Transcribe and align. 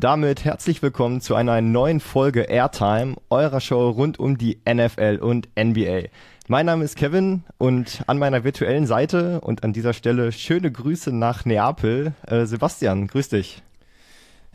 Und 0.00 0.04
damit 0.04 0.46
herzlich 0.46 0.80
willkommen 0.80 1.20
zu 1.20 1.34
einer 1.34 1.60
neuen 1.60 2.00
Folge 2.00 2.44
Airtime, 2.44 3.16
eurer 3.28 3.60
Show 3.60 3.90
rund 3.90 4.18
um 4.18 4.38
die 4.38 4.58
NFL 4.66 5.18
und 5.20 5.50
NBA. 5.58 6.04
Mein 6.48 6.64
Name 6.64 6.84
ist 6.84 6.96
Kevin 6.96 7.44
und 7.58 8.00
an 8.06 8.18
meiner 8.18 8.42
virtuellen 8.42 8.86
Seite 8.86 9.42
und 9.42 9.62
an 9.62 9.74
dieser 9.74 9.92
Stelle 9.92 10.32
schöne 10.32 10.72
Grüße 10.72 11.12
nach 11.12 11.44
Neapel. 11.44 12.14
Äh, 12.26 12.46
Sebastian, 12.46 13.08
grüß 13.08 13.28
dich. 13.28 13.60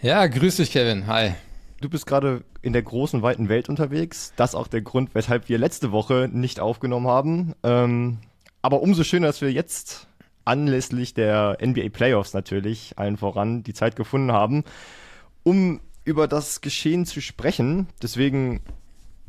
Ja, 0.01 0.25
grüß 0.25 0.55
dich, 0.55 0.71
Kevin. 0.71 1.05
Hi. 1.05 1.35
Du 1.79 1.89
bist 1.89 2.07
gerade 2.07 2.43
in 2.63 2.73
der 2.73 2.81
großen, 2.81 3.21
weiten 3.21 3.47
Welt 3.47 3.69
unterwegs. 3.69 4.33
Das 4.37 4.53
ist 4.53 4.55
auch 4.55 4.67
der 4.67 4.81
Grund, 4.81 5.13
weshalb 5.13 5.47
wir 5.47 5.59
letzte 5.59 5.91
Woche 5.91 6.27
nicht 6.33 6.59
aufgenommen 6.59 7.05
haben. 7.05 7.53
Ähm, 7.61 8.17
aber 8.63 8.81
umso 8.81 9.03
schöner, 9.03 9.27
dass 9.27 9.41
wir 9.41 9.51
jetzt 9.51 10.07
anlässlich 10.43 11.13
der 11.13 11.59
NBA 11.63 11.89
Playoffs 11.89 12.33
natürlich 12.33 12.93
allen 12.95 13.17
voran 13.17 13.61
die 13.61 13.73
Zeit 13.75 13.95
gefunden 13.95 14.31
haben 14.31 14.63
um 15.45 15.79
über 16.03 16.27
das 16.27 16.59
Geschehen 16.59 17.05
zu 17.05 17.21
sprechen. 17.21 17.87
Deswegen 18.01 18.59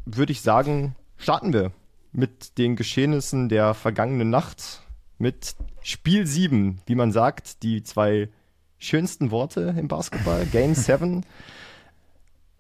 würde 0.05 0.33
ich 0.33 0.41
sagen, 0.41 0.97
starten 1.17 1.53
wir 1.53 1.71
mit 2.11 2.59
den 2.59 2.75
Geschehnissen 2.75 3.49
der 3.49 3.75
vergangenen 3.75 4.31
Nacht 4.31 4.83
mit 5.19 5.55
Spiel 5.83 6.27
7, 6.27 6.81
wie 6.87 6.95
man 6.95 7.13
sagt, 7.13 7.63
die 7.63 7.83
zwei 7.83 8.29
schönsten 8.79 9.31
Worte 9.31 9.75
im 9.79 9.89
Basketball, 9.89 10.45
Game 10.53 10.75
7. 10.75 11.25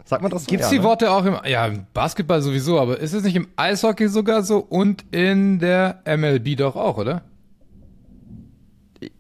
Sagt 0.05 0.23
man 0.23 0.31
das 0.31 0.45
so? 0.45 0.51
Gibt 0.51 0.63
es 0.63 0.69
die 0.69 0.79
ne? 0.79 0.85
Worte 0.85 1.11
auch 1.11 1.25
im, 1.25 1.37
ja, 1.47 1.67
im 1.67 1.87
Basketball 1.93 2.43
sowieso, 2.43 2.79
aber 2.79 3.01
ist 3.01 3.15
es 3.15 3.25
nicht 3.25 3.37
im 3.37 3.49
Eishockey 3.57 4.09
sogar 4.09 4.43
so 4.43 4.59
und 4.59 5.05
in 5.11 5.59
der 5.59 6.03
MLB 6.07 6.57
doch 6.57 6.77
auch, 6.77 6.99
oder? 6.99 7.23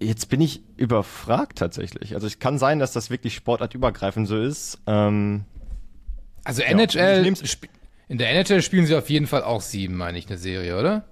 Jetzt 0.01 0.29
bin 0.29 0.41
ich 0.41 0.63
überfragt 0.77 1.59
tatsächlich. 1.59 2.15
Also 2.15 2.27
es 2.27 2.39
kann 2.39 2.59
sein, 2.59 2.79
dass 2.79 2.93
das 2.93 3.11
wirklich 3.11 3.35
sportartübergreifend 3.35 4.27
so 4.27 4.39
ist. 4.41 4.79
Ähm, 4.87 5.45
also 6.45 6.63
NHL, 6.63 7.27
ja, 7.27 7.59
in 8.09 8.19
der 8.19 8.31
NHL 8.31 8.63
spielen 8.63 8.87
sie 8.87 8.95
auf 8.95 9.11
jeden 9.11 9.27
Fall 9.27 9.43
auch 9.43 9.61
sieben, 9.61 9.97
meine 9.97 10.19
ich, 10.19 10.29
eine 10.29 10.39
Serie, 10.39 10.79
oder? 10.79 11.05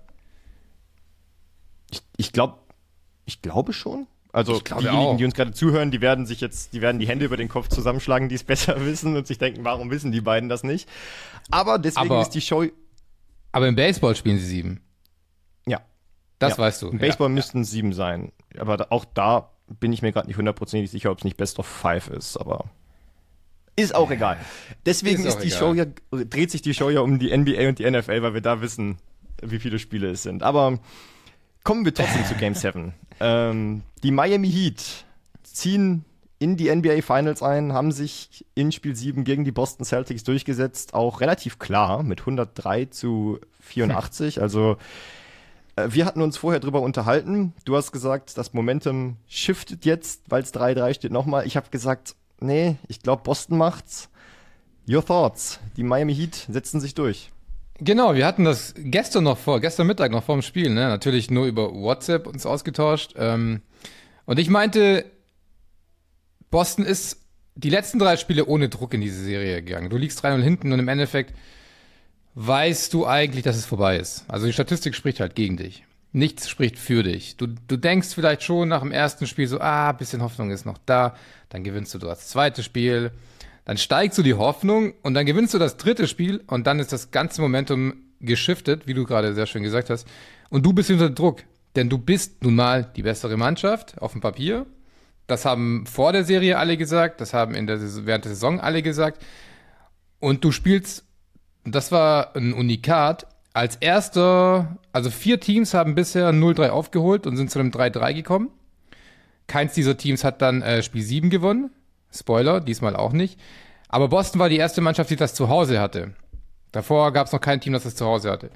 Ich, 1.91 2.03
ich 2.17 2.33
glaube, 2.33 2.59
ich 3.27 3.43
glaube 3.43 3.73
schon. 3.73 4.07
Also 4.33 4.59
diejenigen, 4.59 4.97
auch. 4.97 5.17
die 5.17 5.25
uns 5.25 5.35
gerade 5.35 5.53
zuhören, 5.53 5.91
die 5.91 6.01
werden 6.01 6.27
sich 6.27 6.41
jetzt, 6.41 6.73
die 6.73 6.81
werden 6.81 6.99
die 6.99 7.07
Hände 7.07 7.25
über 7.25 7.37
den 7.37 7.49
Kopf 7.49 7.69
zusammenschlagen, 7.69 8.29
die 8.29 8.35
es 8.35 8.45
besser 8.45 8.85
wissen 8.85 9.17
und 9.17 9.27
sich 9.27 9.39
denken, 9.39 9.65
warum 9.65 9.91
wissen 9.91 10.13
die 10.13 10.21
beiden 10.21 10.49
das 10.49 10.63
nicht? 10.63 10.89
Aber 11.51 11.79
deswegen 11.79 12.11
aber, 12.11 12.23
ist 12.23 12.31
die 12.31 12.41
Show. 12.41 12.65
Aber 13.53 13.69
im 13.69 13.77
Baseball 13.77 14.17
spielen 14.17 14.39
sie 14.39 14.47
sieben. 14.47 14.84
Das 16.49 16.59
ja. 16.59 16.65
weißt 16.65 16.83
du. 16.83 16.89
Im 16.89 16.99
Baseball 16.99 17.29
ja. 17.29 17.35
müssten 17.35 17.63
es 17.63 17.71
sieben 17.71 17.93
sein 17.93 18.33
aber 18.59 18.87
auch 18.91 19.05
da 19.05 19.51
bin 19.81 19.93
ich 19.93 20.03
mir 20.03 20.13
gerade 20.13 20.27
nicht 20.27 20.37
hundertprozentig 20.37 20.91
sicher, 20.91 21.11
ob 21.11 21.19
es 21.19 21.25
nicht 21.25 21.37
Best 21.37 21.59
of 21.59 21.67
Five 21.67 22.09
ist, 22.09 22.37
aber 22.37 22.67
ist 23.77 23.95
auch 23.95 24.11
egal. 24.11 24.37
Deswegen 24.87 25.25
ist, 25.25 25.37
ist 25.37 25.39
die 25.39 25.49
egal. 25.49 25.59
Show 25.59 25.75
ja, 25.75 25.87
dreht 26.11 26.51
sich 26.51 26.63
die 26.63 26.75
Show 26.75 26.91
ja 26.91 27.01
um 27.01 27.19
die 27.19 27.37
NBA 27.37 27.69
und 27.69 27.79
die 27.79 27.91
NFL, 27.91 28.23
weil 28.23 28.35
wir 28.35 28.41
da 28.41 28.61
wissen, 28.61 28.99
wie 29.43 29.59
viele 29.59 29.79
Spiele 29.79 30.11
es 30.11 30.23
sind. 30.23 30.43
Aber 30.43 30.79
kommen 31.65 31.85
wir 31.85 31.95
trotzdem 31.95 32.25
zu 32.25 32.35
Game 32.35 32.55
7. 32.55 32.95
Ähm, 33.21 33.83
die 34.03 34.11
Miami 34.11 34.51
Heat 34.51 35.05
ziehen 35.43 36.05
in 36.39 36.57
die 36.57 36.73
NBA 36.73 37.01
Finals 37.01 37.43
ein, 37.43 37.73
haben 37.73 37.91
sich 37.91 38.45
in 38.55 38.71
Spiel 38.71 38.95
7 38.95 39.25
gegen 39.25 39.45
die 39.45 39.53
Boston 39.53 39.85
Celtics 39.85 40.25
durchgesetzt, 40.25 40.95
auch 40.95 41.21
relativ 41.21 41.59
klar 41.59 42.03
mit 42.03 42.21
103 42.21 42.87
zu 42.87 43.41
84. 43.61 44.37
Hm. 44.37 44.43
Also 44.43 44.77
wir 45.77 46.05
hatten 46.07 46.23
uns 46.23 46.37
vorher 46.37 46.61
drüber 46.61 46.83
unterhalten. 46.83 47.53
Du 47.65 47.77
hast 47.77 47.93
gesagt, 47.93 48.37
das 48.39 48.53
Momentum 48.53 49.17
shiftet 49.27 49.85
jetzt, 49.85 50.23
weil 50.29 50.43
es 50.43 50.55
3-3 50.55 50.95
steht 50.95 51.13
nochmal. 51.13 51.47
Ich 51.47 51.57
habe 51.57 51.71
gesagt, 51.71 52.15
nee, 52.41 52.77
ich 52.89 53.01
glaube, 53.01 53.23
Boston 53.23 53.59
macht's. 53.59 54.09
Your 54.89 55.05
thoughts? 55.05 55.61
Die 55.77 55.83
Miami 55.83 56.15
Heat 56.15 56.47
setzen 56.49 56.81
sich 56.81 56.95
durch. 56.95 57.33
Genau, 57.79 58.15
wir 58.15 58.27
hatten 58.27 58.45
das 58.45 58.75
gestern 58.77 59.25
noch 59.25 59.39
vor, 59.39 59.61
gestern 59.61 59.87
Mittag 59.87 60.13
noch 60.13 60.23
vor 60.23 60.37
dem 60.37 60.43
Spiel, 60.43 60.71
ne? 60.71 60.89
Natürlich 60.89 61.31
nur 61.31 61.47
über 61.47 61.75
WhatsApp 61.75 62.27
uns 62.27 62.47
ausgetauscht. 62.47 63.15
Ähm, 63.17 63.63
und 64.27 64.39
ich 64.39 64.49
meinte, 64.49 65.05
Boston 66.51 66.85
ist 66.85 67.21
die 67.57 67.71
letzten 67.71 67.99
drei 67.99 68.17
Spiele 68.17 68.47
ohne 68.47 68.69
Druck 68.69 68.95
in 68.95 69.01
diese 69.01 69.23
Serie 69.23 69.63
gegangen. 69.63 69.91
Du 69.91 69.97
liegst 69.97 70.25
3-0 70.25 70.43
hinten 70.43 70.73
und 70.73 70.79
im 70.79 70.89
Endeffekt 70.89 71.35
weißt 72.35 72.93
du 72.93 73.07
eigentlich, 73.07 73.45
dass 73.45 73.57
es 73.57 73.67
vorbei 73.67 73.97
ist. 73.97 74.25
Also 74.29 74.47
die 74.47 74.53
Statistik 74.53 74.95
spricht 74.95 75.21
halt 75.21 75.35
gegen 75.35 75.57
dich. 75.57 75.85
Nichts 76.13 76.49
spricht 76.49 76.79
für 76.79 77.03
dich. 77.03 77.37
Du, 77.37 77.47
du 77.47 77.77
denkst 77.77 78.09
vielleicht 78.15 78.43
schon 78.43 78.69
nach 78.69 78.81
dem 78.81 78.93
ersten 78.93 79.27
Spiel 79.27 79.49
so, 79.49 79.61
ah, 79.61 79.93
bisschen 79.93 80.23
Hoffnung 80.23 80.51
ist 80.51 80.65
noch 80.65 80.79
da. 80.87 81.17
Dann 81.49 81.65
gewinnst 81.65 81.95
du 81.95 81.99
das 81.99 82.29
zweite 82.29 82.63
Spiel. 82.63 83.11
Dann 83.65 83.79
steigst 83.79 84.19
du 84.19 84.23
die 84.23 84.35
Hoffnung 84.35 84.95
und 85.03 85.15
dann 85.15 85.27
gewinnst 85.27 85.55
du 85.55 85.59
das 85.59 85.77
dritte 85.77 86.07
Spiel 86.07 86.43
und 86.47 86.67
dann 86.67 86.79
ist 86.79 86.93
das 86.93 87.11
ganze 87.11 87.41
Momentum 87.41 87.95
geschiftet, 88.21 88.87
wie 88.87 88.95
du 88.95 89.05
gerade 89.05 89.35
sehr 89.35 89.47
schön 89.47 89.63
gesagt 89.63 89.91
hast. 89.91 90.07
Und 90.51 90.65
du 90.65 90.73
bist 90.73 90.91
unter 90.91 91.11
Druck. 91.11 91.43
Denn 91.77 91.89
du 91.89 91.99
bist 91.99 92.45
nun 92.45 92.55
mal 92.55 92.85
die 92.85 93.03
bessere 93.03 93.37
Mannschaft 93.37 94.01
auf 94.01 94.13
dem 94.13 94.21
Papier. 94.21 94.67
Das 95.27 95.45
haben 95.45 95.87
vor 95.87 96.13
der 96.13 96.25
Serie 96.25 96.59
alle 96.59 96.77
gesagt, 96.77 97.21
das 97.21 97.35
haben 97.35 97.55
in 97.55 97.67
der, 97.67 97.81
während 98.07 98.25
der 98.25 98.35
Saison 98.35 98.61
alle 98.61 98.83
gesagt. 98.83 99.25
Und 100.21 100.45
du 100.45 100.53
spielst 100.53 101.05
das 101.65 101.93
war 101.93 102.37
ein 102.37 102.53
Unikat. 102.53 103.27
Als 103.53 103.77
erster, 103.77 104.79
also 104.93 105.11
vier 105.11 105.41
Teams 105.41 105.75
haben 105.75 105.95
bisher 105.95 106.31
0-3 106.33 106.71
aufgeholt 106.71 107.27
und 107.27 107.37
sind 107.37 107.51
zu 107.51 107.59
einem 107.59 107.71
3-3 107.71 108.15
gekommen. 108.15 108.51
Keins 109.47 109.75
dieser 109.75 109.97
Teams 109.97 110.25
hat 110.25 110.43
dann 110.43 110.63
äh, 110.63 110.83
Spiel 110.83 111.03
7 111.03 111.31
gewonnen. 111.31 111.71
Spoiler, 112.13 112.61
diesmal 112.61 112.97
auch 112.97 113.13
nicht. 113.13 113.39
Aber 113.89 114.09
Boston 114.09 114.41
war 114.41 114.49
die 114.49 114.57
erste 114.57 114.81
Mannschaft, 114.81 115.11
die 115.11 115.17
das 115.17 115.35
zu 115.35 115.49
Hause 115.49 115.81
hatte. 115.81 116.15
Davor 116.73 117.13
gab 117.13 117.29
es 117.29 117.33
noch 117.33 117.41
kein 117.41 117.61
Team, 117.61 117.73
das 117.73 117.85
das 117.85 117.95
zu 117.95 118.07
Hause 118.07 118.31
hatte. 118.31 118.51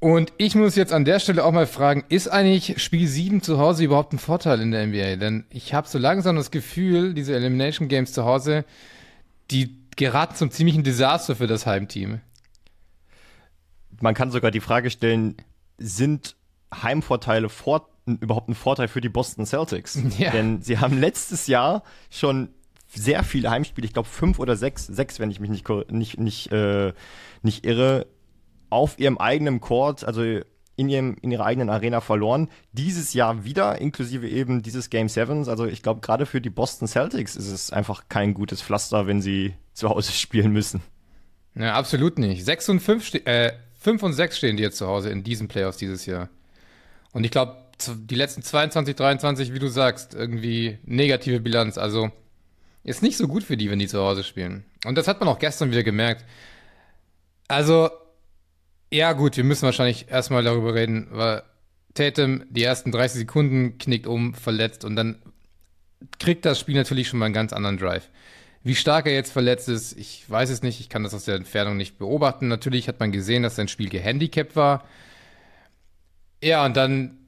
Und 0.00 0.32
ich 0.38 0.54
muss 0.54 0.76
jetzt 0.76 0.92
an 0.92 1.04
der 1.04 1.18
Stelle 1.18 1.44
auch 1.44 1.52
mal 1.52 1.66
fragen, 1.66 2.04
ist 2.08 2.28
eigentlich 2.28 2.80
Spiel 2.82 3.08
7 3.08 3.42
zu 3.42 3.58
Hause 3.58 3.84
überhaupt 3.84 4.12
ein 4.12 4.18
Vorteil 4.18 4.60
in 4.60 4.70
der 4.70 4.86
NBA? 4.86 5.16
Denn 5.16 5.44
ich 5.50 5.74
habe 5.74 5.88
so 5.88 5.98
langsam 5.98 6.36
das 6.36 6.50
Gefühl, 6.50 7.14
diese 7.14 7.34
Elimination 7.34 7.88
Games 7.88 8.12
zu 8.12 8.24
Hause, 8.24 8.64
die 9.50 9.77
geraten 9.98 10.36
zum 10.36 10.50
ziemlichen 10.50 10.84
Desaster 10.84 11.36
für 11.36 11.46
das 11.46 11.66
Heimteam. 11.66 12.20
Man 14.00 14.14
kann 14.14 14.30
sogar 14.30 14.50
die 14.50 14.60
Frage 14.60 14.90
stellen, 14.90 15.36
sind 15.76 16.36
Heimvorteile 16.72 17.48
vor, 17.48 17.90
überhaupt 18.06 18.48
ein 18.48 18.54
Vorteil 18.54 18.88
für 18.88 19.00
die 19.00 19.08
Boston 19.08 19.44
Celtics? 19.44 19.98
Ja. 20.18 20.30
Denn 20.30 20.62
sie 20.62 20.78
haben 20.78 20.98
letztes 20.98 21.48
Jahr 21.48 21.82
schon 22.10 22.50
sehr 22.86 23.22
viele 23.24 23.50
Heimspiele, 23.50 23.86
ich 23.86 23.92
glaube 23.92 24.08
fünf 24.08 24.38
oder 24.38 24.56
sechs, 24.56 24.86
sechs, 24.86 25.18
wenn 25.18 25.30
ich 25.30 25.40
mich 25.40 25.50
nicht, 25.50 25.68
nicht, 25.90 26.18
nicht, 26.18 26.52
äh, 26.52 26.94
nicht 27.42 27.66
irre, 27.66 28.06
auf 28.70 28.98
ihrem 28.98 29.18
eigenen 29.18 29.60
Court, 29.60 30.04
also 30.04 30.22
in, 30.78 30.88
ihrem, 30.88 31.16
in 31.22 31.32
ihrer 31.32 31.44
eigenen 31.44 31.70
Arena 31.70 32.00
verloren. 32.00 32.48
Dieses 32.72 33.12
Jahr 33.12 33.44
wieder, 33.44 33.80
inklusive 33.80 34.28
eben 34.28 34.62
dieses 34.62 34.90
Game 34.90 35.08
Sevens. 35.08 35.48
Also 35.48 35.66
ich 35.66 35.82
glaube, 35.82 36.00
gerade 36.00 36.24
für 36.24 36.40
die 36.40 36.50
Boston 36.50 36.86
Celtics 36.86 37.34
ist 37.34 37.48
es 37.48 37.72
einfach 37.72 38.04
kein 38.08 38.32
gutes 38.32 38.62
Pflaster, 38.62 39.08
wenn 39.08 39.20
sie 39.20 39.54
zu 39.74 39.88
Hause 39.88 40.12
spielen 40.12 40.52
müssen. 40.52 40.80
Ja, 41.56 41.74
absolut 41.74 42.20
nicht. 42.20 42.44
6 42.44 42.68
und 42.68 42.80
5, 42.80 43.14
äh, 43.26 43.52
5 43.80 44.02
und 44.04 44.12
6 44.12 44.38
stehen 44.38 44.56
die 44.56 44.62
jetzt 44.62 44.78
zu 44.78 44.86
Hause 44.86 45.10
in 45.10 45.24
diesen 45.24 45.48
Playoffs 45.48 45.78
dieses 45.78 46.06
Jahr. 46.06 46.28
Und 47.10 47.24
ich 47.24 47.32
glaube, 47.32 47.56
die 47.88 48.14
letzten 48.14 48.42
22, 48.42 48.94
23, 48.94 49.52
wie 49.52 49.58
du 49.58 49.66
sagst, 49.66 50.14
irgendwie 50.14 50.78
negative 50.84 51.40
Bilanz. 51.40 51.76
Also 51.76 52.12
ist 52.84 53.02
nicht 53.02 53.16
so 53.16 53.26
gut 53.26 53.42
für 53.42 53.56
die, 53.56 53.68
wenn 53.68 53.80
die 53.80 53.88
zu 53.88 53.98
Hause 53.98 54.22
spielen. 54.22 54.64
Und 54.84 54.96
das 54.96 55.08
hat 55.08 55.18
man 55.18 55.28
auch 55.28 55.40
gestern 55.40 55.72
wieder 55.72 55.82
gemerkt. 55.82 56.24
Also 57.48 57.90
ja, 58.90 59.12
gut, 59.12 59.36
wir 59.36 59.44
müssen 59.44 59.62
wahrscheinlich 59.62 60.10
erstmal 60.10 60.42
darüber 60.42 60.74
reden, 60.74 61.08
weil 61.10 61.42
Tatum 61.94 62.44
die 62.50 62.62
ersten 62.62 62.92
30 62.92 63.20
Sekunden 63.20 63.78
knickt 63.78 64.06
um, 64.06 64.34
verletzt 64.34 64.84
und 64.84 64.96
dann 64.96 65.16
kriegt 66.18 66.44
das 66.44 66.60
Spiel 66.60 66.76
natürlich 66.76 67.08
schon 67.08 67.18
mal 67.18 67.26
einen 67.26 67.34
ganz 67.34 67.52
anderen 67.52 67.76
Drive. 67.76 68.08
Wie 68.62 68.74
stark 68.74 69.06
er 69.06 69.14
jetzt 69.14 69.32
verletzt 69.32 69.68
ist, 69.68 69.96
ich 69.96 70.28
weiß 70.28 70.50
es 70.50 70.62
nicht, 70.62 70.80
ich 70.80 70.88
kann 70.88 71.02
das 71.02 71.14
aus 71.14 71.24
der 71.24 71.36
Entfernung 71.36 71.76
nicht 71.76 71.98
beobachten. 71.98 72.48
Natürlich 72.48 72.88
hat 72.88 73.00
man 73.00 73.12
gesehen, 73.12 73.42
dass 73.42 73.56
sein 73.56 73.68
Spiel 73.68 73.88
gehandicapt 73.88 74.56
war. 74.56 74.84
Ja, 76.42 76.64
und 76.64 76.76
dann 76.76 77.18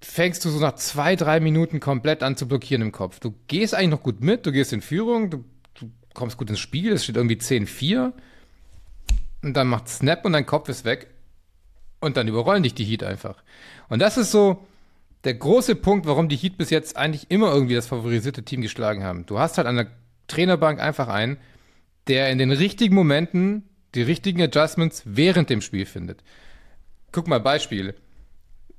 fängst 0.00 0.44
du 0.44 0.50
so 0.50 0.60
nach 0.60 0.74
zwei, 0.74 1.16
drei 1.16 1.40
Minuten 1.40 1.80
komplett 1.80 2.22
an 2.22 2.36
zu 2.36 2.46
blockieren 2.46 2.82
im 2.82 2.92
Kopf. 2.92 3.20
Du 3.20 3.34
gehst 3.48 3.74
eigentlich 3.74 3.90
noch 3.90 4.02
gut 4.02 4.20
mit, 4.20 4.46
du 4.46 4.52
gehst 4.52 4.72
in 4.72 4.82
Führung, 4.82 5.30
du, 5.30 5.44
du 5.74 5.90
kommst 6.14 6.36
gut 6.36 6.50
ins 6.50 6.60
Spiel, 6.60 6.92
es 6.92 7.04
steht 7.04 7.16
irgendwie 7.16 7.36
10-4 7.36 8.12
und 9.42 9.54
dann 9.54 9.68
macht 9.68 9.88
Snap 9.88 10.24
und 10.24 10.32
dein 10.32 10.46
Kopf 10.46 10.68
ist 10.68 10.84
weg 10.84 11.08
und 12.00 12.16
dann 12.16 12.28
überrollen 12.28 12.62
dich 12.62 12.74
die 12.74 12.84
Heat 12.84 13.02
einfach. 13.02 13.42
Und 13.88 14.00
das 14.00 14.16
ist 14.16 14.30
so 14.30 14.66
der 15.24 15.34
große 15.34 15.74
Punkt, 15.74 16.06
warum 16.06 16.28
die 16.28 16.36
Heat 16.36 16.56
bis 16.56 16.70
jetzt 16.70 16.96
eigentlich 16.96 17.30
immer 17.30 17.52
irgendwie 17.52 17.74
das 17.74 17.88
favorisierte 17.88 18.44
Team 18.44 18.62
geschlagen 18.62 19.02
haben. 19.02 19.26
Du 19.26 19.38
hast 19.38 19.58
halt 19.58 19.66
an 19.66 19.76
der 19.76 19.88
Trainerbank 20.28 20.80
einfach 20.80 21.08
einen, 21.08 21.38
der 22.06 22.30
in 22.30 22.38
den 22.38 22.52
richtigen 22.52 22.94
Momenten 22.94 23.64
die 23.94 24.02
richtigen 24.02 24.42
Adjustments 24.42 25.02
während 25.04 25.50
dem 25.50 25.60
Spiel 25.60 25.86
findet. 25.86 26.22
Guck 27.12 27.28
mal, 27.28 27.40
Beispiel. 27.40 27.94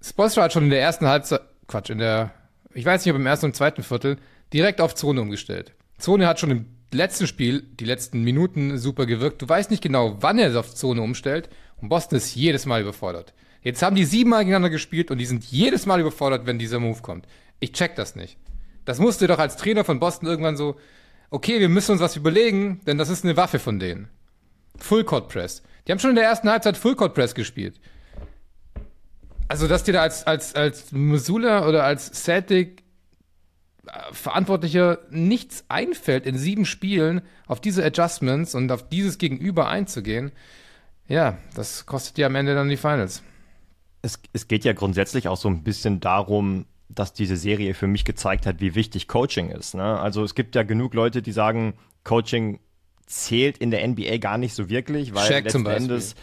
Spolstra 0.02 0.44
hat 0.44 0.54
schon 0.54 0.66
in 0.66 0.70
der 0.70 0.82
ersten 0.82 1.08
Halbzeit, 1.08 1.42
Quatsch, 1.68 1.90
in 1.90 1.98
der, 1.98 2.32
ich 2.74 2.86
weiß 2.86 3.04
nicht, 3.04 3.14
ob 3.14 3.20
im 3.20 3.26
ersten 3.26 3.48
und 3.48 3.56
zweiten 3.56 3.84
Viertel, 3.84 4.18
direkt 4.54 4.80
auf 4.80 4.96
Zone 4.96 5.22
umgestellt. 5.22 5.74
Zone 5.98 6.28
hat 6.28 6.40
schon 6.40 6.52
im 6.52 6.66
letzten 6.92 7.28
Spiel, 7.28 7.62
die 7.62 7.86
letzten 7.86 8.24
Minuten 8.24 8.78
super 8.78 9.06
gewirkt. 9.06 9.42
Du 9.42 9.50
weißt 9.50 9.72
nicht 9.72 9.84
genau, 9.84 10.18
wann 10.22 10.40
er 10.40 10.58
auf 10.60 10.74
Zone 10.74 11.02
umstellt 11.02 11.50
und 11.82 11.90
Boston 11.90 12.18
ist 12.18 12.36
jedes 12.36 12.66
Mal 12.66 12.82
überfordert. 12.82 13.34
Jetzt 13.62 13.82
haben 13.82 13.96
die 13.96 14.06
siebenmal 14.06 14.42
gegeneinander 14.42 14.70
gespielt 14.70 15.12
und 15.12 15.18
die 15.18 15.26
sind 15.26 15.44
jedes 15.44 15.86
Mal 15.86 16.00
überfordert, 16.00 16.46
wenn 16.46 16.60
dieser 16.60 16.80
Move 16.80 17.02
kommt. 17.02 17.28
Ich 17.60 17.74
check 17.74 17.96
das 17.96 18.16
nicht. 18.16 18.38
Das 18.86 19.00
musste 19.00 19.28
doch 19.28 19.40
als 19.40 19.58
Trainer 19.58 19.84
von 19.84 20.00
Boston 20.00 20.30
irgendwann 20.30 20.56
so, 20.56 20.78
okay, 21.30 21.60
wir 21.60 21.70
müssen 21.70 21.92
uns 21.92 22.02
was 22.02 22.16
überlegen, 22.16 22.80
denn 22.88 22.98
das 22.98 23.10
ist 23.10 23.26
eine 23.26 23.36
Waffe 23.36 23.60
von 23.60 23.80
denen. 23.80 24.08
Full 24.78 25.04
Court 25.04 25.28
Press. 25.28 25.64
Die 25.86 25.92
haben 25.92 26.00
schon 26.00 26.12
in 26.12 26.16
der 26.16 26.26
ersten 26.26 26.50
Halbzeit 26.50 26.78
Full 26.78 26.96
Court 26.96 27.14
Press 27.14 27.36
gespielt. 27.36 27.80
Also, 29.50 29.68
dass 29.68 29.84
dir 29.84 29.94
da 29.94 30.02
als, 30.02 30.26
als, 30.28 30.56
als 30.56 30.92
Missoula 30.92 31.68
oder 31.68 31.84
als 31.84 32.12
Celtic 32.24 32.84
Verantwortlicher 34.12 35.00
nichts 35.10 35.66
einfällt, 35.70 36.26
in 36.26 36.38
sieben 36.38 36.66
Spielen 36.66 37.22
auf 37.46 37.62
diese 37.62 37.84
Adjustments 37.84 38.56
und 38.56 38.72
auf 38.72 38.88
dieses 38.88 39.18
Gegenüber 39.18 39.68
einzugehen, 39.68 40.32
ja, 41.08 41.38
das 41.56 41.86
kostet 41.86 42.18
dir 42.18 42.26
am 42.26 42.36
Ende 42.36 42.54
dann 42.54 42.70
die 42.70 42.78
Finals. 42.78 43.24
Es, 44.02 44.20
es 44.34 44.48
geht 44.48 44.66
ja 44.66 44.74
grundsätzlich 44.74 45.28
auch 45.28 45.38
so 45.38 45.50
ein 45.50 45.64
bisschen 45.64 46.00
darum, 46.00 46.66
dass 46.90 47.14
diese 47.14 47.38
Serie 47.38 47.74
für 47.74 47.88
mich 47.88 48.06
gezeigt 48.06 48.46
hat, 48.46 48.62
wie 48.62 48.76
wichtig 48.76 49.08
Coaching 49.08 49.50
ist. 49.50 49.76
Ne? 49.76 50.00
Also 50.00 50.24
es 50.24 50.36
gibt 50.36 50.56
ja 50.56 50.64
genug 50.64 50.94
Leute, 50.94 51.22
die 51.22 51.32
sagen, 51.32 51.74
Coaching 52.04 52.60
zählt 53.06 53.58
in 53.58 53.72
der 53.72 53.86
NBA 53.88 54.18
gar 54.18 54.38
nicht 54.38 54.54
so 54.54 54.70
wirklich, 54.70 55.14
weil 55.14 55.28
Shaq 55.28 55.46
letzten 55.46 55.66
Endes, 55.66 56.16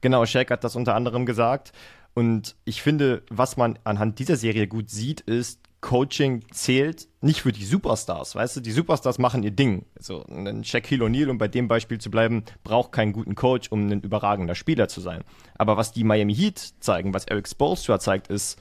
genau, 0.00 0.24
Shaq 0.26 0.50
hat 0.50 0.64
das 0.64 0.76
unter 0.76 0.94
anderem 0.94 1.26
gesagt. 1.26 1.72
Und 2.14 2.56
ich 2.64 2.82
finde, 2.82 3.22
was 3.30 3.56
man 3.56 3.78
anhand 3.84 4.18
dieser 4.18 4.36
Serie 4.36 4.66
gut 4.66 4.90
sieht, 4.90 5.22
ist, 5.22 5.60
Coaching 5.82 6.44
zählt 6.52 7.08
nicht 7.20 7.42
für 7.42 7.52
die 7.52 7.64
Superstars, 7.64 8.34
weißt 8.36 8.56
du? 8.56 8.60
Die 8.60 8.70
Superstars 8.70 9.18
machen 9.18 9.42
ihr 9.42 9.50
Ding. 9.50 9.84
So, 9.98 10.24
ein 10.24 10.64
Shaquille 10.64 11.04
O'Neal, 11.04 11.28
um 11.28 11.38
bei 11.38 11.48
dem 11.48 11.68
Beispiel 11.68 11.98
zu 11.98 12.10
bleiben, 12.10 12.44
braucht 12.62 12.92
keinen 12.92 13.12
guten 13.12 13.34
Coach, 13.34 13.70
um 13.70 13.88
ein 13.88 14.00
überragender 14.00 14.54
Spieler 14.54 14.88
zu 14.88 15.00
sein. 15.00 15.24
Aber 15.58 15.76
was 15.76 15.92
die 15.92 16.04
Miami 16.04 16.34
Heat 16.34 16.74
zeigen, 16.80 17.12
was 17.12 17.24
Eric 17.24 17.48
Spoelstra 17.48 17.98
zeigt, 17.98 18.28
ist, 18.28 18.58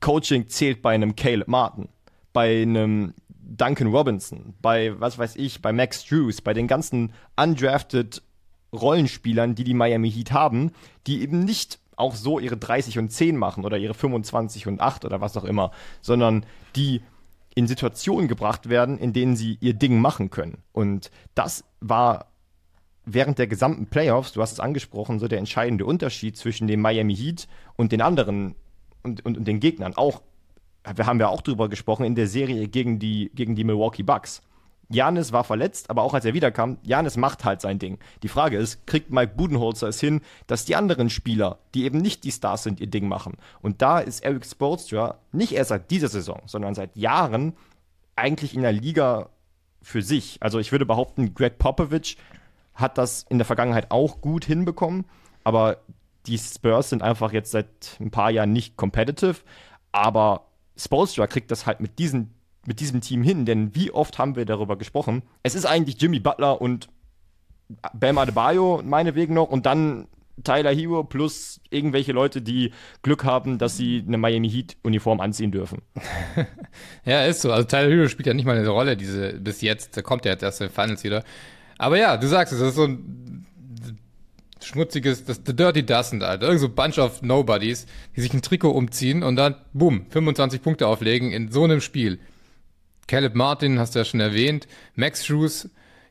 Coaching 0.00 0.48
zählt 0.48 0.82
bei 0.82 0.94
einem 0.94 1.14
Caleb 1.14 1.46
Martin, 1.46 1.88
bei 2.32 2.62
einem 2.62 3.14
Duncan 3.28 3.88
Robinson, 3.88 4.54
bei, 4.60 4.98
was 5.00 5.16
weiß 5.16 5.36
ich, 5.36 5.62
bei 5.62 5.72
Max 5.72 6.04
Drews, 6.04 6.40
bei 6.40 6.54
den 6.54 6.66
ganzen 6.66 7.12
undrafted 7.36 8.22
Rollenspielern, 8.72 9.54
die 9.54 9.64
die 9.64 9.74
Miami 9.74 10.10
Heat 10.10 10.32
haben, 10.32 10.72
die 11.06 11.22
eben 11.22 11.44
nicht 11.44 11.78
auch 12.00 12.14
so 12.14 12.38
ihre 12.38 12.56
30 12.56 12.98
und 12.98 13.10
10 13.10 13.36
machen 13.36 13.64
oder 13.64 13.78
ihre 13.78 13.94
25 13.94 14.66
und 14.66 14.80
8 14.80 15.04
oder 15.04 15.20
was 15.20 15.36
auch 15.36 15.44
immer, 15.44 15.70
sondern 16.00 16.44
die 16.76 17.02
in 17.54 17.66
Situationen 17.66 18.28
gebracht 18.28 18.68
werden, 18.68 18.98
in 18.98 19.12
denen 19.12 19.36
sie 19.36 19.58
ihr 19.60 19.74
Ding 19.74 20.00
machen 20.00 20.30
können. 20.30 20.58
Und 20.72 21.10
das 21.34 21.64
war 21.80 22.26
während 23.04 23.38
der 23.38 23.46
gesamten 23.46 23.86
Playoffs, 23.86 24.32
du 24.32 24.42
hast 24.42 24.52
es 24.52 24.60
angesprochen, 24.60 25.18
so 25.18 25.28
der 25.28 25.38
entscheidende 25.38 25.84
Unterschied 25.84 26.36
zwischen 26.36 26.68
dem 26.68 26.80
Miami 26.80 27.16
Heat 27.16 27.48
und 27.76 27.92
den 27.92 28.02
anderen 28.02 28.54
und, 29.02 29.24
und, 29.24 29.38
und 29.38 29.48
den 29.48 29.60
Gegnern. 29.60 29.94
Auch, 29.94 30.22
wir 30.94 31.06
haben 31.06 31.20
ja 31.20 31.28
auch 31.28 31.42
drüber 31.42 31.68
gesprochen 31.68 32.04
in 32.04 32.14
der 32.14 32.26
Serie 32.26 32.68
gegen 32.68 32.98
die, 32.98 33.30
gegen 33.34 33.56
die 33.56 33.64
Milwaukee 33.64 34.02
Bucks. 34.02 34.42
Janis 34.90 35.32
war 35.32 35.44
verletzt, 35.44 35.88
aber 35.88 36.02
auch 36.02 36.14
als 36.14 36.24
er 36.24 36.34
wiederkam, 36.34 36.78
Janis 36.82 37.16
macht 37.16 37.44
halt 37.44 37.60
sein 37.60 37.78
Ding. 37.78 37.98
Die 38.22 38.28
Frage 38.28 38.56
ist, 38.56 38.86
kriegt 38.86 39.10
Mike 39.10 39.34
Budenholzer 39.36 39.88
es 39.88 40.00
hin, 40.00 40.20
dass 40.48 40.64
die 40.64 40.74
anderen 40.74 41.10
Spieler, 41.10 41.58
die 41.74 41.84
eben 41.84 41.98
nicht 41.98 42.24
die 42.24 42.32
Stars 42.32 42.64
sind, 42.64 42.80
ihr 42.80 42.88
Ding 42.88 43.06
machen? 43.06 43.36
Und 43.62 43.82
da 43.82 44.00
ist 44.00 44.24
Eric 44.24 44.44
Spoelstra 44.44 45.18
nicht 45.30 45.52
erst 45.52 45.68
seit 45.68 45.90
dieser 45.90 46.08
Saison, 46.08 46.42
sondern 46.46 46.74
seit 46.74 46.96
Jahren 46.96 47.54
eigentlich 48.16 48.54
in 48.54 48.62
der 48.62 48.72
Liga 48.72 49.30
für 49.80 50.02
sich. 50.02 50.38
Also 50.40 50.58
ich 50.58 50.72
würde 50.72 50.86
behaupten, 50.86 51.34
Greg 51.34 51.58
Popovich 51.58 52.16
hat 52.74 52.98
das 52.98 53.24
in 53.28 53.38
der 53.38 53.44
Vergangenheit 53.44 53.90
auch 53.90 54.20
gut 54.20 54.44
hinbekommen, 54.44 55.04
aber 55.44 55.78
die 56.26 56.38
Spurs 56.38 56.90
sind 56.90 57.02
einfach 57.02 57.32
jetzt 57.32 57.52
seit 57.52 57.96
ein 58.00 58.10
paar 58.10 58.30
Jahren 58.30 58.52
nicht 58.52 58.76
competitive, 58.76 59.36
aber 59.92 60.46
Spolstra 60.76 61.26
kriegt 61.26 61.50
das 61.50 61.66
halt 61.66 61.80
mit, 61.80 61.98
diesen, 61.98 62.34
mit 62.66 62.80
diesem 62.80 63.00
Team 63.00 63.22
hin, 63.22 63.46
denn 63.46 63.74
wie 63.74 63.90
oft 63.90 64.18
haben 64.18 64.36
wir 64.36 64.44
darüber 64.44 64.76
gesprochen? 64.76 65.22
Es 65.42 65.54
ist 65.54 65.66
eigentlich 65.66 66.00
Jimmy 66.00 66.20
Butler 66.20 66.60
und 66.60 66.88
Bam 67.94 68.18
Adebayo 68.18 68.82
meinetwegen 68.84 69.34
noch 69.34 69.48
und 69.48 69.66
dann 69.66 70.08
Tyler 70.44 70.74
Hero 70.74 71.04
plus 71.04 71.60
irgendwelche 71.70 72.12
Leute, 72.12 72.40
die 72.42 72.72
Glück 73.02 73.24
haben, 73.24 73.58
dass 73.58 73.76
sie 73.76 74.02
eine 74.06 74.18
Miami 74.18 74.50
Heat 74.50 74.76
Uniform 74.82 75.20
anziehen 75.20 75.52
dürfen. 75.52 75.82
ja, 77.04 77.24
ist 77.24 77.42
so. 77.42 77.52
Also 77.52 77.66
Tyler 77.66 77.90
Hero 77.90 78.08
spielt 78.08 78.26
ja 78.26 78.34
nicht 78.34 78.46
mal 78.46 78.56
eine 78.56 78.68
Rolle, 78.68 78.96
diese 78.96 79.34
bis 79.34 79.60
jetzt. 79.60 79.96
Da 79.96 80.02
kommt 80.02 80.24
ja 80.24 80.32
jetzt 80.32 80.42
erst 80.42 80.60
in 80.60 80.70
Finals 80.70 81.04
wieder. 81.04 81.24
Aber 81.78 81.98
ja, 81.98 82.16
du 82.16 82.26
sagst 82.26 82.52
es, 82.52 82.60
das 82.60 82.70
ist 82.70 82.76
so 82.76 82.84
ein 82.84 83.46
schmutziges, 84.62 85.24
das 85.24 85.40
The 85.44 85.54
Dirty 85.54 85.84
Dozen, 85.84 86.22
Alter. 86.22 86.46
Irgend 86.46 86.60
so 86.60 86.68
Bunch 86.68 86.98
of 86.98 87.22
Nobodies, 87.22 87.86
die 88.16 88.20
sich 88.20 88.32
ein 88.34 88.42
Trikot 88.42 88.70
umziehen 88.70 89.22
und 89.22 89.36
dann, 89.36 89.56
boom, 89.72 90.06
25 90.10 90.62
Punkte 90.62 90.86
auflegen 90.86 91.32
in 91.32 91.50
so 91.50 91.64
einem 91.64 91.80
Spiel. 91.80 92.18
Caleb 93.10 93.34
Martin, 93.34 93.80
hast 93.80 93.96
du 93.96 93.98
ja 93.98 94.04
schon 94.04 94.20
erwähnt, 94.20 94.68
Max 94.94 95.26
Shoes, 95.26 95.68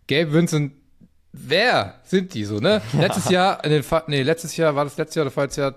Gabe 0.10 0.34
Vincent, 0.34 0.74
wer 1.32 2.02
sind 2.04 2.34
die 2.34 2.44
so, 2.44 2.58
ne? 2.58 2.82
Letztes 2.94 3.30
Jahr, 3.30 3.62
nee, 4.08 4.22
letztes 4.22 4.58
Jahr, 4.58 4.76
war 4.76 4.84
das 4.84 4.98
letztes 4.98 5.16
Jahr 5.16 5.26
oder 5.26 5.32
falls 5.32 5.56
Jahr, 5.56 5.76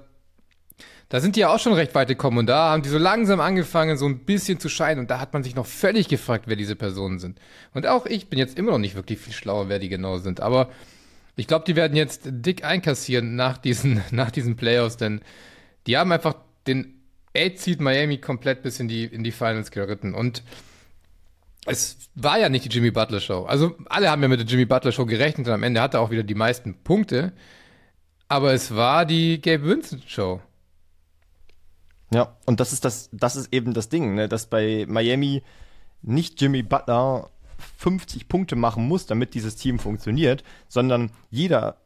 da 1.10 1.20
sind 1.20 1.36
die 1.36 1.40
ja 1.40 1.54
auch 1.54 1.60
schon 1.60 1.74
recht 1.74 1.94
weit 1.94 2.08
gekommen 2.08 2.38
und 2.38 2.46
da 2.46 2.70
haben 2.70 2.82
die 2.82 2.88
so 2.88 2.98
langsam 2.98 3.38
angefangen, 3.38 3.96
so 3.96 4.06
ein 4.06 4.24
bisschen 4.24 4.58
zu 4.58 4.68
scheinen 4.68 4.98
und 4.98 5.12
da 5.12 5.20
hat 5.20 5.32
man 5.32 5.44
sich 5.44 5.54
noch 5.54 5.66
völlig 5.66 6.08
gefragt, 6.08 6.46
wer 6.48 6.56
diese 6.56 6.74
Personen 6.74 7.20
sind. 7.20 7.38
Und 7.72 7.86
auch 7.86 8.06
ich 8.06 8.28
bin 8.28 8.40
jetzt 8.40 8.58
immer 8.58 8.72
noch 8.72 8.78
nicht 8.78 8.96
wirklich 8.96 9.20
viel 9.20 9.32
schlauer, 9.32 9.68
wer 9.68 9.78
die 9.78 9.88
genau 9.88 10.18
sind, 10.18 10.40
aber 10.40 10.70
ich 11.36 11.46
glaube, 11.46 11.64
die 11.64 11.76
werden 11.76 11.96
jetzt 11.96 12.22
dick 12.24 12.64
einkassieren 12.64 13.36
nach 13.36 13.58
diesen, 13.58 14.02
nach 14.10 14.32
diesen 14.32 14.56
Playoffs, 14.56 14.96
denn 14.96 15.20
die 15.86 15.96
haben 15.96 16.10
einfach 16.10 16.34
den 16.66 17.00
8 17.36 17.60
Seed 17.60 17.80
Miami 17.80 18.18
komplett 18.18 18.64
bis 18.64 18.80
in 18.80 18.88
die, 18.88 19.04
in 19.04 19.22
die 19.22 19.30
Finals 19.30 19.70
geritten. 19.70 20.14
Und 20.14 20.42
es 21.66 22.10
war 22.14 22.38
ja 22.38 22.48
nicht 22.48 22.64
die 22.64 22.68
Jimmy 22.68 22.90
Butler 22.90 23.20
Show. 23.20 23.44
Also 23.44 23.76
alle 23.86 24.10
haben 24.10 24.22
ja 24.22 24.28
mit 24.28 24.40
der 24.40 24.46
Jimmy 24.46 24.64
Butler 24.64 24.92
Show 24.92 25.06
gerechnet 25.06 25.46
und 25.46 25.52
am 25.52 25.62
Ende 25.62 25.80
hatte 25.80 25.98
er 25.98 26.00
auch 26.00 26.10
wieder 26.10 26.24
die 26.24 26.34
meisten 26.34 26.82
Punkte. 26.82 27.32
Aber 28.28 28.52
es 28.52 28.74
war 28.74 29.04
die 29.06 29.40
Gabe 29.40 29.64
Vincent 29.64 30.04
Show. 30.08 30.40
Ja, 32.12 32.36
und 32.46 32.60
das 32.60 32.72
ist 32.72 32.84
das, 32.84 33.08
das 33.12 33.36
ist 33.36 33.52
eben 33.52 33.74
das 33.74 33.88
Ding, 33.88 34.14
ne? 34.14 34.28
dass 34.28 34.46
bei 34.46 34.84
Miami 34.88 35.42
nicht 36.02 36.40
Jimmy 36.40 36.62
Butler 36.62 37.30
50 37.78 38.28
Punkte 38.28 38.56
machen 38.56 38.86
muss, 38.86 39.06
damit 39.06 39.34
dieses 39.34 39.56
Team 39.56 39.78
funktioniert, 39.78 40.42
sondern 40.68 41.10
jeder 41.30 41.78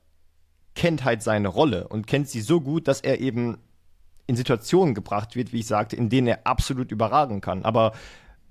kennt 0.74 1.04
halt 1.04 1.22
seine 1.22 1.48
Rolle 1.48 1.88
und 1.88 2.06
kennt 2.06 2.28
sie 2.28 2.40
so 2.40 2.60
gut, 2.60 2.88
dass 2.88 3.00
er 3.00 3.20
eben 3.20 3.58
in 4.26 4.36
Situationen 4.36 4.94
gebracht 4.94 5.36
wird, 5.36 5.52
wie 5.52 5.60
ich 5.60 5.66
sagte, 5.66 5.96
in 5.96 6.08
denen 6.08 6.26
er 6.26 6.46
absolut 6.46 6.90
überragen 6.90 7.40
kann. 7.40 7.64
Aber 7.64 7.92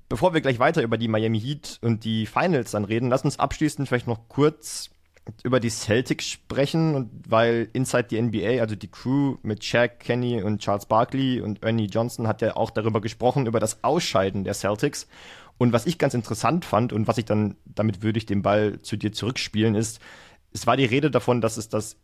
bevor 0.10 0.34
wir 0.34 0.42
gleich 0.42 0.60
weiter 0.60 0.84
über 0.84 0.98
die 0.98 1.08
Miami 1.08 1.40
Heat 1.40 1.80
und 1.82 2.04
die 2.04 2.26
Finals 2.26 2.72
dann 2.72 2.86
reden, 2.86 3.10
lass 3.10 3.24
uns 3.24 3.40
abschließend 3.40 3.88
vielleicht 3.88 4.08
noch 4.08 4.28
kurz 4.28 4.90
über 5.44 5.60
die 5.60 5.70
Celtics 5.70 6.28
sprechen 6.28 6.94
und 6.94 7.10
weil 7.28 7.70
Inside 7.74 8.06
die 8.12 8.22
NBA, 8.22 8.62
also 8.62 8.76
die 8.76 8.90
Crew 8.90 9.38
mit 9.42 9.64
Shaq, 9.64 10.00
Kenny 10.00 10.44
und 10.44 10.62
Charles 10.62 10.86
Barkley 10.86 11.42
und 11.42 11.64
Ernie 11.64 11.88
Johnson 11.88 12.28
hat 12.28 12.42
ja 12.42 12.56
auch 12.56 12.70
darüber 12.70 13.02
gesprochen, 13.02 13.48
über 13.48 13.60
das 13.60 13.84
Ausscheiden 13.84 14.44
der 14.44 14.54
Celtics. 14.54 15.08
Und 15.58 15.74
was 15.74 15.86
ich 15.86 15.98
ganz 15.98 16.14
interessant 16.14 16.66
fand 16.66 16.94
und 16.94 17.08
was 17.08 17.18
ich 17.18 17.26
dann, 17.26 17.56
damit 17.66 18.04
würde 18.04 18.18
ich 18.18 18.26
den 18.26 18.42
Ball 18.42 18.82
zu 18.82 18.98
dir 18.98 19.14
zurückspielen, 19.14 19.74
ist, 19.74 20.00
es 20.54 20.68
war 20.68 20.78
die 20.78 20.86
Rede 20.86 21.10
davon, 21.10 21.42
dass 21.42 21.58
es 21.58 21.70
das 21.70 21.98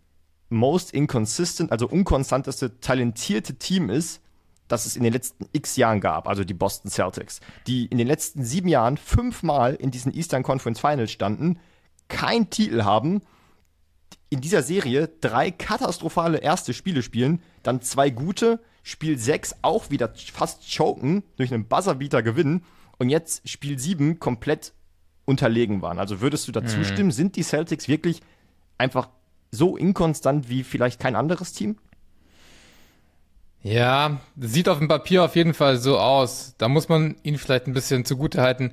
most 0.50 0.92
inconsistent, 0.92 1.72
also 1.72 1.88
unkonstanteste, 1.88 2.80
talentierte 2.80 3.56
Team 3.56 3.90
ist, 3.90 4.22
das 4.72 4.86
es 4.86 4.96
in 4.96 5.04
den 5.04 5.14
letzten 5.14 5.46
x 5.52 5.76
Jahren 5.76 6.00
gab, 6.00 6.28
also 6.28 6.44
die 6.44 6.54
Boston 6.54 6.90
Celtics, 6.90 7.42
die 7.68 7.86
in 7.86 7.98
den 7.98 8.08
letzten 8.08 8.44
sieben 8.44 8.68
Jahren 8.68 8.98
fünfmal 8.98 9.76
in 9.76 9.92
diesen 9.92 10.14
Eastern 10.14 10.44
Conference 10.44 10.80
Finals 10.80 11.12
standen, 11.12 11.60
keinen 12.08 12.50
Titel 12.50 12.84
haben, 12.84 13.22
in 14.30 14.42
dieser 14.42 14.64
Serie 14.64 15.10
drei 15.20 15.52
katastrophale 15.52 16.38
erste 16.38 16.74
Spiele 16.74 17.04
spielen, 17.04 17.42
dann 17.64 17.82
zwei 17.82 18.10
gute, 18.10 18.60
Spiel 18.84 19.18
sechs 19.18 19.56
auch 19.62 19.90
wieder 19.90 20.12
fast 20.34 20.64
choken, 20.76 21.24
durch 21.36 21.54
einen 21.54 21.68
Buzzerbeater 21.68 22.24
gewinnen 22.24 22.64
und 22.98 23.10
jetzt 23.10 23.48
Spiel 23.48 23.78
7 23.78 24.20
komplett 24.20 24.74
unterlegen 25.26 25.82
waren. 25.82 26.00
Also 26.00 26.22
würdest 26.22 26.48
du 26.48 26.52
dazu 26.52 26.78
mhm. 26.78 26.86
stimmen, 26.86 27.12
sind 27.12 27.36
die 27.36 27.44
Celtics 27.44 27.88
wirklich 27.88 28.22
einfach 28.78 29.10
so 29.52 29.78
inkonstant 29.78 30.50
wie 30.50 30.64
vielleicht 30.64 31.00
kein 31.00 31.16
anderes 31.16 31.54
Team? 31.54 31.78
Ja, 33.64 34.20
sieht 34.40 34.68
auf 34.70 34.80
dem 34.80 34.88
Papier 34.88 35.24
auf 35.24 35.36
jeden 35.36 35.54
Fall 35.54 35.78
so 35.78 36.00
aus. 36.00 36.56
Da 36.58 36.68
muss 36.68 36.90
man 36.90 37.16
ihnen 37.24 37.38
vielleicht 37.38 37.68
ein 37.68 37.74
bisschen 37.74 38.06
zugutehalten, 38.06 38.72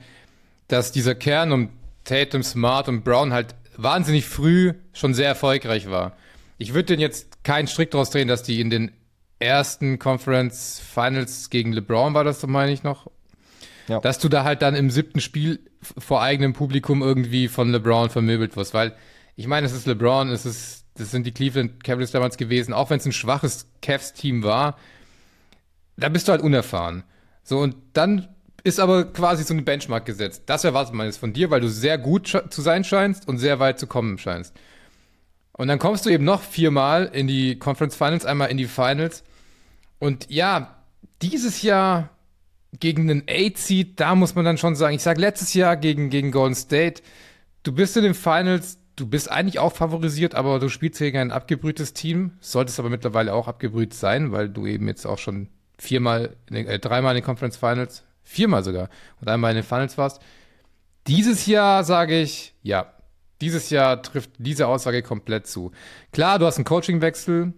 dass 0.67 0.93
dieser 0.93 1.15
Kern 1.15 1.53
um 1.53 1.69
Tatum, 2.05 2.43
Smart 2.43 2.89
und 2.89 3.05
Brown 3.05 3.33
halt 3.33 3.55
wahnsinnig 3.77 4.27
früh 4.27 4.73
schon 4.93 5.15
sehr 5.15 5.29
erfolgreich 5.29 5.91
war. 5.91 6.17
Ich 6.57 6.75
würde 6.75 6.87
den 6.87 7.01
jetzt 7.01 7.45
keinen 7.45 7.69
Strick 7.69 7.91
draus 7.91 8.11
drehen, 8.11 8.29
dass 8.29 8.43
die 8.43 8.61
in 8.61 8.71
den 8.71 8.93
ersten 9.39 9.99
Conference 9.99 10.81
Finals 10.81 11.51
gegen 11.51 11.73
LeBron 11.73 12.15
war 12.15 12.25
das, 12.25 12.45
meine 12.47 12.73
ich 12.73 12.83
noch, 12.83 13.11
ja. 13.87 14.01
dass 14.01 14.19
du 14.19 14.29
da 14.29 14.43
halt 14.43 14.63
dann 14.63 14.75
im 14.75 14.91
siebten 14.91 15.21
Spiel 15.21 15.61
vor 15.97 16.23
eigenem 16.23 16.55
Publikum 16.55 17.03
irgendwie 17.03 17.47
von 17.47 17.71
LeBron 17.71 18.11
vermöbelt 18.11 18.57
wirst, 18.57 18.75
weil 18.75 18.95
ich 19.37 19.47
meine, 19.47 19.67
es 19.67 19.73
ist 19.73 19.87
LeBron, 19.87 20.31
es 20.31 20.45
ist, 20.45 20.78
das 20.99 21.11
sind 21.11 21.27
die 21.27 21.33
Cleveland 21.33 21.85
Cavaliers 21.85 22.11
damals 22.11 22.37
gewesen, 22.37 22.73
auch 22.73 22.91
wenn 22.91 22.99
es 22.99 23.07
ein 23.07 23.13
schwaches 23.13 23.67
Cavs-Team 23.83 24.43
war, 24.43 24.77
da 25.97 26.09
bist 26.09 26.29
du 26.29 26.33
halt 26.33 26.43
unerfahren. 26.43 27.05
So, 27.43 27.59
und 27.59 27.77
dann 27.93 28.29
ist 28.65 28.81
aber 28.81 29.05
quasi 29.05 29.45
so 29.45 29.55
ein 29.55 29.65
Benchmark 29.65 30.05
gesetzt. 30.05 30.45
Das 30.47 30.65
erwartet 30.65 30.95
man 30.95 31.07
jetzt 31.07 31.19
von 31.19 31.33
dir, 31.33 31.51
weil 31.51 31.61
du 31.61 31.69
sehr 31.69 31.99
gut 31.99 32.29
zu 32.51 32.63
sein 32.63 32.85
scheinst 32.85 33.27
und 33.27 33.39
sehr 33.39 33.59
weit 33.59 33.79
zu 33.79 33.87
kommen 33.87 34.19
scheinst. 34.19 34.55
Und 35.53 35.69
dann 35.69 35.79
kommst 35.79 36.07
du 36.07 36.11
eben 36.11 36.25
noch 36.25 36.43
viermal 36.43 37.07
in 37.07 37.27
die 37.27 37.59
Conference 37.59 37.97
Finals, 37.97 38.25
einmal 38.25 38.51
in 38.51 38.59
die 38.59 38.67
Finals. 38.67 39.25
Und 39.99 40.31
ja, 40.31 40.85
dieses 41.23 41.63
Jahr 41.63 42.11
gegen 42.79 43.09
den 43.09 43.25
Eight-Seed, 43.27 43.99
da 43.99 44.15
muss 44.15 44.35
man 44.35 44.45
dann 44.45 44.59
schon 44.59 44.77
sagen, 44.77 44.95
ich 44.95 45.03
sag 45.03 45.19
letztes 45.19 45.55
Jahr 45.55 45.77
gegen, 45.77 46.11
gegen 46.11 46.31
Golden 46.31 46.55
State, 46.55 47.03
du 47.63 47.73
bist 47.73 47.97
in 47.97 48.05
den 48.05 48.15
Finals, 48.15 48.79
du 48.99 49.07
bist 49.07 49.31
eigentlich 49.31 49.59
auch 49.59 49.73
favorisiert, 49.73 50.35
aber 50.35 50.59
du 50.59 50.69
spielst 50.69 50.99
gegen 50.99 51.19
ein 51.19 51.31
abgebrühtes 51.31 51.95
Team, 51.95 52.33
solltest 52.41 52.79
aber 52.79 52.91
mittlerweile 52.91 53.33
auch 53.33 53.49
abgebrüht 53.49 53.95
sein, 53.95 54.33
weil 54.33 54.49
du 54.49 54.67
eben 54.67 54.89
jetzt 54.89 55.07
auch 55.07 55.19
schon 55.19 55.49
viermal, 55.79 56.37
äh, 56.51 56.79
dreimal 56.79 57.13
in 57.13 57.23
den 57.23 57.25
Conference 57.25 57.57
Finals, 57.57 58.05
viermal 58.25 58.65
sogar 58.65 58.89
und 59.21 59.29
einmal 59.29 59.53
in 59.53 59.57
den 59.57 59.65
Finals 59.65 59.97
warst. 59.97 60.21
Dieses 61.07 61.47
Jahr 61.47 61.85
sage 61.85 62.21
ich, 62.21 62.55
ja, 62.63 62.93
dieses 63.41 63.71
Jahr 63.71 64.03
trifft 64.03 64.33
diese 64.39 64.67
Aussage 64.67 65.03
komplett 65.03 65.47
zu. 65.47 65.71
Klar, 66.13 66.39
du 66.39 66.47
hast 66.47 66.57
einen 66.57 66.65
Coachingwechsel, 66.65 67.55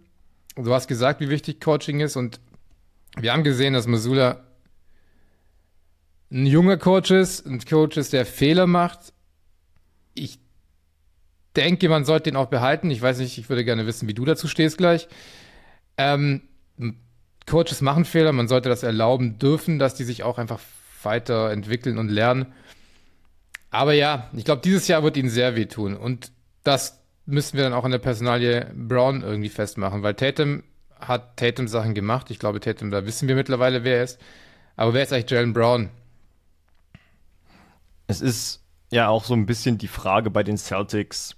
du 0.57 0.75
hast 0.75 0.87
gesagt, 0.87 1.21
wie 1.21 1.31
wichtig 1.31 1.61
Coaching 1.61 2.01
ist 2.01 2.17
und 2.17 2.41
wir 3.17 3.33
haben 3.33 3.45
gesehen, 3.45 3.73
dass 3.73 3.87
Missoula 3.87 4.45
ein 6.31 6.47
junger 6.47 6.77
Coach 6.77 7.11
ist, 7.11 7.47
ein 7.47 7.61
Coach 7.65 7.97
ist, 7.97 8.13
der 8.13 8.27
Fehler 8.27 8.67
macht. 8.67 9.13
Ich 10.15 10.39
denke, 11.57 11.89
man 11.89 12.05
sollte 12.05 12.31
ihn 12.31 12.37
auch 12.37 12.47
behalten. 12.47 12.91
Ich 12.91 13.03
weiß 13.03 13.19
nicht, 13.19 13.39
ich 13.39 13.49
würde 13.49 13.65
gerne 13.65 13.87
wissen, 13.87 14.09
wie 14.09 14.15
du 14.15 14.25
dazu 14.25 14.49
stehst 14.49 14.79
gleich. 14.79 15.09
Ähm, 15.97 16.43
Coaches 17.47 17.81
machen 17.81 18.05
Fehler, 18.05 18.33
man 18.33 18.49
sollte 18.49 18.69
das 18.69 18.83
erlauben 18.83 19.39
dürfen, 19.39 19.79
dass 19.79 19.95
die 19.95 20.05
sich 20.05 20.23
auch 20.23 20.39
einfach 20.39 20.61
weiterentwickeln 21.03 21.99
und 21.99 22.09
lernen. 22.09 22.47
Aber 23.71 23.93
ja, 23.93 24.31
ich 24.35 24.45
glaube, 24.45 24.63
dieses 24.63 24.89
Jahr 24.89 25.03
wird 25.03 25.17
ihnen 25.17 25.31
sehr 25.31 25.57
wehtun. 25.57 25.97
Und 25.97 26.33
das 26.65 27.01
müssen 27.27 27.57
wir 27.57 27.65
dann 27.65 27.73
auch 27.73 27.85
in 27.85 27.93
der 27.93 27.99
Personalie 27.99 28.73
Brown 28.75 29.23
irgendwie 29.23 29.49
festmachen, 29.49 30.03
weil 30.03 30.15
Tatum 30.15 30.63
hat 30.99 31.37
Tatum 31.37 31.69
Sachen 31.69 31.95
gemacht. 31.95 32.31
Ich 32.31 32.39
glaube, 32.39 32.61
Tatum, 32.61 32.91
da 32.91 33.07
wissen 33.07 33.29
wir 33.29 33.35
mittlerweile, 33.35 33.85
wer 33.85 33.99
er 33.99 34.05
ist. 34.05 34.21
Aber 34.77 34.95
wer 34.95 35.03
ist 35.03 35.13
eigentlich 35.13 35.31
Jalen 35.31 35.53
Brown? 35.53 35.91
Es 38.07 38.21
ist 38.21 38.63
ja 38.91 39.09
auch 39.09 39.25
so 39.25 39.35
ein 39.35 39.47
bisschen 39.47 39.79
die 39.79 39.89
Frage 39.89 40.31
bei 40.31 40.43
den 40.43 40.59
Celtics. 40.59 41.37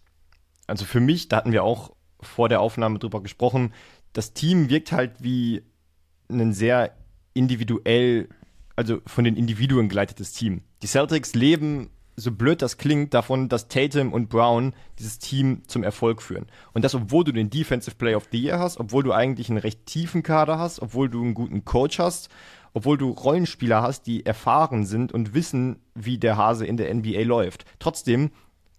Also 0.67 0.85
für 0.85 1.01
mich, 1.01 1.29
da 1.29 1.37
hatten 1.37 1.53
wir 1.53 1.65
auch 1.65 1.93
vor 2.21 2.49
der 2.49 2.61
Aufnahme 2.61 2.99
drüber 2.99 3.23
gesprochen, 3.23 3.73
das 4.13 4.33
Team 4.33 4.69
wirkt 4.69 4.93
halt 4.93 5.23
wie 5.23 5.63
ein 6.31 6.53
sehr 6.53 6.95
individuell, 7.35 8.29
also 8.77 9.01
von 9.07 9.25
den 9.25 9.37
Individuen 9.37 9.89
geleitetes 9.89 10.33
Team. 10.33 10.63
Die 10.83 10.87
Celtics 10.87 11.35
leben, 11.35 11.91
so 12.17 12.31
blöd 12.31 12.63
das 12.63 12.77
klingt, 12.77 13.15
davon, 13.15 13.49
dass 13.49 13.69
Tatum 13.69 14.13
und 14.13 14.29
Brown 14.29 14.75
dieses 14.99 15.19
Team 15.19 15.63
zum 15.67 15.83
Erfolg 15.83 16.23
führen. 16.23 16.47
Und 16.75 16.85
das, 16.85 16.95
obwohl 16.95 17.25
du 17.25 17.33
den 17.33 17.51
Defensive 17.51 17.97
Player 17.97 18.17
of 18.17 18.29
the 18.31 18.41
Year 18.41 18.59
hast, 18.59 18.79
obwohl 18.79 19.03
du 19.03 19.13
eigentlich 19.13 19.49
einen 19.49 19.59
recht 19.59 19.87
tiefen 19.87 20.23
Kader 20.23 20.59
hast, 20.59 20.81
obwohl 20.81 21.09
du 21.09 21.23
einen 21.23 21.35
guten 21.35 21.65
Coach 21.65 21.99
hast 21.99 22.29
obwohl 22.75 22.97
du 22.97 23.11
Rollenspieler 23.11 23.83
hast, 23.83 24.07
die 24.07 24.25
erfahren 24.25 24.87
sind 24.87 25.13
und 25.13 25.35
wissen, 25.35 25.81
wie 25.95 26.19
der 26.19 26.37
Hase 26.37 26.67
in 26.67 26.77
der 26.77 26.93
NBA 26.93 27.23
läuft. 27.23 27.65
Trotzdem 27.79 28.31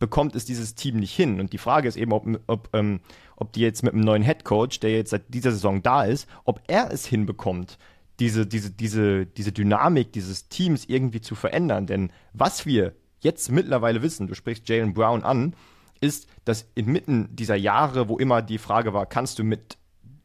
bekommt 0.03 0.35
es 0.35 0.43
dieses 0.43 0.75
Team 0.75 0.97
nicht 0.97 1.15
hin. 1.15 1.39
Und 1.39 1.53
die 1.53 1.57
Frage 1.57 1.87
ist 1.87 1.95
eben, 1.95 2.11
ob, 2.11 2.27
ob, 2.47 2.67
ähm, 2.73 2.99
ob 3.37 3.53
die 3.53 3.61
jetzt 3.61 3.83
mit 3.83 3.93
einem 3.93 4.03
neuen 4.03 4.21
Head 4.21 4.43
Coach, 4.43 4.81
der 4.81 4.91
jetzt 4.91 5.11
seit 5.11 5.33
dieser 5.33 5.53
Saison 5.53 5.81
da 5.81 6.03
ist, 6.03 6.27
ob 6.43 6.59
er 6.67 6.91
es 6.91 7.05
hinbekommt, 7.05 7.77
diese, 8.19 8.45
diese, 8.45 8.69
diese, 8.69 9.25
diese 9.25 9.53
Dynamik 9.53 10.11
dieses 10.11 10.49
Teams 10.49 10.83
irgendwie 10.89 11.21
zu 11.21 11.35
verändern. 11.35 11.87
Denn 11.87 12.11
was 12.33 12.65
wir 12.65 12.95
jetzt 13.21 13.49
mittlerweile 13.49 14.01
wissen, 14.01 14.27
du 14.27 14.35
sprichst 14.35 14.67
Jalen 14.67 14.93
Brown 14.93 15.23
an, 15.23 15.55
ist, 16.01 16.27
dass 16.43 16.67
inmitten 16.75 17.33
dieser 17.33 17.55
Jahre, 17.55 18.09
wo 18.09 18.17
immer 18.17 18.41
die 18.41 18.57
Frage 18.57 18.93
war, 18.93 19.05
kannst 19.05 19.39
du 19.39 19.45
mit 19.45 19.77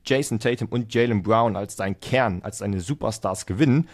Jason 0.04 0.40
Tatum 0.40 0.66
und 0.66 0.92
Jalen 0.92 1.22
Brown 1.22 1.54
als 1.54 1.76
dein 1.76 2.00
Kern, 2.00 2.42
als 2.42 2.58
deine 2.58 2.80
Superstars 2.80 3.46
gewinnen, 3.46 3.88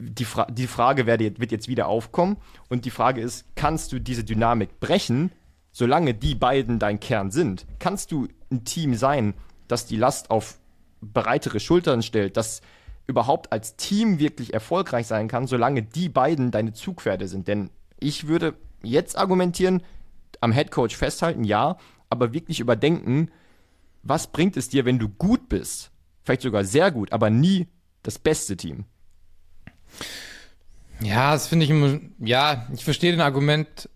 die, 0.00 0.24
Fra 0.24 0.46
die 0.46 0.66
Frage 0.66 1.06
wird 1.06 1.52
jetzt 1.52 1.68
wieder 1.68 1.86
aufkommen. 1.86 2.36
Und 2.68 2.84
die 2.84 2.90
Frage 2.90 3.20
ist, 3.20 3.44
kannst 3.54 3.92
du 3.92 4.00
diese 4.00 4.24
Dynamik 4.24 4.80
brechen, 4.80 5.30
solange 5.70 6.14
die 6.14 6.34
beiden 6.34 6.78
dein 6.78 7.00
Kern 7.00 7.30
sind? 7.30 7.66
Kannst 7.78 8.10
du 8.10 8.28
ein 8.50 8.64
Team 8.64 8.94
sein, 8.94 9.34
das 9.68 9.86
die 9.86 9.96
Last 9.96 10.30
auf 10.30 10.58
breitere 11.00 11.60
Schultern 11.60 12.02
stellt, 12.02 12.36
das 12.36 12.62
überhaupt 13.06 13.52
als 13.52 13.76
Team 13.76 14.18
wirklich 14.18 14.54
erfolgreich 14.54 15.06
sein 15.06 15.28
kann, 15.28 15.46
solange 15.46 15.82
die 15.82 16.08
beiden 16.08 16.50
deine 16.50 16.72
Zugpferde 16.72 17.28
sind? 17.28 17.46
Denn 17.46 17.70
ich 17.98 18.26
würde 18.26 18.54
jetzt 18.82 19.16
argumentieren, 19.18 19.82
am 20.40 20.52
Headcoach 20.52 20.96
festhalten, 20.96 21.44
ja, 21.44 21.76
aber 22.08 22.32
wirklich 22.32 22.60
überdenken, 22.60 23.30
was 24.02 24.28
bringt 24.28 24.56
es 24.56 24.70
dir, 24.70 24.86
wenn 24.86 24.98
du 24.98 25.08
gut 25.08 25.48
bist? 25.48 25.90
Vielleicht 26.22 26.42
sogar 26.42 26.64
sehr 26.64 26.90
gut, 26.90 27.12
aber 27.12 27.28
nie 27.28 27.68
das 28.02 28.18
beste 28.18 28.56
Team. 28.56 28.86
Ja, 31.00 31.32
das 31.32 31.48
finde 31.48 31.64
ich 31.64 31.70
immer, 31.70 31.98
ja, 32.18 32.66
ich 32.74 32.84
verstehe 32.84 33.10
den 33.10 33.20
Argument, 33.20 33.88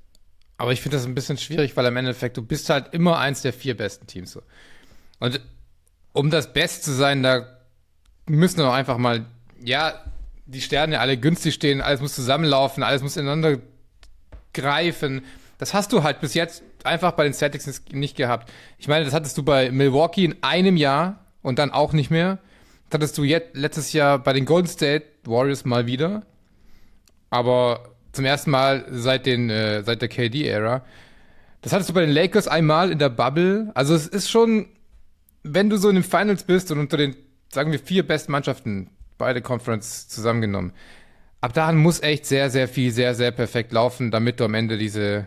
aber 0.57 0.73
ich 0.73 0.81
finde 0.81 0.97
das 0.97 1.07
ein 1.07 1.15
bisschen 1.15 1.37
schwierig, 1.37 1.77
weil 1.77 1.85
im 1.87 1.97
Endeffekt, 1.97 2.37
du 2.37 2.43
bist 2.43 2.71
halt 2.71 2.95
immer 2.95 3.19
eins 3.19 3.43
der 3.43 3.53
vier 3.53 3.77
besten 3.77 4.07
Teams. 4.07 4.33
So. 4.33 4.43
Und 5.19 5.41
um 6.13 6.31
das 6.31 6.53
Best 6.53 6.85
zu 6.85 6.93
sein, 6.93 7.23
da 7.23 7.47
müssen 8.27 8.59
wir 8.59 8.73
einfach 8.73 8.99
mal, 8.99 9.27
ja, 9.63 10.01
die 10.47 10.61
Sterne 10.61 11.01
alle 11.01 11.17
günstig 11.17 11.55
stehen, 11.55 11.81
alles 11.81 12.01
muss 12.01 12.15
zusammenlaufen, 12.15 12.83
alles 12.83 13.03
muss 13.03 13.17
ineinander 13.17 13.59
greifen. 14.53 15.25
Das 15.59 15.75
hast 15.75 15.93
du 15.93 16.03
halt 16.03 16.21
bis 16.21 16.35
jetzt 16.35 16.63
einfach 16.85 17.13
bei 17.13 17.25
den 17.25 17.33
Celtics 17.33 17.83
nicht 17.93 18.17
gehabt. 18.17 18.53
Ich 18.79 18.89
meine, 18.89 19.05
das 19.05 19.15
hattest 19.15 19.37
du 19.39 19.43
bei 19.43 19.71
Milwaukee 19.71 20.25
in 20.25 20.43
einem 20.43 20.77
Jahr 20.77 21.25
und 21.43 21.59
dann 21.59 21.71
auch 21.71 21.93
nicht 21.93 22.11
mehr. 22.11 22.39
Das 22.91 22.99
hattest 22.99 23.19
du 23.19 23.25
jetzt 23.25 23.57
letztes 23.57 23.93
Jahr 23.93 24.19
bei 24.19 24.33
den 24.33 24.45
Golden 24.45 24.69
State 24.69 25.07
Warriors 25.25 25.65
mal 25.65 25.87
wieder. 25.87 26.25
Aber 27.31 27.95
zum 28.13 28.25
ersten 28.25 28.51
Mal 28.51 28.87
seit, 28.91 29.27
den, 29.27 29.51
äh, 29.51 29.83
seit 29.83 30.01
der 30.03 30.09
KD-Ära. 30.09 30.85
Das 31.63 31.73
hattest 31.73 31.91
du 31.91 31.95
bei 31.95 32.03
den 32.03 32.11
Lakers 32.11 32.47
einmal 32.47 32.91
in 32.93 32.99
der 32.99 33.09
Bubble. 33.09 33.73
Also 33.75 33.95
es 33.95 34.07
ist 34.07 34.31
schon, 34.31 34.67
wenn 35.43 35.71
du 35.71 35.77
so 35.77 35.89
in 35.89 35.97
den 35.97 36.05
Finals 36.05 36.45
bist 36.45 36.71
und 36.71 36.79
unter 36.79 36.97
den, 36.97 37.17
sagen 37.51 37.73
wir, 37.73 37.79
vier 37.79 38.07
besten 38.07 38.33
Mannschaften, 38.33 38.91
beide 39.19 39.43
Conference 39.43 40.09
zusammengenommen, 40.09 40.73
ab 41.41 41.53
dahin 41.53 41.77
muss 41.77 42.03
echt 42.03 42.27
sehr, 42.27 42.51
sehr 42.51 42.69
viel, 42.69 42.91
sehr, 42.91 43.15
sehr 43.15 43.31
perfekt 43.31 43.73
laufen, 43.73 44.11
damit 44.11 44.41
du 44.41 44.45
am 44.45 44.55
Ende 44.55 44.79
diese 44.79 45.27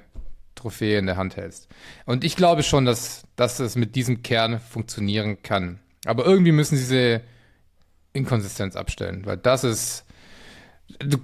Trophäe 0.56 0.98
in 0.98 1.06
der 1.06 1.18
Hand 1.18 1.38
hältst. 1.38 1.68
Und 2.06 2.24
ich 2.24 2.36
glaube 2.36 2.64
schon, 2.64 2.86
dass, 2.86 3.24
dass 3.36 3.60
es 3.60 3.76
mit 3.76 3.96
diesem 3.96 4.24
Kern 4.24 4.60
funktionieren 4.60 5.42
kann. 5.44 5.80
Aber 6.06 6.26
irgendwie 6.26 6.52
müssen 6.52 6.76
diese 6.76 7.22
Inkonsistenz 8.14 8.76
abstellen, 8.76 9.26
weil 9.26 9.38
das 9.38 9.64
ist. 9.64 10.06
Du, 11.00 11.18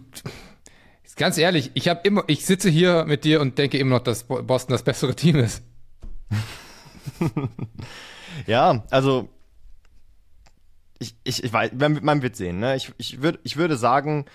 ganz 1.16 1.38
ehrlich, 1.38 1.72
ich 1.74 1.88
habe 1.88 2.02
immer, 2.04 2.24
ich 2.28 2.46
sitze 2.46 2.70
hier 2.70 3.06
mit 3.06 3.24
dir 3.24 3.42
und 3.42 3.58
denke 3.58 3.78
immer 3.78 3.98
noch, 3.98 4.04
dass 4.04 4.24
Boston 4.24 4.74
das 4.74 4.84
bessere 4.84 5.16
Team 5.16 5.38
ist. 5.38 5.63
ja, 8.48 8.84
also 8.90 9.30
ich, 11.00 11.16
ich, 11.24 11.44
ich 11.44 11.54
weiß, 11.54 11.72
man 11.74 12.22
wird 12.22 12.36
sehen. 12.36 12.60
Ne? 12.60 12.75
Ich, 12.75 12.92
ich, 12.98 13.22
würd, 13.22 13.40
ich 13.44 13.58
würde 13.58 13.78
sagen, 13.78 14.25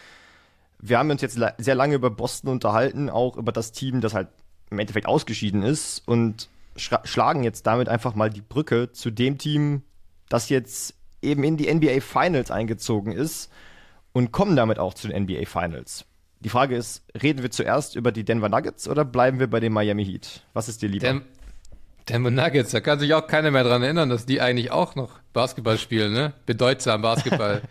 wir 0.78 0.98
haben 0.98 1.10
uns 1.10 1.22
jetzt 1.22 1.38
sehr 1.58 1.74
lange 1.74 1.94
über 1.94 2.10
Boston 2.10 2.50
unterhalten, 2.50 3.10
auch 3.10 3.36
über 3.36 3.52
das 3.52 3.72
Team, 3.72 4.00
das 4.00 4.14
halt 4.14 4.28
im 4.70 4.78
Endeffekt 4.78 5.06
ausgeschieden 5.06 5.62
ist 5.62 6.06
und 6.06 6.48
schlagen 6.76 7.42
jetzt 7.42 7.66
damit 7.66 7.88
einfach 7.88 8.14
mal 8.14 8.30
die 8.30 8.42
Brücke 8.42 8.92
zu 8.92 9.10
dem 9.10 9.38
Team, 9.38 9.82
das 10.28 10.48
jetzt 10.48 10.94
eben 11.22 11.44
in 11.44 11.56
die 11.56 11.72
NBA 11.72 12.00
Finals 12.00 12.50
eingezogen 12.50 13.12
ist 13.12 13.50
und 14.12 14.32
kommen 14.32 14.56
damit 14.56 14.78
auch 14.78 14.94
zu 14.94 15.08
den 15.08 15.22
NBA 15.24 15.46
Finals. 15.46 16.04
Die 16.40 16.48
Frage 16.48 16.76
ist, 16.76 17.04
reden 17.20 17.42
wir 17.42 17.50
zuerst 17.50 17.96
über 17.96 18.12
die 18.12 18.24
Denver 18.24 18.48
Nuggets 18.48 18.88
oder 18.88 19.04
bleiben 19.04 19.40
wir 19.40 19.48
bei 19.48 19.60
dem 19.60 19.72
Miami 19.72 20.04
Heat? 20.04 20.42
Was 20.52 20.68
ist 20.68 20.82
dir 20.82 20.88
lieber? 20.88 21.06
Den 21.06 21.22
Denver 22.08 22.30
Nuggets, 22.30 22.70
da 22.70 22.80
kann 22.80 23.00
sich 23.00 23.12
auch 23.14 23.26
keiner 23.26 23.50
mehr 23.50 23.64
dran 23.64 23.82
erinnern, 23.82 24.08
dass 24.08 24.24
die 24.24 24.40
eigentlich 24.40 24.70
auch 24.70 24.94
noch 24.94 25.18
Basketball 25.32 25.78
spielen, 25.78 26.12
ne? 26.12 26.32
Bedeutsam 26.46 27.02
Basketball. 27.02 27.62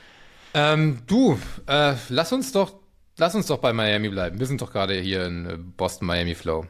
ähm, 0.54 1.00
du, 1.06 1.38
äh, 1.66 1.94
lass 2.08 2.32
uns 2.32 2.52
doch 2.52 2.74
lass 3.16 3.34
uns 3.34 3.46
doch 3.46 3.58
bei 3.58 3.72
Miami 3.72 4.08
bleiben. 4.08 4.38
Wir 4.38 4.46
sind 4.46 4.60
doch 4.60 4.72
gerade 4.72 4.94
hier 4.94 5.26
in 5.26 5.46
äh, 5.46 5.56
Boston 5.56 6.06
Miami 6.06 6.34
Flow. 6.34 6.66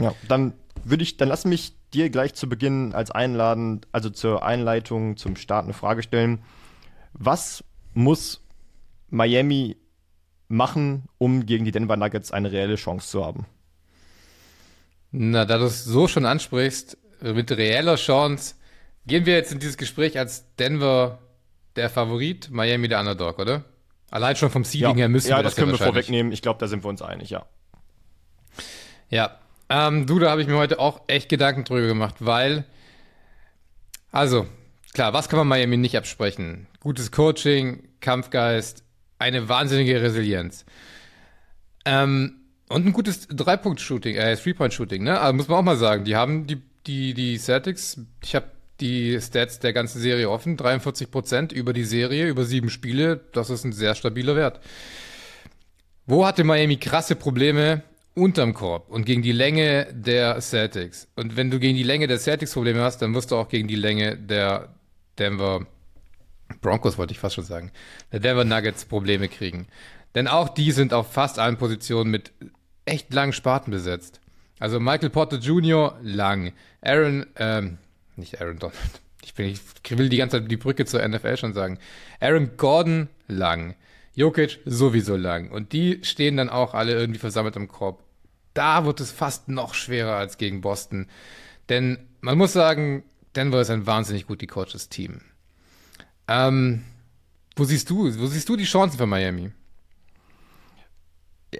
Ja, 0.00 0.14
dann 0.28 0.54
würde 0.84 1.02
ich, 1.02 1.16
dann 1.16 1.28
lass 1.28 1.44
mich 1.44 1.74
dir 1.94 2.10
gleich 2.10 2.34
zu 2.34 2.48
Beginn 2.48 2.94
als 2.94 3.10
Einladen, 3.10 3.80
also 3.92 4.10
zur 4.10 4.42
Einleitung, 4.42 5.16
zum 5.16 5.36
Start 5.36 5.64
eine 5.64 5.72
Frage 5.72 6.02
stellen. 6.02 6.42
Was 7.12 7.64
muss 7.94 8.42
Miami 9.08 9.76
machen, 10.48 11.04
um 11.18 11.46
gegen 11.46 11.64
die 11.64 11.72
Denver 11.72 11.96
Nuggets 11.96 12.32
eine 12.32 12.52
reelle 12.52 12.76
Chance 12.76 13.08
zu 13.08 13.24
haben? 13.24 13.46
Na, 15.12 15.44
da 15.44 15.58
du 15.58 15.64
es 15.64 15.84
so 15.84 16.06
schon 16.06 16.26
ansprichst, 16.26 16.96
mit 17.20 17.50
reeller 17.50 17.96
Chance, 17.96 18.54
gehen 19.06 19.26
wir 19.26 19.34
jetzt 19.34 19.52
in 19.52 19.58
dieses 19.58 19.76
Gespräch 19.76 20.18
als 20.18 20.54
Denver 20.56 21.18
der 21.76 21.90
Favorit, 21.90 22.50
Miami 22.50 22.88
der 22.88 23.00
Underdog, 23.00 23.38
oder? 23.38 23.64
Allein 24.10 24.36
schon 24.36 24.50
vom 24.50 24.64
Seeding 24.64 24.90
ja. 24.90 24.96
her 24.96 25.08
müssen 25.08 25.30
ja, 25.30 25.38
wir 25.38 25.42
das, 25.42 25.54
das 25.54 25.56
können 25.56 25.72
ja 25.72 25.78
wir 25.78 25.86
vorwegnehmen. 25.86 26.32
Ich 26.32 26.42
glaube, 26.42 26.58
da 26.58 26.66
sind 26.66 26.84
wir 26.84 26.88
uns 26.88 27.02
einig, 27.02 27.30
ja. 27.30 27.46
Ja, 29.08 29.38
ähm, 29.70 30.06
du, 30.06 30.18
da 30.18 30.30
habe 30.30 30.42
ich 30.42 30.48
mir 30.48 30.56
heute 30.56 30.78
auch 30.80 31.02
echt 31.06 31.28
Gedanken 31.28 31.64
drüber 31.64 31.86
gemacht, 31.86 32.16
weil, 32.18 32.64
also, 34.10 34.46
klar, 34.92 35.12
was 35.12 35.28
kann 35.28 35.38
man 35.38 35.48
Miami 35.48 35.76
nicht 35.76 35.96
absprechen? 35.96 36.66
Gutes 36.80 37.12
Coaching, 37.12 37.88
Kampfgeist, 38.00 38.82
eine 39.18 39.48
wahnsinnige 39.48 40.02
Resilienz. 40.02 40.64
Ähm, 41.84 42.40
und 42.68 42.86
ein 42.86 42.92
gutes 42.92 43.28
Drei-Punkt-Shooting, 43.28 44.16
äh, 44.16 44.36
Three-Point-Shooting, 44.36 45.02
ne? 45.02 45.20
Also 45.20 45.34
muss 45.34 45.48
man 45.48 45.58
auch 45.58 45.62
mal 45.62 45.76
sagen, 45.76 46.04
die 46.04 46.16
haben 46.16 46.46
die, 46.46 46.60
die, 46.86 47.14
die 47.14 47.38
Celtics, 47.38 48.00
ich 48.22 48.34
habe 48.34 48.46
die 48.80 49.20
Stats 49.20 49.60
der 49.60 49.72
ganzen 49.72 50.00
Serie 50.00 50.30
offen, 50.30 50.56
43 50.56 51.10
Prozent 51.10 51.52
über 51.52 51.72
die 51.72 51.84
Serie, 51.84 52.28
über 52.28 52.44
sieben 52.44 52.70
Spiele, 52.70 53.20
das 53.32 53.50
ist 53.50 53.64
ein 53.64 53.72
sehr 53.72 53.94
stabiler 53.94 54.36
Wert. 54.36 54.60
Wo 56.06 56.26
hatte 56.26 56.44
Miami 56.44 56.76
krasse 56.76 57.14
Probleme? 57.14 57.82
Unterm 58.14 58.54
Korb 58.54 58.90
und 58.90 59.04
gegen 59.04 59.22
die 59.22 59.32
Länge 59.32 59.86
der 59.92 60.40
Celtics. 60.40 61.08
Und 61.14 61.36
wenn 61.36 61.50
du 61.50 61.58
gegen 61.58 61.76
die 61.76 61.84
Länge 61.84 62.06
der 62.06 62.18
Celtics 62.18 62.54
Probleme 62.54 62.82
hast, 62.82 62.98
dann 63.02 63.14
wirst 63.14 63.30
du 63.30 63.36
auch 63.36 63.48
gegen 63.48 63.68
die 63.68 63.76
Länge 63.76 64.16
der 64.16 64.74
Denver 65.18 65.66
Broncos, 66.60 66.98
wollte 66.98 67.12
ich 67.12 67.20
fast 67.20 67.36
schon 67.36 67.44
sagen, 67.44 67.70
der 68.12 68.20
Denver 68.20 68.44
Nuggets 68.44 68.84
Probleme 68.84 69.28
kriegen. 69.28 69.68
Denn 70.14 70.26
auch 70.26 70.48
die 70.48 70.72
sind 70.72 70.92
auf 70.92 71.12
fast 71.12 71.38
allen 71.38 71.56
Positionen 71.56 72.10
mit 72.10 72.32
echt 72.84 73.12
langen 73.14 73.32
Sparten 73.32 73.70
besetzt. 73.70 74.20
Also 74.58 74.80
Michael 74.80 75.10
Porter 75.10 75.38
Jr. 75.38 75.96
lang, 76.02 76.52
Aaron, 76.82 77.26
ähm, 77.36 77.78
nicht 78.16 78.40
Aaron 78.40 78.58
Donald, 78.58 79.00
ich, 79.22 79.34
bin, 79.34 79.46
ich 79.46 79.60
will 79.98 80.08
die 80.08 80.16
ganze 80.16 80.40
Zeit 80.40 80.50
die 80.50 80.56
Brücke 80.56 80.84
zur 80.84 81.06
NFL 81.06 81.36
schon 81.36 81.54
sagen. 81.54 81.78
Aaron 82.20 82.56
Gordon 82.56 83.08
lang, 83.28 83.74
Jokic 84.20 84.60
sowieso 84.66 85.16
lang. 85.16 85.50
Und 85.50 85.72
die 85.72 86.00
stehen 86.02 86.36
dann 86.36 86.50
auch 86.50 86.74
alle 86.74 86.92
irgendwie 86.92 87.18
versammelt 87.18 87.56
im 87.56 87.68
Korb. 87.68 88.04
Da 88.52 88.84
wird 88.84 89.00
es 89.00 89.10
fast 89.10 89.48
noch 89.48 89.72
schwerer 89.72 90.16
als 90.16 90.36
gegen 90.36 90.60
Boston. 90.60 91.08
Denn 91.70 92.06
man 92.20 92.36
muss 92.36 92.52
sagen, 92.52 93.02
Denver 93.34 93.62
ist 93.62 93.70
ein 93.70 93.86
wahnsinnig 93.86 94.26
gut 94.26 94.40
gecoachtes 94.40 94.90
Team. 94.90 95.22
Ähm, 96.28 96.84
wo 97.56 97.64
siehst 97.64 97.88
du, 97.88 98.14
wo 98.18 98.26
siehst 98.26 98.48
du 98.48 98.56
die 98.56 98.64
Chancen 98.64 98.98
für 98.98 99.06
Miami? 99.06 99.52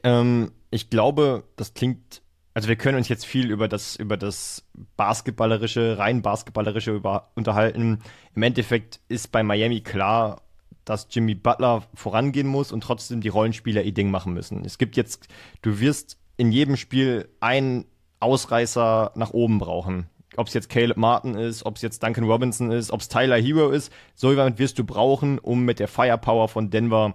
Ähm, 0.02 0.52
ich 0.70 0.90
glaube, 0.90 1.44
das 1.56 1.72
klingt, 1.72 2.20
also 2.52 2.68
wir 2.68 2.76
können 2.76 2.98
uns 2.98 3.08
jetzt 3.08 3.24
viel 3.24 3.50
über 3.50 3.68
das, 3.68 3.96
über 3.96 4.18
das 4.18 4.64
basketballerische, 4.96 5.96
rein 5.96 6.20
basketballerische 6.20 6.92
über, 6.92 7.30
unterhalten. 7.36 8.00
Im 8.34 8.42
Endeffekt 8.42 9.00
ist 9.08 9.32
bei 9.32 9.42
Miami 9.42 9.80
klar, 9.80 10.42
dass 10.84 11.08
Jimmy 11.10 11.34
Butler 11.34 11.84
vorangehen 11.94 12.46
muss 12.46 12.72
und 12.72 12.82
trotzdem 12.82 13.20
die 13.20 13.28
Rollenspieler 13.28 13.82
ihr 13.82 13.94
Ding 13.94 14.10
machen 14.10 14.32
müssen. 14.32 14.64
Es 14.64 14.78
gibt 14.78 14.96
jetzt, 14.96 15.28
du 15.62 15.80
wirst 15.80 16.18
in 16.36 16.52
jedem 16.52 16.76
Spiel 16.76 17.28
einen 17.40 17.84
Ausreißer 18.20 19.12
nach 19.14 19.30
oben 19.30 19.58
brauchen. 19.58 20.08
Ob 20.36 20.46
es 20.46 20.54
jetzt 20.54 20.68
Caleb 20.68 20.96
Martin 20.96 21.34
ist, 21.34 21.66
ob 21.66 21.76
es 21.76 21.82
jetzt 21.82 22.02
Duncan 22.02 22.24
Robinson 22.24 22.70
ist, 22.70 22.92
ob 22.92 23.00
es 23.00 23.08
Tyler 23.08 23.36
Hero 23.36 23.70
ist, 23.70 23.92
so 24.14 24.30
jemand 24.30 24.58
wirst 24.58 24.78
du 24.78 24.84
brauchen, 24.84 25.38
um 25.38 25.64
mit 25.64 25.80
der 25.80 25.88
Firepower 25.88 26.48
von 26.48 26.70
Denver 26.70 27.14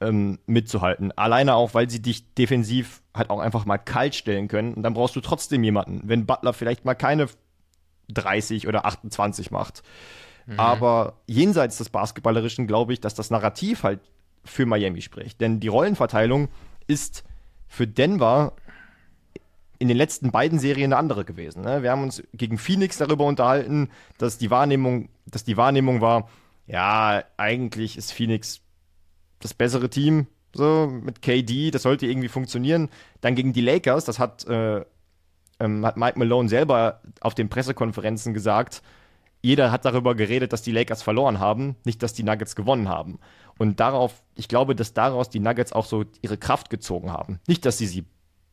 ähm, 0.00 0.38
mitzuhalten. 0.46 1.12
Alleine 1.16 1.54
auch, 1.54 1.74
weil 1.74 1.88
sie 1.88 2.02
dich 2.02 2.34
defensiv 2.34 3.02
halt 3.14 3.30
auch 3.30 3.40
einfach 3.40 3.64
mal 3.64 3.78
kalt 3.78 4.14
stellen 4.14 4.48
können. 4.48 4.74
Und 4.74 4.82
dann 4.82 4.94
brauchst 4.94 5.16
du 5.16 5.20
trotzdem 5.20 5.64
jemanden, 5.64 6.02
wenn 6.04 6.26
Butler 6.26 6.52
vielleicht 6.52 6.84
mal 6.84 6.94
keine 6.94 7.28
30 8.08 8.68
oder 8.68 8.84
28 8.84 9.50
macht. 9.50 9.82
Mhm. 10.46 10.58
Aber 10.58 11.14
jenseits 11.26 11.78
des 11.78 11.90
Basketballerischen 11.90 12.66
glaube 12.66 12.92
ich, 12.92 13.00
dass 13.00 13.14
das 13.14 13.30
Narrativ 13.30 13.82
halt 13.82 14.00
für 14.44 14.66
Miami 14.66 15.02
spricht. 15.02 15.40
Denn 15.40 15.60
die 15.60 15.68
Rollenverteilung 15.68 16.48
ist 16.86 17.24
für 17.66 17.86
Denver 17.86 18.52
in 19.78 19.88
den 19.88 19.96
letzten 19.96 20.30
beiden 20.30 20.58
Serien 20.58 20.92
eine 20.92 20.98
andere 20.98 21.24
gewesen. 21.24 21.62
Ne? 21.62 21.82
Wir 21.82 21.90
haben 21.90 22.02
uns 22.02 22.22
gegen 22.32 22.58
Phoenix 22.58 22.96
darüber 22.96 23.26
unterhalten, 23.26 23.90
dass 24.18 24.38
die 24.38 24.50
Wahrnehmung, 24.50 25.08
dass 25.26 25.44
die 25.44 25.56
Wahrnehmung 25.56 26.00
war, 26.00 26.28
ja, 26.66 27.22
eigentlich 27.36 27.96
ist 27.96 28.12
Phoenix 28.12 28.60
das 29.40 29.54
bessere 29.54 29.90
Team, 29.90 30.26
so 30.54 30.88
mit 30.88 31.22
KD, 31.22 31.70
das 31.70 31.82
sollte 31.82 32.06
irgendwie 32.06 32.28
funktionieren. 32.28 32.88
Dann 33.20 33.34
gegen 33.34 33.52
die 33.52 33.60
Lakers, 33.60 34.04
das 34.04 34.18
hat, 34.18 34.46
äh, 34.46 34.84
ähm, 35.60 35.84
hat 35.84 35.96
Mike 35.96 36.18
Malone 36.18 36.48
selber 36.48 37.02
auf 37.20 37.34
den 37.34 37.48
Pressekonferenzen 37.48 38.32
gesagt, 38.32 38.82
jeder 39.46 39.70
hat 39.70 39.84
darüber 39.84 40.16
geredet, 40.16 40.52
dass 40.52 40.62
die 40.62 40.72
Lakers 40.72 41.04
verloren 41.04 41.38
haben, 41.38 41.76
nicht, 41.84 42.02
dass 42.02 42.12
die 42.12 42.24
Nuggets 42.24 42.56
gewonnen 42.56 42.88
haben. 42.88 43.20
Und 43.58 43.78
darauf, 43.78 44.24
ich 44.34 44.48
glaube, 44.48 44.74
dass 44.74 44.92
daraus 44.92 45.30
die 45.30 45.38
Nuggets 45.38 45.72
auch 45.72 45.84
so 45.84 46.04
ihre 46.20 46.36
Kraft 46.36 46.68
gezogen 46.68 47.12
haben. 47.12 47.38
Nicht, 47.46 47.64
dass 47.64 47.78
sie 47.78 47.86
sie 47.86 48.06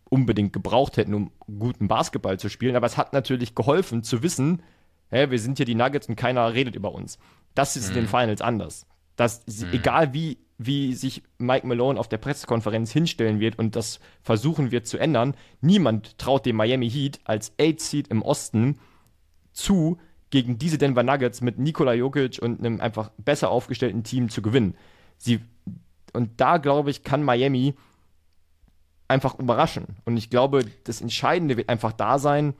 unbedingt 0.08 0.54
gebraucht 0.54 0.98
hätten, 0.98 1.16
um 1.16 1.32
guten 1.58 1.88
Basketball 1.88 2.38
zu 2.38 2.48
spielen, 2.48 2.76
aber 2.76 2.86
es 2.86 2.96
hat 2.96 3.12
natürlich 3.12 3.56
geholfen 3.56 4.04
zu 4.04 4.22
wissen, 4.22 4.62
hä, 5.10 5.32
wir 5.32 5.40
sind 5.40 5.58
hier 5.58 5.66
die 5.66 5.74
Nuggets 5.74 6.08
und 6.08 6.16
keiner 6.16 6.54
redet 6.54 6.76
über 6.76 6.94
uns. 6.94 7.18
Das 7.56 7.76
ist 7.76 7.86
mhm. 7.86 7.90
in 7.90 7.96
den 7.96 8.04
mhm. 8.04 8.10
Finals 8.10 8.42
anders. 8.42 8.86
Dass, 9.16 9.44
mhm. 9.48 9.74
egal 9.74 10.14
wie, 10.14 10.38
wie 10.60 10.94
sich 10.94 11.24
Mike 11.40 11.66
Malone 11.66 12.00
auf 12.00 12.08
der 12.08 12.20
Pressekonferenz 12.20 12.92
hinstellen 12.92 13.40
wird 13.40 13.58
und 13.58 13.76
das 13.76 14.00
versuchen 14.22 14.70
wird 14.70 14.86
zu 14.86 15.00
ändern, 15.00 15.34
niemand 15.60 16.20
traut 16.20 16.46
dem 16.46 16.56
Miami 16.56 16.88
Heat 16.88 17.20
als 17.24 17.52
Eight 17.60 17.82
Seed 17.82 18.10
im 18.10 18.22
Osten 18.22 18.78
zu, 19.54 19.98
gegen 20.34 20.58
diese 20.58 20.80
Denver 20.80 21.04
Nuggets 21.04 21.41
mit 21.41 21.60
Nikola 21.60 21.93
Jokic 21.93 22.39
und 22.41 22.58
einem 22.58 22.82
einfach 22.82 23.12
besser 23.19 23.52
aufgestellten 23.52 24.04
Team 24.04 24.30
zu 24.30 24.41
gewinnen. 24.41 24.76
Sie, 25.19 25.41
und 26.12 26.41
da, 26.41 26.58
glaube 26.58 26.89
ich, 26.89 27.04
kann 27.04 27.22
Miami 27.22 27.76
einfach 29.08 29.38
überraschen. 29.38 29.98
Und 30.06 30.17
ich 30.17 30.32
glaube, 30.32 30.65
das 30.86 31.02
Entscheidende 31.02 31.56
wird 31.56 31.69
einfach 31.69 31.93
da 31.93 32.17
sein, 32.17 32.56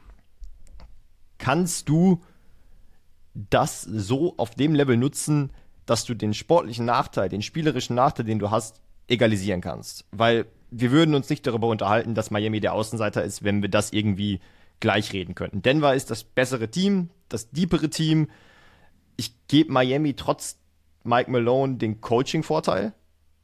kannst 1.40 1.90
du 1.90 2.22
das 3.34 3.82
so 3.82 4.36
auf 4.38 4.52
dem 4.52 4.76
Level 4.76 4.96
nutzen, 4.96 5.52
dass 5.88 6.06
du 6.06 6.14
den 6.14 6.36
sportlichen 6.36 6.86
Nachteil, 6.86 7.28
den 7.28 7.42
spielerischen 7.42 7.96
Nachteil, 7.96 8.26
den 8.26 8.38
du 8.38 8.52
hast, 8.52 8.82
egalisieren 9.08 9.62
kannst. 9.62 10.06
Weil 10.12 10.46
wir 10.70 10.92
würden 10.92 11.16
uns 11.16 11.28
nicht 11.28 11.48
darüber 11.48 11.70
unterhalten, 11.70 12.14
dass 12.14 12.30
Miami 12.30 12.60
der 12.60 12.74
Außenseiter 12.74 13.24
ist, 13.24 13.44
wenn 13.44 13.64
wir 13.64 13.70
das 13.70 13.94
irgendwie 13.94 14.42
gleich 14.84 15.14
reden 15.14 15.34
könnten. 15.34 15.62
Denver 15.62 15.96
ist 15.96 16.12
das 16.12 16.26
bessere 16.26 16.70
Team, 16.70 17.10
das 17.30 17.50
deepere 17.52 17.90
Team. 17.90 18.28
Ich 19.16 19.34
gebe 19.48 19.72
Miami 19.72 20.14
trotz 20.14 20.58
Mike 21.06 21.32
Malone 21.32 21.76
den 21.76 22.02
Coaching-Vorteil. 22.02 22.92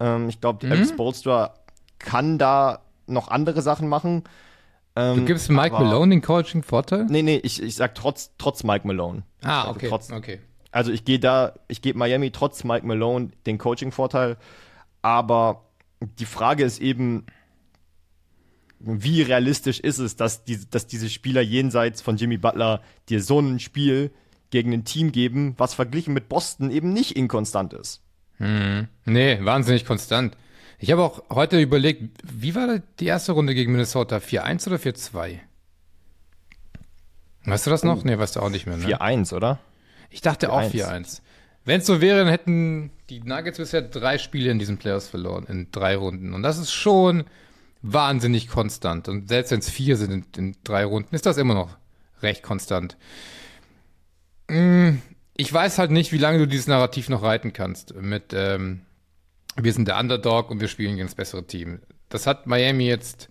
Ähm, 0.01 0.27
ich 0.27 0.41
glaube, 0.41 0.65
mhm. 0.65 0.73
Alex 0.73 0.97
Bolstra 0.97 1.53
kann 1.97 2.37
da 2.37 2.81
noch 3.07 3.29
andere 3.29 3.61
Sachen 3.61 3.87
machen. 3.87 4.25
Ähm, 4.97 5.19
du 5.19 5.25
gibst 5.25 5.49
Mike 5.49 5.73
aber, 5.73 5.85
Malone 5.85 6.09
den 6.09 6.21
Coaching-Vorteil? 6.21 7.05
Nee, 7.05 7.21
nee, 7.21 7.37
ich, 7.41 7.63
ich 7.63 7.75
sag 7.75 7.95
trotz, 7.95 8.31
trotz 8.37 8.65
Mike 8.65 8.85
Malone. 8.85 9.23
Ah, 9.41 9.61
also 9.61 9.71
okay. 9.75 9.87
Trotz, 9.87 10.11
okay. 10.11 10.39
Also 10.71 10.91
ich 10.91 11.05
gehe 11.05 11.19
da, 11.19 11.53
ich 11.69 11.81
gebe 11.81 11.97
Miami 11.97 12.31
trotz 12.31 12.65
Mike 12.65 12.85
Malone 12.85 13.29
den 13.45 13.57
Coaching-Vorteil. 13.57 14.35
Aber 15.01 15.69
die 16.01 16.25
Frage 16.25 16.65
ist 16.65 16.81
eben, 16.81 17.27
wie 18.79 19.21
realistisch 19.21 19.79
ist 19.79 19.99
es, 19.99 20.15
dass, 20.15 20.43
die, 20.45 20.69
dass 20.69 20.87
diese 20.87 21.09
Spieler 21.09 21.41
jenseits 21.41 22.01
von 22.01 22.17
Jimmy 22.17 22.37
Butler 22.37 22.81
dir 23.09 23.21
so 23.21 23.39
ein 23.39 23.59
Spiel 23.59 24.11
gegen 24.51 24.73
ein 24.73 24.85
Team 24.85 25.11
geben, 25.11 25.53
was 25.57 25.73
verglichen 25.73 26.13
mit 26.13 26.29
Boston 26.29 26.71
eben 26.71 26.93
nicht 26.93 27.15
inkonstant 27.15 27.73
ist. 27.73 28.01
Hm. 28.37 28.87
Nee, 29.05 29.39
wahnsinnig 29.41 29.85
konstant. 29.85 30.35
Ich 30.79 30.91
habe 30.91 31.03
auch 31.03 31.23
heute 31.29 31.59
überlegt, 31.59 32.21
wie 32.23 32.55
war 32.55 32.79
die 32.99 33.05
erste 33.05 33.33
Runde 33.33 33.53
gegen 33.53 33.73
Minnesota? 33.73 34.17
4-1 34.17 34.67
oder 34.67 34.77
4-2? 34.77 35.39
Weißt 37.45 37.65
du 37.65 37.69
das 37.69 37.83
noch? 37.83 37.97
Oh. 37.97 38.01
Nee, 38.05 38.17
weißt 38.17 38.37
du 38.37 38.39
auch 38.39 38.49
nicht 38.49 38.65
mehr, 38.65 38.77
ne? 38.77 38.85
4-1, 38.85 39.33
oder? 39.33 39.59
Ich 40.09 40.21
dachte 40.21 40.51
auch 40.51 40.61
4-1. 40.61 41.21
Wenn 41.65 41.81
es 41.81 41.85
so 41.85 42.01
wäre, 42.01 42.19
dann 42.19 42.29
hätten 42.29 42.91
die 43.09 43.19
Nuggets 43.19 43.57
bisher 43.57 43.81
drei 43.81 44.17
Spiele 44.17 44.51
in 44.51 44.59
diesen 44.59 44.77
Playoffs 44.77 45.07
verloren, 45.07 45.45
in 45.47 45.69
drei 45.71 45.97
Runden. 45.97 46.33
Und 46.33 46.43
das 46.43 46.57
ist 46.57 46.71
schon 46.71 47.25
wahnsinnig 47.81 48.47
konstant. 48.47 49.07
Und 49.07 49.29
selbst 49.29 49.51
wenn 49.51 49.59
es 49.59 49.69
vier 49.69 49.97
sind 49.97 50.11
in, 50.11 50.25
in, 50.37 50.55
drei 50.63 50.85
Runden, 50.85 51.15
ist 51.15 51.25
das 51.25 51.37
immer 51.37 51.53
noch 51.53 51.77
recht 52.21 52.43
konstant. 52.43 52.97
Hm, 54.49 55.01
ich 55.37 55.51
weiß 55.53 55.77
halt 55.77 55.91
nicht, 55.91 56.11
wie 56.11 56.17
lange 56.17 56.39
du 56.39 56.47
dieses 56.47 56.67
Narrativ 56.67 57.09
noch 57.09 57.23
reiten 57.23 57.53
kannst. 57.53 57.95
Mit 57.95 58.33
ähm, 58.33 58.81
wir 59.55 59.73
sind 59.73 59.87
der 59.87 59.97
Underdog 59.97 60.51
und 60.51 60.59
wir 60.59 60.67
spielen 60.67 60.95
gegen 60.95 61.07
das 61.07 61.15
bessere 61.15 61.45
Team. 61.45 61.79
Das 62.09 62.27
hat 62.27 62.47
Miami 62.47 62.85
jetzt, 62.85 63.29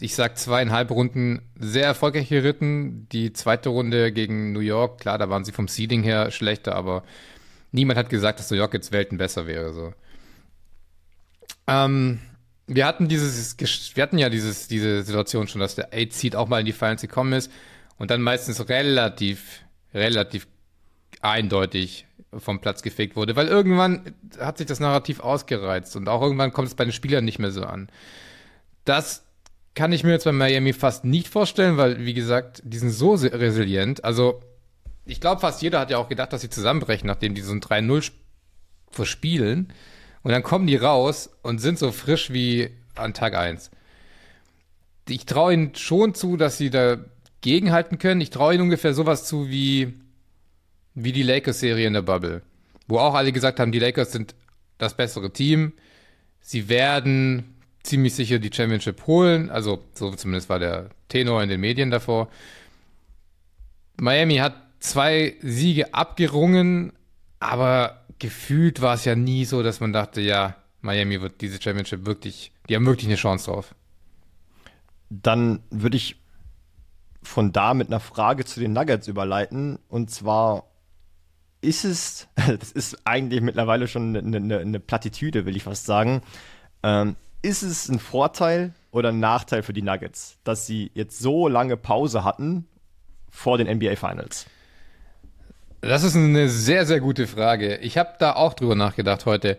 ich 0.00 0.14
sag 0.14 0.38
zweieinhalb 0.38 0.90
Runden 0.90 1.42
sehr 1.58 1.84
erfolgreich 1.84 2.28
geritten. 2.28 3.08
Die 3.12 3.32
zweite 3.32 3.68
Runde 3.68 4.12
gegen 4.12 4.52
New 4.52 4.60
York, 4.60 5.00
klar, 5.00 5.18
da 5.18 5.28
waren 5.28 5.44
sie 5.44 5.52
vom 5.52 5.68
Seeding 5.68 6.02
her 6.02 6.30
schlechter, 6.30 6.74
aber 6.74 7.02
niemand 7.72 7.98
hat 7.98 8.08
gesagt, 8.08 8.38
dass 8.38 8.50
New 8.50 8.56
York 8.56 8.74
jetzt 8.74 8.92
Welten 8.92 9.18
besser 9.18 9.46
wäre. 9.46 9.72
So. 9.72 9.92
Ähm, 11.66 12.20
wir 12.66 12.86
hatten 12.86 13.08
dieses, 13.08 13.56
wir 13.94 14.02
hatten 14.02 14.18
ja 14.18 14.28
dieses, 14.28 14.68
diese 14.68 15.02
Situation 15.02 15.46
schon, 15.48 15.60
dass 15.60 15.76
der 15.76 15.92
Eight 15.92 16.12
Seed 16.12 16.34
auch 16.34 16.48
mal 16.48 16.60
in 16.60 16.66
die 16.66 16.72
Finals 16.72 17.00
gekommen 17.00 17.32
ist 17.32 17.50
und 17.98 18.10
dann 18.10 18.22
meistens 18.22 18.68
relativ, 18.68 19.60
relativ 19.94 20.46
eindeutig 21.20 22.06
vom 22.36 22.60
Platz 22.60 22.82
gefegt 22.82 23.16
wurde, 23.16 23.36
weil 23.36 23.46
irgendwann 23.46 24.14
hat 24.38 24.58
sich 24.58 24.66
das 24.66 24.80
Narrativ 24.80 25.20
ausgereizt 25.20 25.96
und 25.96 26.08
auch 26.08 26.22
irgendwann 26.22 26.52
kommt 26.52 26.68
es 26.68 26.74
bei 26.74 26.84
den 26.84 26.92
Spielern 26.92 27.24
nicht 27.24 27.38
mehr 27.38 27.52
so 27.52 27.64
an. 27.64 27.88
Das 28.84 29.24
kann 29.74 29.92
ich 29.92 30.04
mir 30.04 30.12
jetzt 30.12 30.24
bei 30.24 30.32
Miami 30.32 30.72
fast 30.72 31.04
nicht 31.04 31.28
vorstellen, 31.28 31.76
weil, 31.76 32.04
wie 32.04 32.14
gesagt, 32.14 32.62
die 32.64 32.78
sind 32.78 32.90
so 32.90 33.12
resilient. 33.12 34.04
Also, 34.04 34.40
ich 35.04 35.20
glaube, 35.20 35.40
fast 35.40 35.62
jeder 35.62 35.78
hat 35.78 35.90
ja 35.90 35.98
auch 35.98 36.08
gedacht, 36.08 36.32
dass 36.32 36.40
sie 36.40 36.50
zusammenbrechen, 36.50 37.06
nachdem 37.06 37.34
die 37.34 37.42
so 37.42 37.52
ein 37.52 37.60
3-0 37.60 38.10
verspielen. 38.90 39.72
Und 40.26 40.32
dann 40.32 40.42
kommen 40.42 40.66
die 40.66 40.74
raus 40.74 41.30
und 41.42 41.60
sind 41.60 41.78
so 41.78 41.92
frisch 41.92 42.32
wie 42.32 42.70
an 42.96 43.14
Tag 43.14 43.36
1. 43.36 43.70
Ich 45.08 45.24
traue 45.24 45.52
ihnen 45.52 45.76
schon 45.76 46.16
zu, 46.16 46.36
dass 46.36 46.58
sie 46.58 46.68
da 46.68 46.96
gegenhalten 47.42 47.98
können. 47.98 48.20
Ich 48.20 48.30
traue 48.30 48.54
ihnen 48.54 48.64
ungefähr 48.64 48.92
sowas 48.92 49.24
zu 49.24 49.50
wie, 49.50 49.94
wie 50.94 51.12
die 51.12 51.22
Lakers-Serie 51.22 51.86
in 51.86 51.92
der 51.92 52.02
Bubble. 52.02 52.42
Wo 52.88 52.98
auch 52.98 53.14
alle 53.14 53.30
gesagt 53.30 53.60
haben, 53.60 53.70
die 53.70 53.78
Lakers 53.78 54.10
sind 54.10 54.34
das 54.78 54.96
bessere 54.96 55.32
Team. 55.32 55.74
Sie 56.40 56.68
werden 56.68 57.54
ziemlich 57.84 58.16
sicher 58.16 58.40
die 58.40 58.50
Championship 58.52 59.06
holen. 59.06 59.48
Also, 59.48 59.84
so 59.92 60.10
zumindest 60.10 60.48
war 60.48 60.58
der 60.58 60.90
Tenor 61.08 61.40
in 61.44 61.50
den 61.50 61.60
Medien 61.60 61.92
davor. 61.92 62.30
Miami 63.96 64.38
hat 64.38 64.56
zwei 64.80 65.36
Siege 65.40 65.94
abgerungen, 65.94 66.94
aber 67.38 68.05
gefühlt 68.18 68.80
war 68.80 68.94
es 68.94 69.04
ja 69.04 69.14
nie 69.14 69.44
so, 69.44 69.62
dass 69.62 69.80
man 69.80 69.92
dachte, 69.92 70.20
ja, 70.20 70.56
Miami 70.80 71.20
wird 71.20 71.40
diese 71.40 71.60
Championship 71.60 72.06
wirklich, 72.06 72.52
die 72.68 72.76
haben 72.76 72.86
wirklich 72.86 73.06
eine 73.06 73.16
Chance 73.16 73.50
drauf. 73.50 73.74
Dann 75.10 75.60
würde 75.70 75.96
ich 75.96 76.16
von 77.22 77.52
da 77.52 77.74
mit 77.74 77.88
einer 77.88 78.00
Frage 78.00 78.44
zu 78.44 78.60
den 78.60 78.72
Nuggets 78.72 79.08
überleiten. 79.08 79.78
Und 79.88 80.10
zwar 80.10 80.64
ist 81.60 81.84
es, 81.84 82.28
das 82.36 82.72
ist 82.72 82.98
eigentlich 83.04 83.40
mittlerweile 83.40 83.88
schon 83.88 84.16
eine, 84.16 84.36
eine, 84.36 84.58
eine 84.58 84.80
Plattitüde, 84.80 85.44
will 85.44 85.56
ich 85.56 85.64
fast 85.64 85.86
sagen. 85.86 86.22
Ähm, 86.82 87.16
ist 87.42 87.62
es 87.62 87.88
ein 87.88 87.98
Vorteil 87.98 88.74
oder 88.90 89.10
ein 89.10 89.20
Nachteil 89.20 89.62
für 89.62 89.72
die 89.72 89.82
Nuggets, 89.82 90.38
dass 90.44 90.66
sie 90.66 90.90
jetzt 90.94 91.18
so 91.18 91.48
lange 91.48 91.76
Pause 91.76 92.24
hatten 92.24 92.66
vor 93.28 93.58
den 93.58 93.68
NBA 93.68 93.96
Finals? 93.96 94.46
Das 95.80 96.02
ist 96.02 96.16
eine 96.16 96.48
sehr, 96.48 96.86
sehr 96.86 97.00
gute 97.00 97.26
Frage. 97.26 97.76
Ich 97.76 97.98
habe 97.98 98.14
da 98.18 98.34
auch 98.34 98.54
drüber 98.54 98.74
nachgedacht 98.74 99.26
heute. 99.26 99.58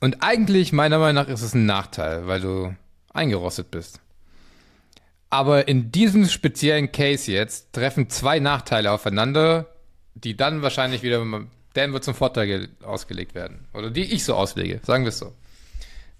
Und 0.00 0.22
eigentlich, 0.22 0.72
meiner 0.72 0.98
Meinung 0.98 1.24
nach, 1.24 1.32
ist 1.32 1.42
es 1.42 1.54
ein 1.54 1.66
Nachteil, 1.66 2.26
weil 2.26 2.40
du 2.40 2.74
eingerostet 3.12 3.70
bist. 3.70 4.00
Aber 5.30 5.68
in 5.68 5.92
diesem 5.92 6.26
speziellen 6.26 6.92
Case 6.92 7.30
jetzt 7.30 7.72
treffen 7.72 8.08
zwei 8.08 8.38
Nachteile 8.38 8.92
aufeinander, 8.92 9.66
die 10.14 10.36
dann 10.36 10.62
wahrscheinlich 10.62 11.02
wieder 11.02 11.24
Denver 11.76 12.00
zum 12.00 12.14
Vorteil 12.14 12.68
ausgelegt 12.82 13.34
werden. 13.34 13.66
Oder 13.74 13.90
die 13.90 14.04
ich 14.04 14.24
so 14.24 14.34
auslege, 14.34 14.80
sagen 14.84 15.04
wir 15.04 15.10
es 15.10 15.18
so. 15.18 15.34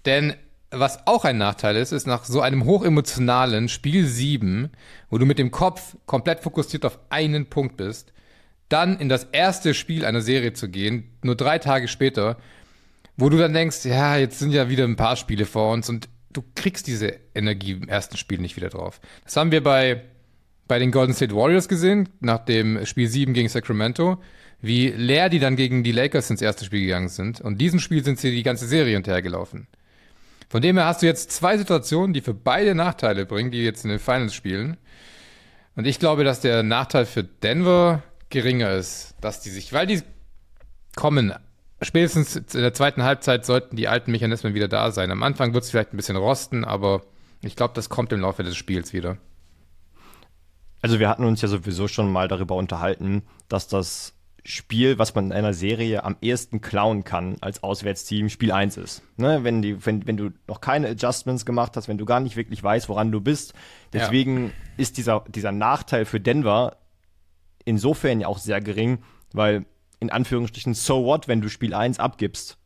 Denn 0.05 0.35
was 0.71 1.07
auch 1.07 1.25
ein 1.25 1.39
Nachteil 1.39 1.75
ist, 1.77 1.91
ist 1.91 2.05
nach 2.05 2.25
so 2.25 2.41
einem 2.41 2.65
hochemotionalen 2.65 3.69
Spiel 3.69 4.05
7, 4.05 4.69
wo 5.09 5.17
du 5.17 5.25
mit 5.25 5.39
dem 5.39 5.49
Kopf 5.49 5.95
komplett 6.05 6.41
fokussiert 6.41 6.85
auf 6.85 6.99
einen 7.09 7.47
Punkt 7.47 7.77
bist, 7.77 8.13
dann 8.69 8.99
in 8.99 9.09
das 9.09 9.25
erste 9.31 9.73
Spiel 9.73 10.05
einer 10.05 10.21
Serie 10.21 10.53
zu 10.53 10.69
gehen, 10.69 11.09
nur 11.23 11.35
drei 11.35 11.59
Tage 11.59 11.87
später, 11.87 12.37
wo 13.17 13.29
du 13.29 13.37
dann 13.37 13.53
denkst, 13.53 13.85
ja, 13.85 14.17
jetzt 14.17 14.39
sind 14.39 14.51
ja 14.51 14.69
wieder 14.69 14.85
ein 14.85 14.95
paar 14.95 15.15
Spiele 15.15 15.45
vor 15.45 15.73
uns 15.73 15.89
und 15.89 16.07
du 16.31 16.43
kriegst 16.55 16.87
diese 16.87 17.15
Energie 17.35 17.73
im 17.73 17.89
ersten 17.89 18.17
Spiel 18.17 18.39
nicht 18.39 18.55
wieder 18.55 18.69
drauf. 18.69 19.01
Das 19.25 19.35
haben 19.35 19.51
wir 19.51 19.63
bei, 19.63 20.03
bei 20.67 20.79
den 20.79 20.91
Golden 20.91 21.13
State 21.13 21.35
Warriors 21.35 21.67
gesehen, 21.67 22.09
nach 22.19 22.45
dem 22.45 22.85
Spiel 22.85 23.07
7 23.07 23.33
gegen 23.33 23.49
Sacramento, 23.49 24.21
wie 24.61 24.87
leer 24.89 25.29
die 25.29 25.39
dann 25.39 25.55
gegen 25.55 25.83
die 25.83 25.91
Lakers 25.91 26.29
ins 26.29 26.41
erste 26.41 26.65
Spiel 26.65 26.81
gegangen 26.81 27.09
sind. 27.09 27.41
Und 27.41 27.59
diesem 27.59 27.79
Spiel 27.79 28.03
sind 28.03 28.19
sie 28.19 28.31
die 28.31 28.43
ganze 28.43 28.67
Serie 28.67 28.93
hinterhergelaufen. 28.93 29.67
Von 30.49 30.61
dem 30.61 30.77
her 30.77 30.85
hast 30.85 31.01
du 31.01 31.05
jetzt 31.05 31.31
zwei 31.31 31.57
Situationen, 31.57 32.13
die 32.13 32.21
für 32.21 32.33
beide 32.33 32.75
Nachteile 32.75 33.25
bringen, 33.25 33.51
die 33.51 33.63
jetzt 33.63 33.83
in 33.83 33.89
den 33.89 33.99
Finals 33.99 34.33
spielen. 34.33 34.77
Und 35.75 35.85
ich 35.85 35.99
glaube, 35.99 36.23
dass 36.23 36.41
der 36.41 36.63
Nachteil 36.63 37.05
für 37.05 37.23
Denver 37.23 38.03
geringer 38.29 38.71
ist, 38.71 39.15
dass 39.21 39.41
die 39.41 39.49
sich, 39.49 39.73
weil 39.73 39.87
die 39.87 40.01
kommen, 40.95 41.33
spätestens 41.81 42.35
in 42.35 42.61
der 42.61 42.73
zweiten 42.73 43.03
Halbzeit 43.03 43.45
sollten 43.45 43.75
die 43.75 43.87
alten 43.87 44.11
Mechanismen 44.11 44.53
wieder 44.53 44.67
da 44.67 44.91
sein. 44.91 45.11
Am 45.11 45.23
Anfang 45.23 45.53
wird 45.53 45.63
es 45.63 45.71
vielleicht 45.71 45.93
ein 45.93 45.97
bisschen 45.97 46.17
rosten, 46.17 46.65
aber 46.65 47.03
ich 47.41 47.55
glaube, 47.55 47.73
das 47.73 47.89
kommt 47.89 48.11
im 48.11 48.21
Laufe 48.21 48.43
des 48.43 48.55
Spiels 48.55 48.93
wieder. 48.93 49.17
Also 50.81 50.99
wir 50.99 51.09
hatten 51.09 51.25
uns 51.25 51.41
ja 51.41 51.47
sowieso 51.47 51.87
schon 51.87 52.11
mal 52.11 52.27
darüber 52.27 52.55
unterhalten, 52.55 53.23
dass 53.47 53.67
das 53.67 54.13
Spiel, 54.45 54.97
was 54.97 55.13
man 55.15 55.25
in 55.25 55.31
einer 55.33 55.53
Serie 55.53 56.03
am 56.03 56.15
ehesten 56.21 56.61
klauen 56.61 57.03
kann 57.03 57.35
als 57.41 57.61
Auswärtsteam, 57.61 58.29
Spiel 58.29 58.51
1 58.51 58.77
ist. 58.77 59.01
Ne? 59.17 59.43
Wenn, 59.43 59.61
die, 59.61 59.85
wenn, 59.85 60.07
wenn 60.07 60.17
du 60.17 60.31
noch 60.47 60.61
keine 60.61 60.87
Adjustments 60.87 61.45
gemacht 61.45 61.75
hast, 61.75 61.87
wenn 61.87 61.97
du 61.97 62.05
gar 62.05 62.19
nicht 62.21 62.35
wirklich 62.37 62.63
weißt, 62.63 62.87
woran 62.87 63.11
du 63.11 63.19
bist. 63.19 63.53
Deswegen 63.91 64.47
ja. 64.47 64.51
ist 64.77 64.97
dieser, 64.97 65.25
dieser 65.27 65.51
Nachteil 65.51 66.05
für 66.05 66.19
Denver 66.19 66.77
insofern 67.69 68.19
ja 68.19 68.27
auch 68.27 68.39
sehr 68.39 68.61
gering, 68.61 68.99
weil 69.31 69.65
in 69.99 70.09
Anführungsstrichen, 70.09 70.73
so 70.73 71.05
what, 71.05 71.27
wenn 71.27 71.41
du 71.41 71.49
Spiel 71.49 71.73
1 71.73 71.99
abgibst. 71.99 72.57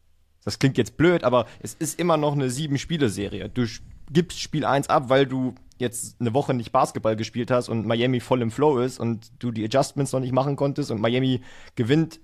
Das 0.46 0.60
klingt 0.60 0.78
jetzt 0.78 0.98
blöd, 0.98 1.24
aber 1.24 1.46
es 1.60 1.74
ist 1.74 2.00
immer 2.00 2.18
noch 2.18 2.34
eine 2.34 2.50
Sieben-Spiele-Serie. 2.50 3.50
Du 3.50 3.66
gibst 4.12 4.40
Spiel 4.40 4.66
1 4.66 4.90
ab, 4.90 5.10
weil 5.10 5.26
du 5.26 5.56
jetzt 5.78 6.20
eine 6.20 6.34
Woche 6.34 6.54
nicht 6.54 6.72
Basketball 6.72 7.16
gespielt 7.16 7.52
hast 7.52 7.70
und 7.70 7.86
Miami 7.86 8.20
voll 8.20 8.42
im 8.42 8.52
Flow 8.52 8.80
ist 8.80 9.00
und 9.00 9.32
du 9.40 9.52
die 9.52 9.66
Adjustments 9.66 10.12
noch 10.12 10.20
nicht 10.20 10.34
machen 10.34 10.56
konntest 10.56 10.92
und 10.92 11.02
Miami 11.02 11.42
gewinnt 11.76 12.20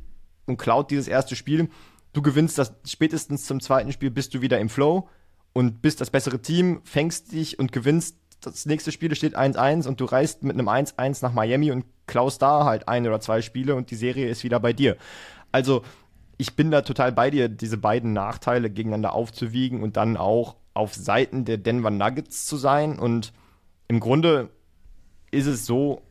und 0.46 0.58
klaut 0.58 0.92
dieses 0.92 1.08
erste 1.08 1.36
Spiel. 1.36 1.70
Du 2.13 2.22
gewinnst 2.22 2.58
das 2.58 2.74
spätestens 2.86 3.46
zum 3.46 3.60
zweiten 3.60 3.92
Spiel, 3.92 4.12
bist 4.12 4.34
du 4.34 4.42
wieder 4.42 4.60
im 4.60 4.70
Flow 4.70 5.10
und 5.54 5.82
bist 5.82 6.00
das 6.02 6.12
bessere 6.12 6.42
Team, 6.42 6.82
fängst 6.84 7.32
dich 7.32 7.60
und 7.60 7.72
gewinnst. 7.72 8.18
Das 8.41 8.65
nächste 8.65 8.91
Spiel 8.91 9.13
steht 9.15 9.38
1-1 9.38 9.88
und 9.88 9.99
du 9.99 10.06
reist 10.06 10.43
mit 10.43 10.54
einem 10.54 10.69
1-1 10.69 11.19
nach 11.21 11.34
Miami 11.34 11.71
und 11.71 11.86
klaust 12.08 12.41
da 12.41 12.65
halt 12.65 12.88
ein 12.88 13.06
oder 13.06 13.19
zwei 13.19 13.41
Spiele 13.41 13.75
und 13.75 13.91
die 13.91 13.95
Serie 13.95 14.30
ist 14.30 14.43
wieder 14.43 14.60
bei 14.60 14.73
dir. 14.73 14.97
Also, 15.52 15.84
ich 16.38 16.56
bin 16.56 16.71
da 16.71 16.82
total 16.82 17.12
bei 17.12 17.30
dir, 17.30 17.49
diese 17.49 17.78
beiden 17.78 18.13
Nachteile 18.13 18.69
gegeneinander 18.69 19.13
aufzuwiegen 19.13 19.84
und 19.84 19.97
dann 19.97 20.15
auch 20.15 20.56
auf 20.73 20.95
Seiten 20.95 21.43
der 21.43 21.58
Denver 21.58 21.91
Nuggets 21.91 22.45
zu 22.45 22.56
sein. 22.56 22.97
Und 22.97 23.34
im 23.89 23.99
Grunde 23.99 24.49
ist 25.32 25.47
es 25.47 25.65
so, 25.65 26.02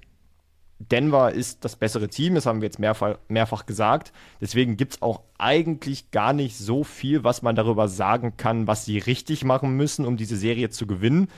Denver 0.79 1.33
ist 1.33 1.64
das 1.64 1.77
bessere 1.77 2.09
Team, 2.09 2.35
das 2.35 2.47
haben 2.47 2.61
wir 2.61 2.67
jetzt 2.67 2.79
mehrfach, 2.79 3.19
mehrfach 3.29 3.67
gesagt. 3.67 4.12
Deswegen 4.41 4.77
gibt 4.77 4.95
es 4.95 5.03
auch 5.03 5.23
eigentlich 5.38 6.11
gar 6.11 6.33
nicht 6.33 6.57
so 6.57 6.85
viel, 6.85 7.25
was 7.25 7.43
man 7.43 7.57
darüber 7.57 7.88
sagen 7.88 8.37
kann, 8.37 8.67
was 8.67 8.85
sie 8.85 8.99
richtig 8.99 9.45
machen 9.45 9.77
müssen, 9.77 10.07
um 10.07 10.17
diese 10.17 10.37
Serie 10.37 10.71
zu 10.71 10.87
gewinnen. 10.87 11.29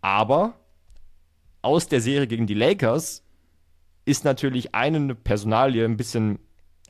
Aber 0.00 0.54
aus 1.62 1.88
der 1.88 2.00
Serie 2.00 2.26
gegen 2.26 2.46
die 2.46 2.54
Lakers 2.54 3.24
ist 4.04 4.24
natürlich 4.24 4.74
eine 4.74 5.14
Personalie 5.14 5.84
ein 5.84 5.96
bisschen 5.96 6.38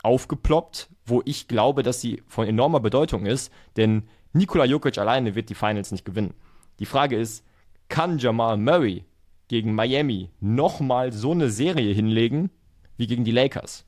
aufgeploppt, 0.03 0.89
wo 1.05 1.23
ich 1.25 1.49
glaube, 1.49 1.83
dass 1.83 2.01
sie 2.01 2.23
von 2.27 2.47
enormer 2.47 2.81
Bedeutung 2.81 3.27
ist, 3.27 3.53
denn 3.77 4.05
Nikola 4.33 4.65
Jokic 4.65 4.99
alleine 4.99 5.35
wird 5.35 5.49
die 5.49 5.55
Finals 5.55 5.91
nicht 5.91 6.05
gewinnen. 6.05 6.35
Die 6.79 6.87
Frage 6.87 7.17
ist, 7.17 7.45
kann 7.89 8.19
Jamal 8.19 8.57
Murray 8.57 9.05
gegen 9.49 9.75
Miami 9.75 10.31
nochmal 10.41 11.13
so 11.13 11.33
eine 11.33 11.51
Serie 11.51 11.93
hinlegen 11.93 12.51
wie 12.97 13.07
gegen 13.07 13.25
die 13.25 13.33
Lakers? 13.33 13.85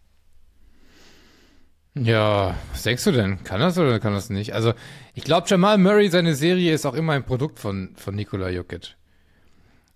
Ja, 1.94 2.54
was 2.72 2.84
denkst 2.84 3.04
du 3.04 3.12
denn? 3.12 3.42
Kann 3.42 3.60
das 3.60 3.76
oder 3.76 3.98
kann 3.98 4.14
das 4.14 4.30
nicht? 4.30 4.54
Also, 4.54 4.72
ich 5.14 5.24
glaube, 5.24 5.48
Jamal 5.48 5.76
Murray, 5.76 6.08
seine 6.08 6.34
Serie 6.34 6.72
ist 6.72 6.86
auch 6.86 6.94
immer 6.94 7.12
ein 7.14 7.24
Produkt 7.24 7.58
von, 7.58 7.94
von 7.96 8.14
Nikola 8.14 8.48
Jokic. 8.48 8.96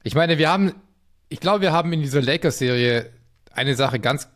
Ich 0.04 0.14
meine, 0.14 0.38
wir 0.38 0.50
haben, 0.50 0.74
ich 1.28 1.40
glaube, 1.40 1.62
wir 1.62 1.72
haben 1.72 1.92
in 1.92 2.00
dieser 2.00 2.22
Lakers-Serie 2.22 3.10
eine 3.50 3.74
Sache 3.74 3.98
ganz 3.98 4.28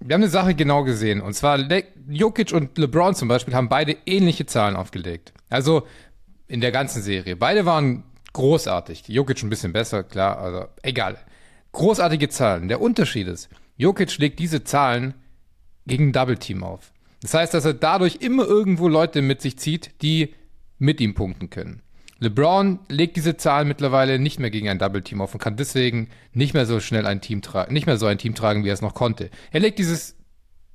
wir 0.00 0.14
haben 0.14 0.22
eine 0.22 0.30
Sache 0.30 0.54
genau 0.54 0.84
gesehen. 0.84 1.20
Und 1.20 1.34
zwar 1.34 1.58
Le 1.58 1.84
Jokic 2.08 2.52
und 2.52 2.78
LeBron 2.78 3.14
zum 3.14 3.28
Beispiel 3.28 3.54
haben 3.54 3.68
beide 3.68 3.96
ähnliche 4.06 4.46
Zahlen 4.46 4.76
aufgelegt. 4.76 5.32
Also 5.50 5.86
in 6.46 6.60
der 6.60 6.70
ganzen 6.70 7.02
Serie. 7.02 7.36
Beide 7.36 7.66
waren 7.66 8.04
großartig. 8.32 9.08
Jokic 9.08 9.42
ein 9.42 9.50
bisschen 9.50 9.72
besser, 9.72 10.04
klar, 10.04 10.38
also 10.38 10.66
egal. 10.82 11.18
Großartige 11.72 12.28
Zahlen. 12.28 12.68
Der 12.68 12.80
Unterschied 12.80 13.26
ist, 13.26 13.48
Jokic 13.76 14.16
legt 14.18 14.38
diese 14.38 14.62
Zahlen 14.62 15.14
gegen 15.86 16.08
ein 16.08 16.12
Double 16.12 16.38
Team 16.38 16.62
auf. 16.62 16.92
Das 17.22 17.34
heißt, 17.34 17.54
dass 17.54 17.64
er 17.64 17.74
dadurch 17.74 18.16
immer 18.20 18.44
irgendwo 18.44 18.88
Leute 18.88 19.22
mit 19.22 19.42
sich 19.42 19.58
zieht, 19.58 20.02
die 20.02 20.34
mit 20.78 21.00
ihm 21.00 21.14
punkten 21.14 21.50
können. 21.50 21.82
LeBron 22.18 22.78
legt 22.88 23.16
diese 23.16 23.36
Zahlen 23.36 23.68
mittlerweile 23.68 24.18
nicht 24.18 24.40
mehr 24.40 24.50
gegen 24.50 24.68
ein 24.68 24.78
Double 24.78 25.02
Team 25.02 25.20
auf 25.20 25.34
und 25.34 25.40
kann 25.40 25.56
deswegen 25.56 26.08
nicht 26.32 26.54
mehr 26.54 26.64
so 26.64 26.80
schnell 26.80 27.06
ein 27.06 27.20
Team 27.20 27.42
tragen, 27.42 27.74
nicht 27.74 27.86
mehr 27.86 27.98
so 27.98 28.06
ein 28.06 28.18
Team 28.18 28.34
tragen, 28.34 28.64
wie 28.64 28.70
er 28.70 28.74
es 28.74 28.82
noch 28.82 28.94
konnte. 28.94 29.30
Er 29.50 29.60
legt 29.60 29.78
dieses 29.78 30.16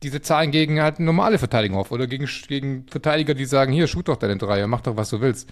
diese 0.03 0.21
Zahlen 0.21 0.51
gegen 0.51 0.81
halt 0.81 0.99
normale 0.99 1.37
Verteidigung 1.37 1.77
auf 1.77 1.91
oder 1.91 2.07
gegen, 2.07 2.27
gegen 2.47 2.87
Verteidiger, 2.87 3.33
die 3.33 3.45
sagen, 3.45 3.71
hier, 3.71 3.87
shoot 3.87 4.07
doch 4.07 4.17
deine 4.17 4.37
Dreier, 4.37 4.67
mach 4.67 4.81
doch, 4.81 4.97
was 4.97 5.09
du 5.09 5.21
willst. 5.21 5.49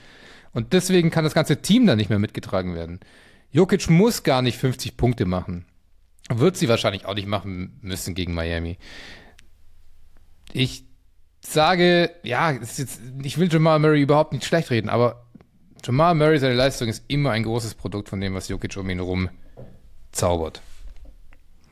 Und 0.53 0.73
deswegen 0.73 1.11
kann 1.11 1.23
das 1.23 1.35
ganze 1.35 1.61
Team 1.61 1.85
dann 1.85 1.97
nicht 1.97 2.09
mehr 2.09 2.19
mitgetragen 2.19 2.73
werden. 2.73 2.99
Jokic 3.51 3.89
muss 3.89 4.23
gar 4.23 4.41
nicht 4.41 4.57
50 4.57 4.97
Punkte 4.97 5.25
machen. 5.25 5.65
Wird 6.31 6.57
sie 6.57 6.69
wahrscheinlich 6.69 7.05
auch 7.05 7.15
nicht 7.15 7.27
machen 7.27 7.79
müssen 7.81 8.15
gegen 8.15 8.33
Miami. 8.33 8.77
Ich 10.51 10.85
sage, 11.41 12.11
ja, 12.23 12.51
jetzt, 12.51 12.99
ich 13.23 13.37
will 13.37 13.51
Jamal 13.51 13.79
Murray 13.79 14.01
überhaupt 14.01 14.33
nicht 14.33 14.45
schlecht 14.45 14.71
reden, 14.71 14.89
aber 14.89 15.27
Jamal 15.83 16.15
Murray, 16.15 16.39
seine 16.39 16.55
Leistung 16.55 16.87
ist 16.87 17.03
immer 17.07 17.31
ein 17.31 17.43
großes 17.43 17.75
Produkt 17.75 18.09
von 18.09 18.19
dem, 18.19 18.33
was 18.33 18.47
Jokic 18.47 18.75
um 18.77 18.89
ihn 18.89 18.97
herum 18.97 19.29
zaubert. 20.11 20.61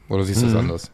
Oder 0.09 0.23
siehst 0.23 0.41
du 0.41 0.47
es 0.47 0.53
mhm. 0.53 0.59
anders? 0.59 0.91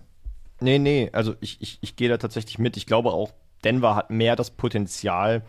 Nee, 0.60 0.80
nee, 0.80 1.10
also 1.14 1.36
ich, 1.42 1.62
ich, 1.62 1.78
ich 1.82 1.96
gehe 1.96 2.10
da 2.10 2.18
tatsächlich 2.18 2.58
mit. 2.58 2.78
Ich 2.78 2.86
glaube 2.86 3.12
auch, 3.12 3.34
Denver 3.64 3.96
hat 3.96 4.10
mehr 4.10 4.36
das 4.36 4.52
Potenzial, 4.52 5.44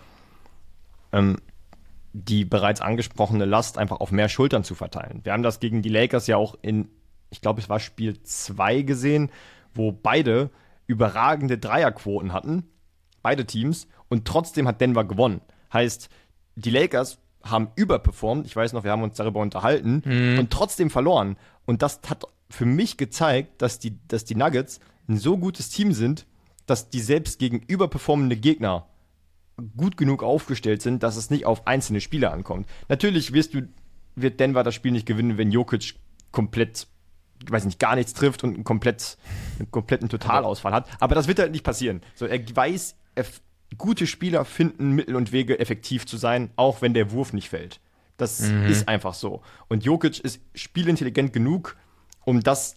ähm, 1.12 1.37
die 2.12 2.44
bereits 2.44 2.81
angesprochene 2.81 3.44
Last 3.44 3.79
einfach 3.79 4.00
auf 4.00 4.12
mehr 4.12 4.29
Schultern 4.29 4.64
zu 4.64 4.74
verteilen. 4.74 5.20
Wir 5.24 5.33
haben 5.33 5.42
das 5.42 5.61
gegen 5.61 5.83
die 5.83 5.88
Lakers 5.88 6.27
ja 6.27 6.37
auch 6.37 6.57
in, 6.62 6.88
ich 7.31 7.40
glaube, 7.40 7.61
es 7.61 7.68
war 7.68 7.81
Spiel 7.81 8.22
2 8.22 8.83
gesehen, 8.83 9.31
wo 9.74 9.90
beide 9.90 10.50
überragende 10.87 11.59
Dreierquoten 11.59 12.33
hatten, 12.33 12.64
beide 13.22 13.46
Teams, 13.46 13.88
und 14.09 14.27
trotzdem 14.27 14.68
hat 14.68 14.81
Denver 14.81 15.05
gewonnen. 15.05 15.40
Heißt, 15.72 16.09
die 16.57 16.70
Lakers 16.70 17.18
haben 17.44 17.68
überperformt, 17.76 18.46
ich 18.46 18.57
weiß 18.57 18.72
noch, 18.72 18.85
wir 18.85 18.90
haben 18.90 19.02
uns 19.02 19.16
darüber 19.16 19.40
unterhalten, 19.40 20.02
mhm. 20.04 20.38
und 20.38 20.50
trotzdem 20.50 20.90
verloren. 20.90 21.37
Und 21.66 21.83
das 21.83 22.00
hat 22.09 22.24
für 22.50 22.66
mich 22.66 22.96
gezeigt, 22.96 23.62
dass 23.62 23.78
die, 23.78 23.98
dass 24.09 24.24
die 24.24 24.35
Nuggets 24.35 24.80
ein 25.09 25.18
so 25.18 25.37
gutes 25.37 25.68
Team 25.68 25.92
sind, 25.92 26.26
dass 26.66 26.90
die 26.90 27.00
selbst 27.00 27.38
gegen 27.38 27.61
überperformende 27.61 28.37
Gegner 28.37 28.87
gut 29.76 29.96
genug 29.96 30.22
aufgestellt 30.22 30.83
sind, 30.83 31.02
dass 31.02 31.16
es 31.16 31.30
nicht 31.30 31.46
auf 31.46 31.66
einzelne 31.66 32.00
Spieler 32.00 32.33
ankommt. 32.33 32.66
Natürlich 32.88 33.33
wirst 33.33 33.54
du, 33.54 33.68
wird 34.16 34.40
Denver 34.40 34.62
das 34.62 34.74
Spiel 34.74 34.92
nicht 34.92 35.07
gewinnen, 35.07 35.38
wenn 35.38 35.52
Jokic 35.52 35.94
komplett, 36.33 36.87
ich 37.44 37.50
weiß 37.50 37.64
nicht, 37.64 37.78
gar 37.78 37.94
nichts 37.94 38.14
trifft 38.14 38.42
und 38.42 38.54
einen, 38.54 38.64
komplett, 38.64 39.16
einen 39.59 39.70
kompletten 39.70 40.09
Totalausfall 40.09 40.72
hat. 40.72 40.88
Aber 41.00 41.14
das 41.14 41.28
wird 41.28 41.38
halt 41.38 41.52
nicht 41.52 41.64
passieren. 41.64 42.02
So, 42.14 42.26
er 42.26 42.40
weiß, 42.54 42.96
er, 43.14 43.24
gute 43.77 44.07
Spieler 44.07 44.44
finden 44.44 44.92
Mittel 44.92 45.16
und 45.16 45.33
Wege, 45.33 45.59
effektiv 45.59 46.07
zu 46.07 46.16
sein, 46.16 46.50
auch 46.57 46.83
wenn 46.83 46.94
der 46.94 47.11
Wurf 47.11 47.33
nicht 47.33 47.48
fällt. 47.48 47.81
Das 48.16 48.40
mhm. 48.40 48.66
ist 48.66 48.88
einfach 48.88 49.14
so. 49.14 49.42
Und 49.68 49.85
Jokic 49.85 50.20
ist 50.20 50.40
spielintelligent 50.55 51.33
genug, 51.33 51.77
um 52.24 52.42
das 52.42 52.77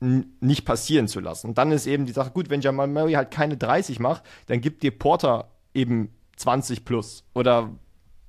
nicht 0.00 0.64
passieren 0.64 1.08
zu 1.08 1.20
lassen. 1.20 1.48
Und 1.48 1.58
dann 1.58 1.72
ist 1.72 1.86
eben 1.86 2.06
die 2.06 2.12
Sache, 2.12 2.30
gut, 2.30 2.50
wenn 2.50 2.60
Jamal 2.60 2.86
Murray 2.86 3.14
halt 3.14 3.30
keine 3.30 3.56
30 3.56 3.98
macht, 3.98 4.22
dann 4.46 4.60
gibt 4.60 4.82
dir 4.82 4.96
Porter 4.96 5.50
eben 5.74 6.12
20 6.36 6.84
plus. 6.84 7.24
Oder 7.34 7.70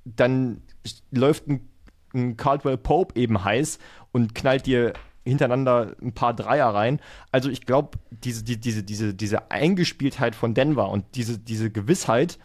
dann 0.06 0.64
läuft 1.12 1.48
ein, 1.48 1.70
ein 2.14 2.38
Caldwell 2.38 2.78
Pope 2.78 3.20
eben 3.20 3.44
heiß 3.44 3.78
und 4.12 4.34
knallt 4.34 4.66
dir 4.66 4.94
hintereinander 5.24 5.96
ein 6.02 6.14
paar 6.14 6.34
Dreier 6.34 6.68
rein. 6.68 7.00
Also 7.32 7.50
ich 7.50 7.66
glaube, 7.66 7.98
diese, 8.10 8.44
die, 8.44 8.60
diese, 8.60 8.84
diese, 8.84 9.14
diese 9.14 9.52
Eingespieltheit 9.52 10.36
von 10.36 10.54
Denver 10.54 10.90
und 10.90 11.06
diese, 11.16 11.38
diese 11.38 11.70
Gewissheit 11.70 12.40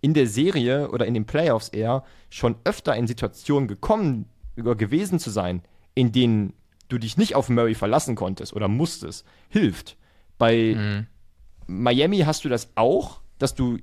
in 0.00 0.14
der 0.14 0.26
Serie 0.26 0.90
oder 0.90 1.06
in 1.06 1.14
den 1.14 1.26
Playoffs 1.26 1.68
eher 1.68 2.04
schon 2.30 2.56
öfter 2.64 2.94
in 2.96 3.06
Situationen 3.06 3.68
gekommen 3.68 4.26
oder 4.56 4.74
gewesen 4.74 5.18
zu 5.18 5.30
sein, 5.30 5.62
in 5.94 6.12
denen 6.12 6.54
du 6.88 6.98
dich 6.98 7.16
nicht 7.16 7.34
auf 7.34 7.48
Murray 7.48 7.74
verlassen 7.74 8.14
konntest 8.14 8.52
oder 8.52 8.68
musstest, 8.68 9.24
hilft. 9.48 9.96
Bei 10.38 10.74
mhm. 10.76 11.06
Miami 11.66 12.18
hast 12.18 12.44
du 12.44 12.48
das 12.48 12.70
auch, 12.74 13.20
dass 13.38 13.54
du 13.54 13.78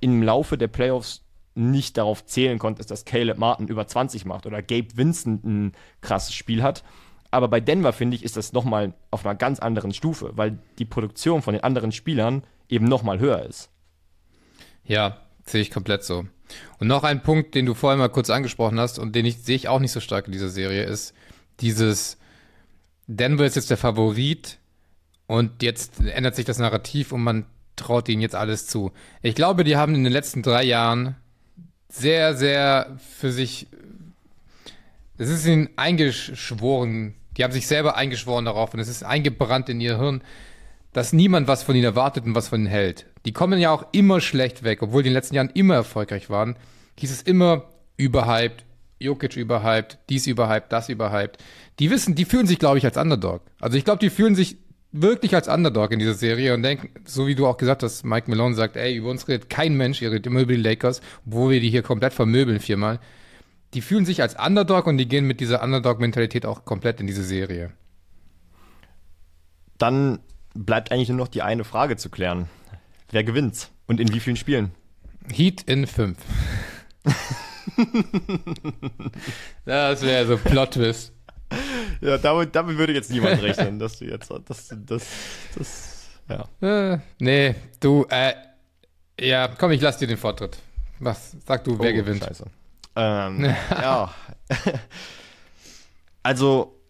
im 0.00 0.22
Laufe 0.22 0.58
der 0.58 0.68
Playoffs 0.68 1.24
nicht 1.54 1.96
darauf 1.96 2.24
zählen 2.24 2.58
konntest, 2.58 2.90
dass 2.90 3.04
Caleb 3.04 3.38
Martin 3.38 3.68
über 3.68 3.86
20 3.86 4.24
macht 4.24 4.46
oder 4.46 4.62
Gabe 4.62 4.96
Vincent 4.96 5.44
ein 5.44 5.72
krasses 6.00 6.34
Spiel 6.34 6.62
hat. 6.62 6.84
Aber 7.30 7.48
bei 7.48 7.60
Denver, 7.60 7.92
finde 7.92 8.16
ich, 8.16 8.24
ist 8.24 8.36
das 8.36 8.52
nochmal 8.52 8.94
auf 9.10 9.24
einer 9.24 9.34
ganz 9.34 9.60
anderen 9.60 9.92
Stufe, 9.92 10.32
weil 10.34 10.58
die 10.78 10.84
Produktion 10.84 11.42
von 11.42 11.54
den 11.54 11.62
anderen 11.62 11.92
Spielern 11.92 12.42
eben 12.68 12.86
nochmal 12.86 13.18
höher 13.20 13.42
ist. 13.42 13.70
Ja, 14.84 15.18
sehe 15.44 15.60
ich 15.60 15.70
komplett 15.70 16.04
so. 16.04 16.26
Und 16.78 16.88
noch 16.88 17.04
ein 17.04 17.22
Punkt, 17.22 17.54
den 17.54 17.66
du 17.66 17.74
vorhin 17.74 18.00
mal 18.00 18.08
kurz 18.08 18.30
angesprochen 18.30 18.80
hast 18.80 18.98
und 18.98 19.14
den 19.14 19.26
ich, 19.26 19.38
sehe 19.38 19.56
ich 19.56 19.68
auch 19.68 19.78
nicht 19.78 19.92
so 19.92 20.00
stark 20.00 20.26
in 20.26 20.32
dieser 20.32 20.48
Serie, 20.48 20.84
ist 20.84 21.14
dieses 21.60 22.16
Denver 23.06 23.44
ist 23.44 23.56
jetzt 23.56 23.70
der 23.70 23.76
Favorit 23.76 24.58
und 25.26 25.62
jetzt 25.62 26.00
ändert 26.00 26.36
sich 26.36 26.44
das 26.44 26.58
Narrativ 26.58 27.12
und 27.12 27.22
man 27.22 27.46
traut 27.76 28.08
ihnen 28.08 28.22
jetzt 28.22 28.34
alles 28.34 28.66
zu. 28.66 28.92
Ich 29.22 29.34
glaube, 29.34 29.64
die 29.64 29.76
haben 29.76 29.94
in 29.94 30.04
den 30.04 30.12
letzten 30.12 30.42
drei 30.42 30.64
Jahren 30.64 31.16
sehr, 31.88 32.36
sehr 32.36 32.98
für 32.98 33.32
sich, 33.32 33.66
es 35.18 35.28
ist 35.28 35.46
ihnen 35.46 35.70
eingeschworen, 35.76 37.14
die 37.40 37.44
haben 37.44 37.52
sich 37.52 37.66
selber 37.66 37.96
eingeschworen 37.96 38.44
darauf 38.44 38.74
und 38.74 38.80
es 38.80 38.88
ist 38.88 39.02
eingebrannt 39.02 39.70
in 39.70 39.80
ihr 39.80 39.96
Hirn, 39.96 40.20
dass 40.92 41.14
niemand 41.14 41.48
was 41.48 41.62
von 41.62 41.74
ihnen 41.74 41.86
erwartet 41.86 42.26
und 42.26 42.34
was 42.34 42.48
von 42.48 42.60
ihnen 42.60 42.66
hält. 42.66 43.06
Die 43.24 43.32
kommen 43.32 43.58
ja 43.58 43.70
auch 43.70 43.86
immer 43.92 44.20
schlecht 44.20 44.62
weg, 44.62 44.82
obwohl 44.82 45.02
die 45.02 45.08
in 45.08 45.14
den 45.14 45.16
letzten 45.16 45.36
Jahren 45.36 45.48
immer 45.54 45.72
erfolgreich 45.72 46.28
waren. 46.28 46.56
Hieß 46.98 47.10
es 47.10 47.22
immer 47.22 47.64
überhyped, 47.96 48.66
Jokic 48.98 49.38
überhyped, 49.38 49.96
dies 50.10 50.26
überhyped, 50.26 50.70
das 50.70 50.90
überhyped. 50.90 51.38
Die 51.78 51.90
wissen, 51.90 52.14
die 52.14 52.26
fühlen 52.26 52.46
sich, 52.46 52.58
glaube 52.58 52.76
ich, 52.76 52.84
als 52.84 52.98
Underdog. 52.98 53.40
Also 53.58 53.78
ich 53.78 53.86
glaube, 53.86 54.00
die 54.00 54.10
fühlen 54.10 54.34
sich 54.34 54.58
wirklich 54.92 55.34
als 55.34 55.48
Underdog 55.48 55.92
in 55.92 55.98
dieser 55.98 56.12
Serie 56.12 56.52
und 56.52 56.62
denken, 56.62 56.90
so 57.06 57.26
wie 57.26 57.36
du 57.36 57.46
auch 57.46 57.56
gesagt 57.56 57.82
hast, 57.82 58.04
Mike 58.04 58.28
Malone 58.28 58.54
sagt, 58.54 58.76
ey, 58.76 58.96
über 58.96 59.08
uns 59.08 59.28
redet 59.28 59.48
kein 59.48 59.78
Mensch, 59.78 60.02
ihr 60.02 60.10
redet 60.10 60.26
immer 60.26 60.40
über 60.40 60.52
die 60.52 60.60
Lakers, 60.60 61.00
obwohl 61.24 61.52
wir 61.52 61.60
die 61.60 61.70
hier 61.70 61.82
komplett 61.82 62.12
vermöbeln 62.12 62.60
viermal. 62.60 63.00
Die 63.74 63.82
fühlen 63.82 64.04
sich 64.04 64.20
als 64.22 64.34
Underdog 64.34 64.86
und 64.86 64.98
die 64.98 65.06
gehen 65.06 65.26
mit 65.26 65.40
dieser 65.40 65.62
Underdog-Mentalität 65.62 66.44
auch 66.44 66.64
komplett 66.64 67.00
in 67.00 67.06
diese 67.06 67.22
Serie. 67.22 67.72
Dann 69.78 70.18
bleibt 70.54 70.90
eigentlich 70.90 71.08
nur 71.08 71.18
noch 71.18 71.28
die 71.28 71.42
eine 71.42 71.64
Frage 71.64 71.96
zu 71.96 72.10
klären. 72.10 72.48
Wer 73.10 73.24
gewinnt 73.24 73.70
und 73.86 74.00
in 74.00 74.12
wie 74.12 74.20
vielen 74.20 74.36
Spielen? 74.36 74.72
Heat 75.32 75.62
in 75.62 75.86
fünf. 75.86 76.18
das 79.64 80.02
wäre 80.02 80.26
so 80.26 80.36
Plot-Twist. 80.36 81.12
Ja, 82.00 82.18
damit, 82.18 82.54
damit 82.54 82.78
würde 82.78 82.92
jetzt 82.92 83.10
niemand 83.10 83.42
rechnen, 83.42 83.78
dass 83.78 83.98
du 83.98 84.06
jetzt, 84.06 84.30
das, 84.46 84.74
das, 84.86 85.06
das, 85.56 86.08
ja. 86.28 86.92
Äh, 86.92 86.98
nee, 87.18 87.54
du, 87.80 88.06
äh, 88.08 88.34
ja, 89.20 89.48
komm, 89.48 89.72
ich 89.72 89.80
lass 89.80 89.98
dir 89.98 90.06
den 90.06 90.16
Vortritt. 90.16 90.58
Was, 90.98 91.36
sag 91.46 91.64
du, 91.64 91.78
wer 91.78 91.92
oh, 91.92 91.94
gewinnt? 91.94 92.24
Scheiße. 92.24 92.46
Ähm, 92.96 93.44
ja. 93.70 94.14
also, 96.22 96.80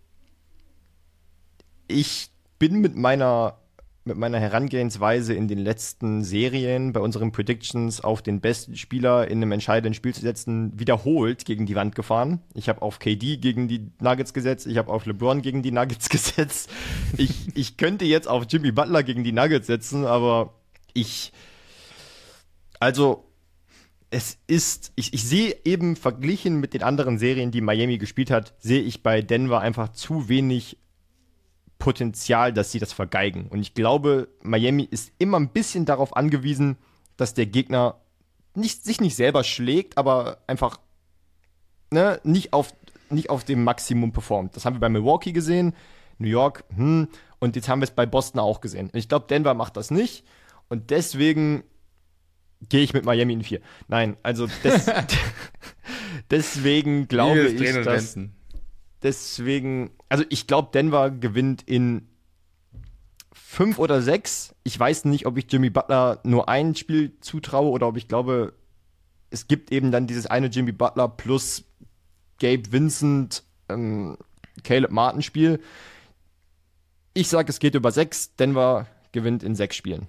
ich 1.88 2.30
bin 2.58 2.80
mit 2.80 2.96
meiner 2.96 3.60
mit 4.04 4.16
meiner 4.16 4.40
Herangehensweise 4.40 5.34
in 5.34 5.46
den 5.46 5.58
letzten 5.58 6.24
Serien 6.24 6.92
bei 6.92 7.00
unseren 7.00 7.32
Predictions 7.32 8.00
auf 8.00 8.22
den 8.22 8.40
besten 8.40 8.76
Spieler 8.76 9.28
in 9.28 9.38
einem 9.38 9.52
entscheidenden 9.52 9.94
Spiel 9.94 10.14
zu 10.14 10.22
setzen, 10.22 10.72
wiederholt 10.78 11.44
gegen 11.44 11.66
die 11.66 11.74
Wand 11.74 11.94
gefahren. 11.94 12.40
Ich 12.54 12.68
habe 12.68 12.80
auf 12.80 12.98
KD 12.98 13.36
gegen 13.36 13.68
die 13.68 13.90
Nuggets 14.00 14.32
gesetzt, 14.32 14.66
ich 14.66 14.78
habe 14.78 14.90
auf 14.90 15.04
LeBron 15.04 15.42
gegen 15.42 15.62
die 15.62 15.70
Nuggets 15.70 16.08
gesetzt. 16.08 16.70
Ich, 17.18 17.54
ich 17.54 17.76
könnte 17.76 18.04
jetzt 18.06 18.26
auf 18.26 18.46
Jimmy 18.48 18.72
Butler 18.72 19.02
gegen 19.02 19.22
die 19.22 19.32
Nuggets 19.32 19.66
setzen, 19.66 20.06
aber 20.06 20.54
ich. 20.94 21.32
Also, 22.80 23.29
es 24.10 24.38
ist, 24.48 24.92
ich, 24.96 25.14
ich 25.14 25.24
sehe 25.24 25.56
eben 25.64 25.94
verglichen 25.94 26.58
mit 26.58 26.74
den 26.74 26.82
anderen 26.82 27.18
Serien, 27.18 27.52
die 27.52 27.60
Miami 27.60 27.98
gespielt 27.98 28.30
hat, 28.30 28.54
sehe 28.58 28.82
ich 28.82 29.02
bei 29.02 29.22
Denver 29.22 29.60
einfach 29.60 29.90
zu 29.90 30.28
wenig 30.28 30.78
Potenzial, 31.78 32.52
dass 32.52 32.72
sie 32.72 32.80
das 32.80 32.92
vergeigen. 32.92 33.46
Und 33.48 33.60
ich 33.60 33.72
glaube, 33.72 34.28
Miami 34.42 34.82
ist 34.82 35.12
immer 35.18 35.38
ein 35.38 35.50
bisschen 35.50 35.86
darauf 35.86 36.16
angewiesen, 36.16 36.76
dass 37.16 37.34
der 37.34 37.46
Gegner 37.46 38.00
nicht, 38.54 38.84
sich 38.84 39.00
nicht 39.00 39.14
selber 39.14 39.44
schlägt, 39.44 39.96
aber 39.96 40.38
einfach 40.48 40.80
ne, 41.92 42.20
nicht, 42.24 42.52
auf, 42.52 42.74
nicht 43.10 43.30
auf 43.30 43.44
dem 43.44 43.62
Maximum 43.62 44.12
performt. 44.12 44.56
Das 44.56 44.64
haben 44.64 44.74
wir 44.74 44.80
bei 44.80 44.88
Milwaukee 44.88 45.32
gesehen, 45.32 45.72
New 46.18 46.28
York, 46.28 46.64
hm, 46.74 47.08
und 47.38 47.56
jetzt 47.56 47.68
haben 47.68 47.80
wir 47.80 47.84
es 47.84 47.92
bei 47.92 48.06
Boston 48.06 48.40
auch 48.40 48.60
gesehen. 48.60 48.90
ich 48.92 49.08
glaube, 49.08 49.26
Denver 49.28 49.54
macht 49.54 49.76
das 49.76 49.90
nicht. 49.90 50.24
Und 50.68 50.90
deswegen 50.90 51.64
gehe 52.68 52.82
ich 52.82 52.92
mit 52.92 53.04
Miami 53.04 53.32
in 53.32 53.42
vier. 53.42 53.60
Nein, 53.88 54.16
also 54.22 54.46
des, 54.64 54.90
deswegen 56.30 57.08
glaube 57.08 57.48
ich, 57.48 57.84
dass 57.84 58.18
deswegen 59.02 59.90
also 60.10 60.24
ich 60.28 60.46
glaube, 60.46 60.70
Denver 60.74 61.10
gewinnt 61.10 61.62
in 61.62 62.08
fünf 63.32 63.78
oder 63.78 64.02
sechs. 64.02 64.54
Ich 64.64 64.78
weiß 64.78 65.06
nicht, 65.06 65.24
ob 65.24 65.38
ich 65.38 65.50
Jimmy 65.50 65.70
Butler 65.70 66.20
nur 66.24 66.48
ein 66.48 66.74
Spiel 66.74 67.18
zutraue 67.20 67.70
oder 67.70 67.86
ob 67.86 67.96
ich 67.96 68.08
glaube, 68.08 68.52
es 69.30 69.46
gibt 69.46 69.72
eben 69.72 69.92
dann 69.92 70.08
dieses 70.08 70.26
eine 70.26 70.48
Jimmy 70.48 70.72
Butler 70.72 71.08
plus 71.08 71.64
Gabe 72.40 72.72
Vincent, 72.72 73.44
ähm, 73.68 74.18
Caleb 74.64 74.90
Martin 74.90 75.22
Spiel. 75.22 75.60
Ich 77.14 77.28
sage, 77.28 77.50
es 77.50 77.60
geht 77.60 77.76
über 77.76 77.92
sechs. 77.92 78.34
Denver 78.34 78.86
gewinnt 79.12 79.44
in 79.44 79.54
sechs 79.54 79.76
Spielen. 79.76 80.08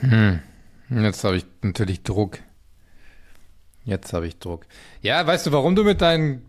Hm. 0.00 0.40
Jetzt 0.90 1.24
habe 1.24 1.36
ich 1.36 1.46
natürlich 1.62 2.02
Druck. 2.02 2.38
Jetzt 3.84 4.12
habe 4.12 4.26
ich 4.26 4.38
Druck. 4.38 4.66
Ja, 5.02 5.26
weißt 5.26 5.46
du, 5.46 5.52
warum 5.52 5.76
du 5.76 5.84
mit 5.84 6.00
deinen 6.00 6.44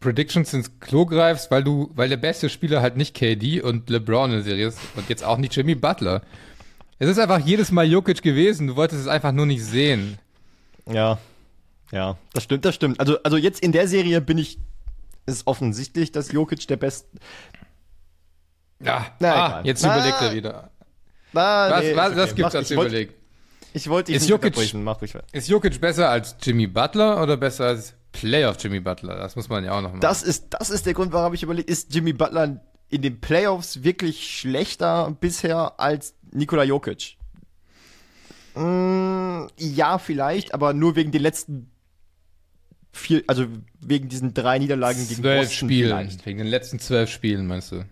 Predictions 0.00 0.52
ins 0.54 0.78
Klo 0.80 1.06
greifst? 1.06 1.50
Weil 1.50 1.64
du, 1.64 1.90
weil 1.94 2.08
der 2.08 2.16
beste 2.16 2.48
Spieler 2.48 2.82
halt 2.82 2.96
nicht 2.96 3.14
KD 3.14 3.60
und 3.60 3.90
LeBron 3.90 4.30
in 4.30 4.36
der 4.36 4.42
Serie 4.42 4.68
ist 4.68 4.78
und 4.96 5.08
jetzt 5.08 5.24
auch 5.24 5.38
nicht 5.38 5.54
Jimmy 5.54 5.74
Butler. 5.74 6.22
Es 6.98 7.08
ist 7.08 7.18
einfach 7.18 7.40
jedes 7.40 7.70
Mal 7.70 7.86
Jokic 7.86 8.22
gewesen. 8.22 8.68
Du 8.68 8.76
wolltest 8.76 9.02
es 9.02 9.08
einfach 9.08 9.32
nur 9.32 9.46
nicht 9.46 9.64
sehen. 9.64 10.18
Ja, 10.86 11.18
ja, 11.92 12.16
das 12.32 12.44
stimmt, 12.44 12.64
das 12.64 12.74
stimmt. 12.74 13.00
Also, 13.00 13.22
also 13.22 13.36
jetzt 13.36 13.60
in 13.60 13.72
der 13.72 13.88
Serie 13.88 14.20
bin 14.20 14.38
ich, 14.38 14.58
ist 15.26 15.46
offensichtlich, 15.46 16.12
dass 16.12 16.32
Jokic 16.32 16.66
der 16.66 16.76
beste. 16.76 17.08
Ja, 18.80 19.06
Na, 19.18 19.34
ah, 19.34 19.60
jetzt 19.64 19.82
na, 19.82 19.96
überlegt 19.96 20.20
er 20.20 20.34
wieder. 20.34 20.70
Na, 21.32 21.70
was, 21.70 21.82
nee, 21.82 21.96
was, 21.96 22.10
okay. 22.10 22.20
was 22.20 22.34
gibt's 22.34 22.54
als 22.54 22.70
überlegt? 22.70 23.14
Ich 23.76 23.90
wollte 23.90 24.10
dich 24.10 24.22
ist 24.22 24.28
Jokic, 24.30 24.72
Mach 24.72 25.02
ruhig 25.02 25.14
Ist 25.32 25.48
Jokic 25.48 25.78
besser 25.82 26.08
als 26.08 26.34
Jimmy 26.40 26.66
Butler 26.66 27.22
oder 27.22 27.36
besser 27.36 27.66
als 27.66 27.92
Playoff 28.10 28.56
Jimmy 28.58 28.80
Butler? 28.80 29.16
Das 29.16 29.36
muss 29.36 29.50
man 29.50 29.64
ja 29.64 29.72
auch 29.72 29.82
noch 29.82 29.90
machen. 29.90 30.00
Das 30.00 30.22
ist, 30.22 30.46
das 30.58 30.70
ist 30.70 30.86
der 30.86 30.94
Grund, 30.94 31.12
warum 31.12 31.34
ich 31.34 31.42
überlegt, 31.42 31.68
ist 31.68 31.94
Jimmy 31.94 32.14
Butler 32.14 32.62
in 32.88 33.02
den 33.02 33.20
Playoffs 33.20 33.82
wirklich 33.82 34.30
schlechter 34.30 35.14
bisher 35.20 35.78
als 35.78 36.14
Nikola 36.32 36.64
Jokic? 36.64 37.18
Mm, 38.54 39.48
ja, 39.58 39.98
vielleicht, 39.98 40.54
aber 40.54 40.72
nur 40.72 40.96
wegen 40.96 41.10
den 41.12 41.20
letzten 41.20 41.70
vier, 42.92 43.24
also 43.26 43.44
wegen 43.80 44.08
diesen 44.08 44.32
drei 44.32 44.58
Niederlagen 44.58 45.06
gegen 45.06 45.20
zwölf 45.20 45.48
Boston 45.48 45.68
Spielen. 45.68 45.88
Vielleicht. 45.88 46.24
Wegen 46.24 46.38
den 46.38 46.46
letzten 46.46 46.78
zwölf 46.78 47.10
Spielen, 47.10 47.46
meinst 47.46 47.72
du? 47.72 47.84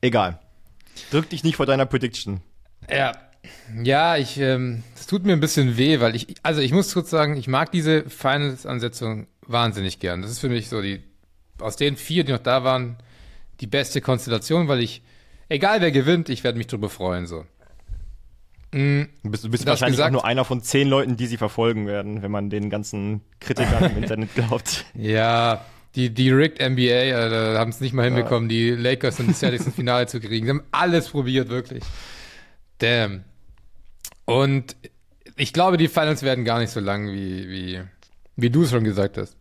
Egal. 0.00 0.38
Drück 1.10 1.28
dich 1.28 1.42
nicht 1.42 1.56
vor 1.56 1.66
deiner 1.66 1.86
Prediction. 1.86 2.40
Ja. 2.88 3.29
Ja, 3.82 4.16
ich, 4.16 4.38
ähm, 4.38 4.82
es 4.94 5.06
tut 5.06 5.24
mir 5.24 5.32
ein 5.32 5.40
bisschen 5.40 5.76
weh, 5.76 6.00
weil 6.00 6.14
ich, 6.14 6.34
also 6.42 6.60
ich 6.60 6.72
muss 6.72 6.92
kurz 6.92 7.10
sagen, 7.10 7.36
ich 7.36 7.48
mag 7.48 7.72
diese 7.72 8.08
Finals-Ansetzung 8.08 9.26
wahnsinnig 9.46 9.98
gern. 9.98 10.22
Das 10.22 10.30
ist 10.30 10.40
für 10.40 10.48
mich 10.48 10.68
so 10.68 10.82
die, 10.82 11.02
aus 11.58 11.76
den 11.76 11.96
vier, 11.96 12.24
die 12.24 12.32
noch 12.32 12.38
da 12.38 12.64
waren, 12.64 12.96
die 13.60 13.66
beste 13.66 14.00
Konstellation, 14.00 14.68
weil 14.68 14.80
ich, 14.80 15.02
egal 15.48 15.80
wer 15.80 15.90
gewinnt, 15.90 16.28
ich 16.28 16.44
werde 16.44 16.58
mich 16.58 16.66
darüber 16.66 16.90
freuen, 16.90 17.26
so. 17.26 17.44
Mhm. 18.72 19.08
Du 19.22 19.30
bist, 19.30 19.44
du 19.44 19.50
bist 19.50 19.66
wahrscheinlich 19.66 19.96
gesagt, 19.96 20.10
auch 20.10 20.22
nur 20.22 20.24
einer 20.24 20.44
von 20.44 20.62
zehn 20.62 20.88
Leuten, 20.88 21.16
die 21.16 21.26
sie 21.26 21.36
verfolgen 21.36 21.86
werden, 21.86 22.22
wenn 22.22 22.30
man 22.30 22.50
den 22.50 22.70
ganzen 22.70 23.22
Kritikern 23.40 23.90
im 23.90 24.02
Internet 24.02 24.34
glaubt. 24.34 24.84
Ja, 24.94 25.64
die, 25.96 26.10
die 26.10 26.30
Rigged 26.30 26.60
NBA 26.60 26.82
äh, 26.82 27.56
haben 27.56 27.70
es 27.70 27.80
nicht 27.80 27.92
mal 27.92 28.04
hinbekommen, 28.04 28.48
ja. 28.48 28.56
die 28.56 28.70
Lakers 28.70 29.18
und 29.18 29.26
die 29.26 29.34
Celtics 29.34 29.66
ins 29.66 29.74
Finale 29.74 30.06
zu 30.06 30.20
kriegen. 30.20 30.46
Sie 30.46 30.50
haben 30.50 30.62
alles 30.70 31.08
probiert, 31.08 31.48
wirklich. 31.48 31.82
Damn. 32.78 33.24
Und 34.30 34.76
ich 35.36 35.52
glaube, 35.52 35.76
die 35.76 35.88
Finals 35.88 36.22
werden 36.22 36.44
gar 36.44 36.60
nicht 36.60 36.70
so 36.70 36.78
lang, 36.78 37.08
wie, 37.08 37.48
wie, 37.48 37.80
wie 38.36 38.50
du 38.50 38.62
es 38.62 38.70
schon 38.70 38.84
gesagt 38.84 39.18
hast. 39.18 39.36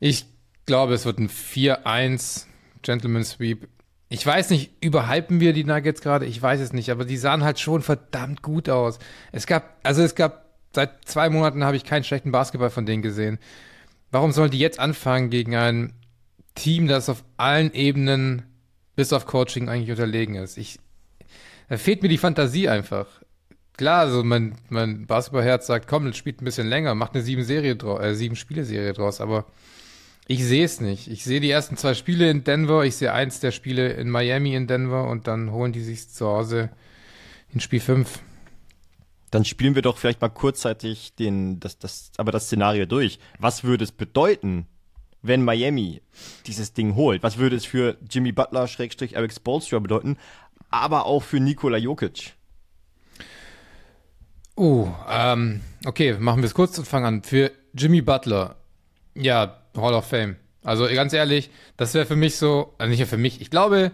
Ich 0.00 0.26
glaube, 0.66 0.94
es 0.94 1.04
wird 1.04 1.20
ein 1.20 1.28
4-1 1.28 2.46
Gentleman 2.82 3.22
Sweep. 3.22 3.68
Ich 4.08 4.26
weiß 4.26 4.50
nicht, 4.50 4.72
überhypen 4.82 5.38
wir 5.38 5.52
die 5.52 5.62
Nuggets 5.62 6.00
gerade? 6.00 6.26
Ich 6.26 6.42
weiß 6.42 6.60
es 6.60 6.72
nicht, 6.72 6.90
aber 6.90 7.04
die 7.04 7.16
sahen 7.16 7.44
halt 7.44 7.60
schon 7.60 7.80
verdammt 7.80 8.42
gut 8.42 8.68
aus. 8.68 8.98
Es 9.30 9.46
gab, 9.46 9.78
also 9.84 10.02
es 10.02 10.16
gab, 10.16 10.46
seit 10.74 11.04
zwei 11.04 11.30
Monaten 11.30 11.62
habe 11.62 11.76
ich 11.76 11.84
keinen 11.84 12.02
schlechten 12.02 12.32
Basketball 12.32 12.70
von 12.70 12.86
denen 12.86 13.02
gesehen. 13.02 13.38
Warum 14.10 14.32
sollen 14.32 14.50
die 14.50 14.58
jetzt 14.58 14.80
anfangen 14.80 15.30
gegen 15.30 15.54
ein 15.54 15.92
Team, 16.56 16.88
das 16.88 17.08
auf 17.08 17.22
allen 17.36 17.72
Ebenen 17.72 18.42
bis 18.96 19.12
auf 19.12 19.26
Coaching 19.26 19.68
eigentlich 19.68 19.92
unterlegen 19.92 20.34
ist? 20.34 20.58
Ich, 20.58 20.80
da 21.68 21.76
fehlt 21.76 22.02
mir 22.02 22.08
die 22.08 22.18
Fantasie 22.18 22.68
einfach. 22.68 23.21
Klar, 23.76 24.00
also 24.00 24.22
mein, 24.22 24.54
mein 24.68 25.06
Basketballherz 25.06 25.66
sagt, 25.66 25.88
komm, 25.88 26.06
das 26.06 26.16
spielt 26.16 26.42
ein 26.42 26.44
bisschen 26.44 26.68
länger, 26.68 26.94
macht 26.94 27.14
eine 27.14 27.22
sieben 27.22 27.42
Serie 27.42 27.72
äh, 27.72 28.14
sieben 28.14 28.36
Spiele-Serie 28.36 28.92
draus, 28.92 29.20
aber 29.20 29.46
ich 30.28 30.44
sehe 30.44 30.64
es 30.64 30.80
nicht. 30.80 31.08
Ich 31.08 31.24
sehe 31.24 31.40
die 31.40 31.50
ersten 31.50 31.76
zwei 31.76 31.94
Spiele 31.94 32.30
in 32.30 32.44
Denver, 32.44 32.84
ich 32.84 32.96
sehe 32.96 33.12
eins 33.12 33.40
der 33.40 33.50
Spiele 33.50 33.92
in 33.94 34.10
Miami 34.10 34.54
in 34.54 34.66
Denver 34.66 35.08
und 35.08 35.26
dann 35.26 35.50
holen 35.52 35.72
die 35.72 35.80
sich 35.80 36.08
zu 36.10 36.26
Hause 36.26 36.70
in 37.52 37.60
Spiel 37.60 37.80
5. 37.80 38.20
Dann 39.30 39.44
spielen 39.46 39.74
wir 39.74 39.82
doch 39.82 39.96
vielleicht 39.96 40.20
mal 40.20 40.28
kurzzeitig 40.28 41.14
den, 41.14 41.58
das, 41.58 41.78
das, 41.78 42.12
aber 42.18 42.32
das 42.32 42.46
Szenario 42.46 42.84
durch. 42.84 43.18
Was 43.38 43.64
würde 43.64 43.84
es 43.84 43.92
bedeuten, 43.92 44.66
wenn 45.22 45.42
Miami 45.42 46.02
dieses 46.46 46.74
Ding 46.74 46.94
holt? 46.94 47.22
Was 47.22 47.38
würde 47.38 47.56
es 47.56 47.64
für 47.64 47.96
Jimmy 48.08 48.32
Butler, 48.32 48.68
Schrägstrich, 48.68 49.16
Eric 49.16 49.32
Spolstra 49.32 49.78
bedeuten, 49.78 50.18
aber 50.70 51.06
auch 51.06 51.22
für 51.22 51.40
Nikola 51.40 51.78
Jokic? 51.78 52.34
Oh, 54.54 54.88
ähm, 55.08 55.60
okay, 55.86 56.14
machen 56.18 56.42
wir 56.42 56.46
es 56.46 56.54
kurz 56.54 56.78
und 56.78 56.86
fangen 56.86 57.06
an. 57.06 57.22
Für 57.22 57.50
Jimmy 57.74 58.02
Butler, 58.02 58.56
ja, 59.14 59.62
Hall 59.76 59.94
of 59.94 60.06
Fame. 60.06 60.36
Also 60.62 60.86
ganz 60.86 61.12
ehrlich, 61.12 61.50
das 61.76 61.94
wäre 61.94 62.06
für 62.06 62.16
mich 62.16 62.36
so, 62.36 62.74
also 62.78 62.90
nicht 62.90 63.04
für 63.06 63.16
mich, 63.16 63.40
ich 63.40 63.50
glaube, 63.50 63.90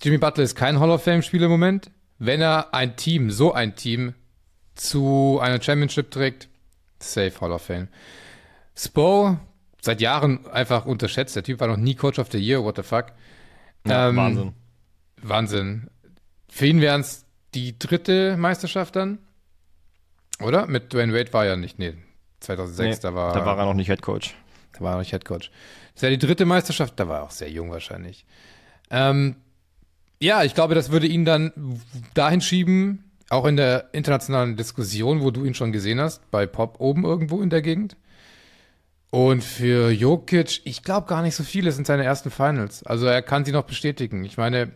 Jimmy 0.00 0.18
Butler 0.18 0.44
ist 0.44 0.54
kein 0.54 0.80
Hall 0.80 0.90
of 0.90 1.02
Fame-Spieler 1.02 1.46
im 1.46 1.52
Moment. 1.52 1.90
Wenn 2.18 2.40
er 2.40 2.74
ein 2.74 2.96
Team, 2.96 3.30
so 3.30 3.52
ein 3.52 3.76
Team, 3.76 4.14
zu 4.74 5.38
einer 5.40 5.60
Championship 5.60 6.10
trägt, 6.10 6.48
safe 7.00 7.40
Hall 7.40 7.52
of 7.52 7.62
Fame. 7.62 7.88
Spo, 8.76 9.36
seit 9.80 10.00
Jahren 10.00 10.46
einfach 10.46 10.86
unterschätzt. 10.86 11.36
Der 11.36 11.42
Typ 11.42 11.60
war 11.60 11.68
noch 11.68 11.76
nie 11.76 11.94
Coach 11.94 12.18
of 12.18 12.30
the 12.30 12.38
Year, 12.38 12.62
what 12.62 12.76
the 12.76 12.82
fuck. 12.82 13.06
Ja, 13.86 14.08
ähm, 14.08 14.16
Wahnsinn. 14.16 14.52
Wahnsinn. 15.20 15.90
Für 16.48 16.66
ihn 16.66 16.80
wären 16.80 17.00
es 17.00 17.24
die 17.54 17.78
dritte 17.78 18.36
Meisterschaft 18.36 18.96
dann. 18.96 19.18
Oder? 20.40 20.66
Mit 20.66 20.92
Dwayne 20.92 21.12
Wade 21.12 21.32
war 21.32 21.46
ja 21.46 21.56
nicht, 21.56 21.78
nee, 21.78 21.94
2006, 22.40 22.96
nee, 22.96 23.02
da 23.02 23.14
war 23.14 23.32
Da 23.32 23.44
war 23.44 23.58
er 23.58 23.64
noch 23.64 23.74
nicht 23.74 23.88
Head 23.88 24.02
Coach. 24.02 24.34
Da 24.72 24.80
war 24.80 24.90
er 24.90 24.94
noch 24.94 25.00
nicht 25.00 25.10
Head 25.10 25.24
Coach. 25.24 25.50
Das 25.94 26.02
wäre 26.02 26.16
die 26.16 26.24
dritte 26.24 26.44
Meisterschaft, 26.44 26.94
da 27.00 27.08
war 27.08 27.18
er 27.18 27.22
auch 27.24 27.30
sehr 27.30 27.50
jung 27.50 27.70
wahrscheinlich. 27.70 28.24
Ähm, 28.90 29.36
ja, 30.20 30.44
ich 30.44 30.54
glaube, 30.54 30.74
das 30.74 30.90
würde 30.90 31.06
ihn 31.06 31.24
dann 31.24 31.52
dahin 32.14 32.40
schieben, 32.40 33.10
auch 33.30 33.44
in 33.44 33.56
der 33.56 33.88
internationalen 33.92 34.56
Diskussion, 34.56 35.20
wo 35.20 35.30
du 35.30 35.44
ihn 35.44 35.54
schon 35.54 35.72
gesehen 35.72 36.00
hast, 36.00 36.30
bei 36.30 36.46
Pop 36.46 36.80
oben 36.80 37.04
irgendwo 37.04 37.42
in 37.42 37.50
der 37.50 37.62
Gegend. 37.62 37.96
Und 39.10 39.42
für 39.42 39.90
Jokic, 39.90 40.60
ich 40.64 40.82
glaube 40.82 41.06
gar 41.06 41.22
nicht 41.22 41.34
so 41.34 41.42
viele 41.42 41.72
sind 41.72 41.86
seine 41.86 42.04
ersten 42.04 42.30
Finals. 42.30 42.82
Also 42.82 43.06
er 43.06 43.22
kann 43.22 43.44
sie 43.44 43.52
noch 43.52 43.64
bestätigen. 43.64 44.24
Ich 44.24 44.36
meine, 44.36 44.72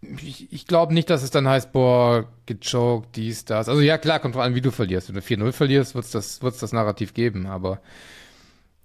ich, 0.00 0.52
ich 0.52 0.66
glaube 0.66 0.94
nicht, 0.94 1.10
dass 1.10 1.22
es 1.22 1.30
dann 1.30 1.48
heißt, 1.48 1.72
boah, 1.72 2.28
gechoked, 2.46 3.16
dies, 3.16 3.44
das. 3.44 3.68
Also 3.68 3.80
ja, 3.80 3.98
klar, 3.98 4.20
kommt 4.20 4.34
drauf 4.34 4.44
an, 4.44 4.54
wie 4.54 4.60
du 4.60 4.70
verlierst. 4.70 5.08
Wenn 5.08 5.16
du 5.16 5.20
4-0 5.20 5.52
verlierst, 5.52 5.94
wird 5.94 6.04
es 6.04 6.10
das, 6.12 6.42
wird's 6.42 6.58
das 6.58 6.72
Narrativ 6.72 7.14
geben. 7.14 7.46
Aber 7.46 7.80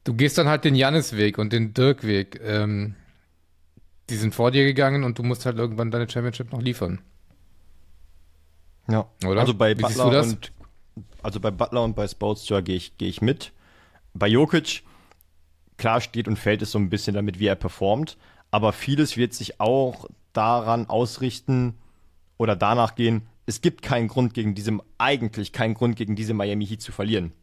du 0.04 0.14
gehst 0.14 0.38
dann 0.38 0.48
halt 0.48 0.66
den 0.66 0.76
Jannis-Weg 0.76 1.38
und 1.38 1.54
den 1.54 1.74
Dirk-Weg. 1.74 2.42
Ähm, 2.44 2.96
die 4.10 4.16
sind 4.16 4.34
vor 4.34 4.52
dir 4.52 4.66
gegangen 4.66 5.04
und 5.04 5.20
du 5.20 5.24
musst 5.24 5.46
halt 5.46 5.58
irgendwann 5.58 5.92
deine 5.92 6.10
Championship 6.10 6.52
noch 6.52 6.62
liefern. 6.62 7.00
Ja, 8.90 9.08
oder? 9.26 9.42
Also 9.42 9.54
bei 9.54 9.78
Wie 9.78 9.82
Butler 9.82 10.24
und 10.24 10.52
also 11.22 11.40
bei 11.40 11.52
Butler 11.52 11.84
und 11.84 11.96
bei 11.96 12.08
Spolstra 12.08 12.62
gehe 12.62 12.76
ich, 12.76 12.98
geh 12.98 13.08
ich 13.08 13.22
mit. 13.22 13.54
Bei 14.14 14.28
Jokic, 14.28 14.84
klar 15.78 16.02
steht 16.02 16.28
und 16.28 16.38
fällt 16.38 16.62
es 16.62 16.72
so 16.72 16.80
ein 16.80 16.90
bisschen 16.90 17.16
damit, 17.16 17.40
wie 17.40 17.48
er 17.48 17.56
performt, 17.56 18.18
aber 18.52 18.74
vieles 18.74 19.16
wird 19.16 19.34
sich 19.34 19.62
auch 19.62 20.10
daran 20.34 20.88
ausrichten 20.88 21.76
oder 22.38 22.56
danach 22.56 22.96
gehen, 22.96 23.28
es 23.46 23.62
gibt 23.62 23.82
keinen 23.82 24.08
Grund 24.08 24.34
gegen 24.34 24.56
diesem, 24.56 24.82
eigentlich 24.98 25.54
keinen 25.54 25.74
Grund 25.74 25.96
gegen 25.96 26.16
diese 26.16 26.34
Miami 26.34 26.66
Heat 26.66 26.82
zu 26.82 26.92
verlieren. 26.92 27.34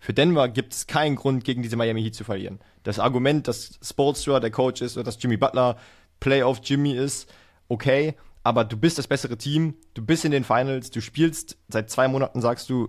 Für 0.00 0.14
Denver 0.14 0.48
gibt 0.48 0.72
es 0.72 0.86
keinen 0.86 1.16
Grund 1.16 1.44
gegen 1.44 1.62
diese 1.62 1.76
Miami 1.76 2.02
Heat 2.02 2.14
zu 2.14 2.24
verlieren. 2.24 2.60
Das 2.84 2.98
Argument, 2.98 3.48
dass 3.48 3.78
Spolstra 3.82 4.38
der 4.40 4.50
Coach 4.50 4.80
ist 4.80 4.96
oder 4.96 5.04
dass 5.04 5.20
Jimmy 5.20 5.36
Butler 5.36 5.76
Playoff 6.20 6.60
Jimmy 6.62 6.92
ist, 6.92 7.32
okay, 7.68 8.14
aber 8.44 8.64
du 8.64 8.76
bist 8.76 8.98
das 8.98 9.08
bessere 9.08 9.36
Team, 9.36 9.74
du 9.94 10.02
bist 10.02 10.24
in 10.24 10.30
den 10.30 10.44
Finals, 10.44 10.90
du 10.90 11.00
spielst 11.00 11.58
seit 11.68 11.90
zwei 11.90 12.08
Monaten, 12.08 12.40
sagst 12.40 12.70
du, 12.70 12.88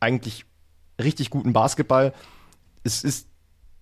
eigentlich 0.00 0.44
richtig 1.00 1.30
guten 1.30 1.52
Basketball. 1.52 2.12
Es 2.82 3.04
ist 3.04 3.28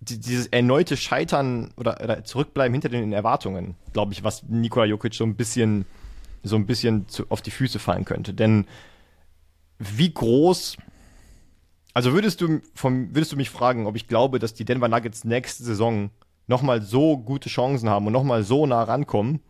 dieses 0.01 0.47
erneute 0.47 0.97
Scheitern 0.97 1.73
oder, 1.77 2.03
oder, 2.03 2.25
Zurückbleiben 2.25 2.73
hinter 2.73 2.89
den 2.89 3.13
Erwartungen, 3.13 3.77
glaube 3.93 4.13
ich, 4.13 4.25
was 4.25 4.43
Nikola 4.45 4.87
Jokic 4.87 5.15
so 5.15 5.25
ein 5.25 5.37
bisschen, 5.37 5.85
so 6.43 6.57
ein 6.57 6.67
bisschen 6.67 7.09
zu, 7.09 7.27
auf 7.29 7.43
die 7.43 7.51
Füße 7.51 7.79
fallen 7.79 8.05
könnte. 8.05 8.33
Denn 8.33 8.67
wie 9.79 10.13
groß, 10.13 10.77
also 11.93 12.13
würdest 12.13 12.41
du, 12.41 12.61
vom, 12.75 13.15
würdest 13.15 13.33
du 13.33 13.37
mich 13.37 13.51
fragen, 13.51 13.87
ob 13.87 13.97
ich 13.97 14.09
glaube, 14.09 14.39
dass 14.39 14.55
die 14.55 14.65
Denver 14.65 14.89
Nuggets 14.89 15.25
nächste 15.25 15.65
Saison 15.65 16.11
nochmal 16.47 16.83
so 16.83 17.19
gute 17.19 17.49
Chancen 17.49 17.91
haben 17.91 18.07
und 18.07 18.13
nochmal 18.13 18.43
so 18.43 18.67
nah 18.67 18.83
rankommen, 18.83 19.41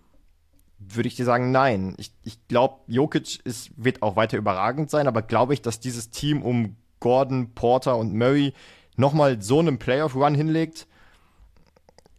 würde 0.78 1.08
ich 1.08 1.14
dir 1.14 1.24
sagen, 1.24 1.52
nein. 1.52 1.94
Ich, 1.98 2.12
ich 2.24 2.46
glaube, 2.48 2.80
Jokic 2.88 3.40
ist, 3.44 3.70
wird 3.76 4.02
auch 4.02 4.16
weiter 4.16 4.36
überragend 4.36 4.90
sein, 4.90 5.06
aber 5.06 5.22
glaube 5.22 5.54
ich, 5.54 5.62
dass 5.62 5.78
dieses 5.78 6.10
Team 6.10 6.42
um 6.42 6.76
Gordon, 6.98 7.54
Porter 7.54 7.96
und 7.96 8.14
Murray 8.14 8.52
nochmal 9.00 9.42
so 9.42 9.58
einen 9.58 9.78
Playoff-Run 9.78 10.34
hinlegt, 10.34 10.86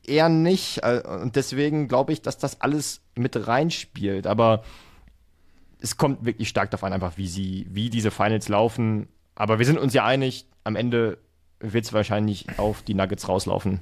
eher 0.04 0.30
nicht. 0.30 0.84
Äh, 0.84 1.02
und 1.06 1.36
deswegen 1.36 1.88
glaube 1.88 2.14
ich, 2.14 2.22
dass 2.22 2.38
das 2.38 2.62
alles 2.62 3.02
mit 3.16 3.48
reinspielt. 3.48 4.28
Aber 4.28 4.64
es 5.80 5.98
kommt 5.98 6.26
wirklich 6.26 6.50
stark 6.50 6.72
darauf 6.72 6.84
an, 6.84 6.94
einfach 6.94 7.18
wie 7.18 7.28
sie, 7.28 7.66
wie 7.70 7.90
diese 7.90 8.12
Finals 8.12 8.50
laufen. 8.50 9.08
Aber 9.36 9.60
wir 9.60 9.66
sind 9.66 9.80
uns 9.80 9.94
ja 9.94 10.06
einig, 10.06 10.46
am 10.64 10.76
Ende 10.76 11.18
wird 11.60 11.86
es 11.86 11.94
wahrscheinlich 11.94 12.48
auf 12.58 12.82
die 12.82 12.94
Nuggets 12.94 13.28
rauslaufen. 13.30 13.80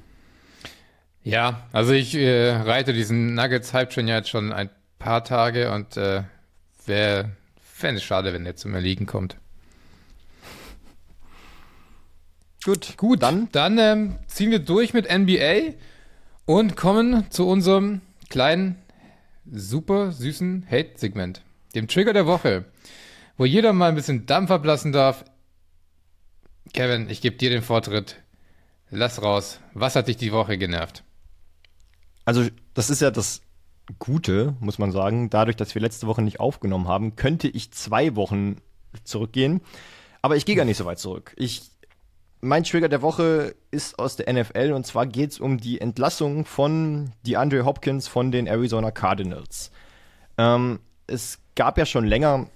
Ja, 1.22 1.66
also 1.72 1.92
ich 1.92 2.14
äh, 2.14 2.50
reite 2.50 2.92
diesen 2.92 3.34
Nuggets-Hype-Train 3.34 4.08
ja 4.08 4.16
jetzt 4.16 4.30
schon 4.30 4.52
ein 4.52 4.70
paar 4.98 5.24
Tage 5.24 5.72
und 5.72 5.96
äh, 5.96 6.22
wäre 6.86 7.30
es 7.82 8.02
schade, 8.02 8.32
wenn 8.32 8.44
der 8.44 8.56
zum 8.56 8.74
Erliegen 8.74 9.06
kommt. 9.06 9.36
Gut, 12.64 12.96
gut. 12.98 13.22
Dann, 13.22 13.48
dann 13.52 13.78
ähm, 13.78 14.16
ziehen 14.26 14.50
wir 14.50 14.58
durch 14.58 14.92
mit 14.92 15.10
NBA 15.10 15.74
und 16.44 16.76
kommen 16.76 17.30
zu 17.30 17.48
unserem 17.48 18.02
kleinen, 18.28 18.76
super 19.50 20.12
süßen 20.12 20.66
Hate-Segment, 20.70 21.42
dem 21.74 21.88
Trigger 21.88 22.12
der 22.12 22.26
Woche, 22.26 22.66
wo 23.38 23.44
jeder 23.46 23.72
mal 23.72 23.88
ein 23.88 23.94
bisschen 23.94 24.26
Dampf 24.26 24.50
ablassen 24.50 24.92
darf. 24.92 25.24
Kevin, 26.74 27.08
ich 27.08 27.20
gebe 27.20 27.36
dir 27.36 27.50
den 27.50 27.62
Vortritt. 27.62 28.16
Lass 28.90 29.22
raus. 29.22 29.60
Was 29.72 29.96
hat 29.96 30.08
dich 30.08 30.16
die 30.16 30.32
Woche 30.32 30.58
genervt? 30.58 31.04
Also, 32.24 32.46
das 32.74 32.90
ist 32.90 33.00
ja 33.00 33.10
das 33.10 33.40
Gute, 33.98 34.54
muss 34.60 34.78
man 34.78 34.92
sagen. 34.92 35.30
Dadurch, 35.30 35.56
dass 35.56 35.74
wir 35.74 35.82
letzte 35.82 36.06
Woche 36.06 36.22
nicht 36.22 36.40
aufgenommen 36.40 36.88
haben, 36.88 37.16
könnte 37.16 37.48
ich 37.48 37.72
zwei 37.72 38.14
Wochen 38.16 38.56
zurückgehen. 39.04 39.60
Aber 40.22 40.36
ich 40.36 40.44
gehe 40.44 40.56
gar 40.56 40.64
nicht 40.64 40.76
so 40.76 40.84
weit 40.84 40.98
zurück. 40.98 41.34
Ich 41.36 41.70
mein 42.40 42.64
Trigger 42.64 42.88
der 42.88 43.02
Woche 43.02 43.54
ist 43.70 43.98
aus 43.98 44.16
der 44.16 44.32
NFL 44.32 44.72
und 44.72 44.86
zwar 44.86 45.06
geht 45.06 45.32
es 45.32 45.40
um 45.40 45.58
die 45.58 45.80
Entlassung 45.80 46.44
von 46.44 47.12
DeAndre 47.26 47.64
Hopkins 47.64 48.08
von 48.08 48.32
den 48.32 48.46
Arizona 48.46 48.90
Cardinals. 48.90 49.70
Ähm, 50.38 50.80
es 51.06 51.38
gab 51.54 51.76
ja 51.76 51.84
schon 51.84 52.06
länger, 52.06 52.46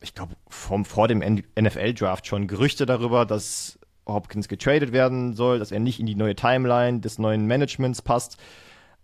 ich 0.00 0.14
glaube 0.14 0.34
vor 0.48 1.08
dem 1.08 1.20
NFL-Draft 1.20 2.26
schon 2.26 2.48
Gerüchte 2.48 2.86
darüber, 2.86 3.24
dass 3.24 3.78
Hopkins 4.06 4.48
getradet 4.48 4.92
werden 4.92 5.34
soll, 5.34 5.58
dass 5.58 5.70
er 5.70 5.78
nicht 5.78 6.00
in 6.00 6.06
die 6.06 6.16
neue 6.16 6.34
Timeline 6.34 7.00
des 7.00 7.18
neuen 7.18 7.46
Managements 7.46 8.02
passt. 8.02 8.38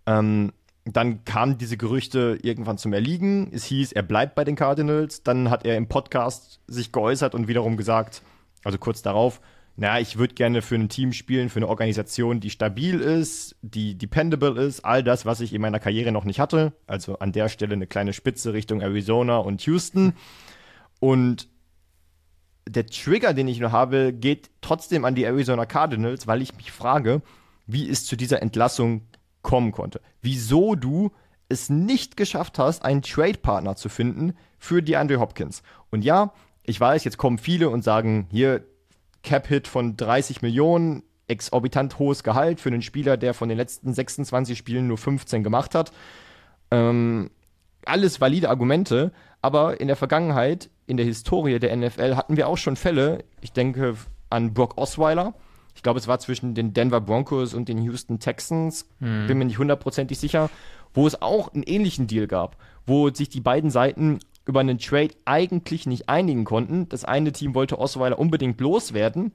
Ähm, 0.05 0.51
dann 0.85 1.23
kamen 1.23 1.57
diese 1.57 1.77
Gerüchte 1.77 2.39
irgendwann 2.41 2.77
zum 2.77 2.93
Erliegen. 2.93 3.51
Es 3.53 3.63
hieß, 3.65 3.91
er 3.91 4.03
bleibt 4.03 4.35
bei 4.35 4.43
den 4.43 4.55
Cardinals. 4.55 5.23
Dann 5.23 5.49
hat 5.49 5.65
er 5.65 5.77
im 5.77 5.87
Podcast 5.87 6.59
sich 6.67 6.91
geäußert 6.91 7.35
und 7.35 7.47
wiederum 7.47 7.77
gesagt, 7.77 8.21
also 8.63 8.77
kurz 8.77 9.01
darauf, 9.01 9.39
na, 9.81 9.97
ich 9.97 10.17
würde 10.17 10.33
gerne 10.33 10.61
für 10.61 10.75
ein 10.75 10.89
Team 10.89 11.13
spielen, 11.13 11.47
für 11.47 11.59
eine 11.59 11.69
Organisation, 11.69 12.41
die 12.41 12.49
stabil 12.49 12.99
ist, 12.99 13.55
die 13.61 13.97
dependable 13.97 14.61
ist, 14.61 14.83
all 14.83 15.05
das, 15.05 15.25
was 15.25 15.39
ich 15.39 15.53
in 15.53 15.61
meiner 15.61 15.79
Karriere 15.79 16.11
noch 16.11 16.25
nicht 16.25 16.41
hatte. 16.41 16.73
Also 16.85 17.19
an 17.19 17.31
der 17.31 17.47
Stelle 17.47 17.75
eine 17.75 17.87
kleine 17.87 18.11
Spitze 18.11 18.51
Richtung 18.51 18.81
Arizona 18.81 19.37
und 19.37 19.61
Houston. 19.61 20.15
Und 20.99 21.47
der 22.67 22.87
Trigger, 22.87 23.33
den 23.33 23.47
ich 23.47 23.61
nur 23.61 23.71
habe, 23.71 24.11
geht 24.11 24.49
trotzdem 24.59 25.05
an 25.05 25.15
die 25.15 25.23
Arizona 25.23 25.65
Cardinals, 25.65 26.27
weil 26.27 26.41
ich 26.41 26.53
mich 26.57 26.73
frage, 26.73 27.21
wie 27.65 27.89
es 27.89 28.05
zu 28.05 28.17
dieser 28.17 28.41
Entlassung 28.41 29.07
kommen 29.43 29.71
konnte. 29.71 30.01
Wieso 30.21 30.75
du 30.75 31.11
es 31.47 31.69
nicht 31.69 32.17
geschafft 32.17 32.59
hast, 32.59 32.83
einen 32.83 33.01
Trade-Partner 33.01 33.77
zu 33.77 33.87
finden 33.87 34.33
für 34.57 34.83
die 34.83 34.97
Andre 34.97 35.21
Hopkins. 35.21 35.63
Und 35.89 36.03
ja, 36.03 36.33
ich 36.63 36.77
weiß, 36.77 37.05
jetzt 37.05 37.17
kommen 37.17 37.37
viele 37.37 37.69
und 37.69 37.81
sagen, 37.81 38.27
hier, 38.29 38.65
Cap-Hit 39.23 39.67
von 39.67 39.97
30 39.97 40.41
Millionen, 40.41 41.03
exorbitant 41.27 41.99
hohes 41.99 42.23
Gehalt 42.23 42.59
für 42.59 42.69
einen 42.69 42.81
Spieler, 42.81 43.17
der 43.17 43.33
von 43.33 43.49
den 43.49 43.57
letzten 43.57 43.93
26 43.93 44.57
Spielen 44.57 44.87
nur 44.87 44.97
15 44.97 45.43
gemacht 45.43 45.75
hat. 45.75 45.91
Ähm, 46.71 47.29
alles 47.85 48.19
valide 48.19 48.49
Argumente, 48.49 49.11
aber 49.41 49.79
in 49.79 49.87
der 49.87 49.95
Vergangenheit, 49.95 50.69
in 50.87 50.97
der 50.97 51.05
Historie 51.05 51.59
der 51.59 51.75
NFL 51.75 52.15
hatten 52.15 52.37
wir 52.37 52.47
auch 52.47 52.57
schon 52.57 52.75
Fälle, 52.75 53.23
ich 53.41 53.53
denke 53.53 53.95
an 54.29 54.53
Brock 54.53 54.77
Osweiler, 54.77 55.33
ich 55.75 55.83
glaube, 55.83 55.99
es 55.99 56.07
war 56.07 56.19
zwischen 56.19 56.55
den 56.55 56.73
Denver 56.73 56.99
Broncos 56.99 57.53
und 57.53 57.69
den 57.69 57.81
Houston 57.81 58.19
Texans, 58.19 58.89
hm. 58.99 59.27
bin 59.27 59.37
mir 59.37 59.45
nicht 59.45 59.59
hundertprozentig 59.59 60.19
sicher, 60.19 60.49
wo 60.93 61.07
es 61.07 61.21
auch 61.21 61.53
einen 61.53 61.63
ähnlichen 61.63 62.07
Deal 62.07 62.27
gab, 62.27 62.57
wo 62.85 63.09
sich 63.09 63.29
die 63.29 63.41
beiden 63.41 63.69
Seiten 63.69 64.19
über 64.49 64.61
einen 64.61 64.79
Trade 64.79 65.13
eigentlich 65.25 65.85
nicht 65.85 66.09
einigen 66.09 66.43
konnten. 66.43 66.89
Das 66.89 67.05
eine 67.05 67.31
Team 67.31 67.53
wollte 67.53 67.77
Osweiler 67.77 68.17
unbedingt 68.17 68.59
loswerden 68.59 69.31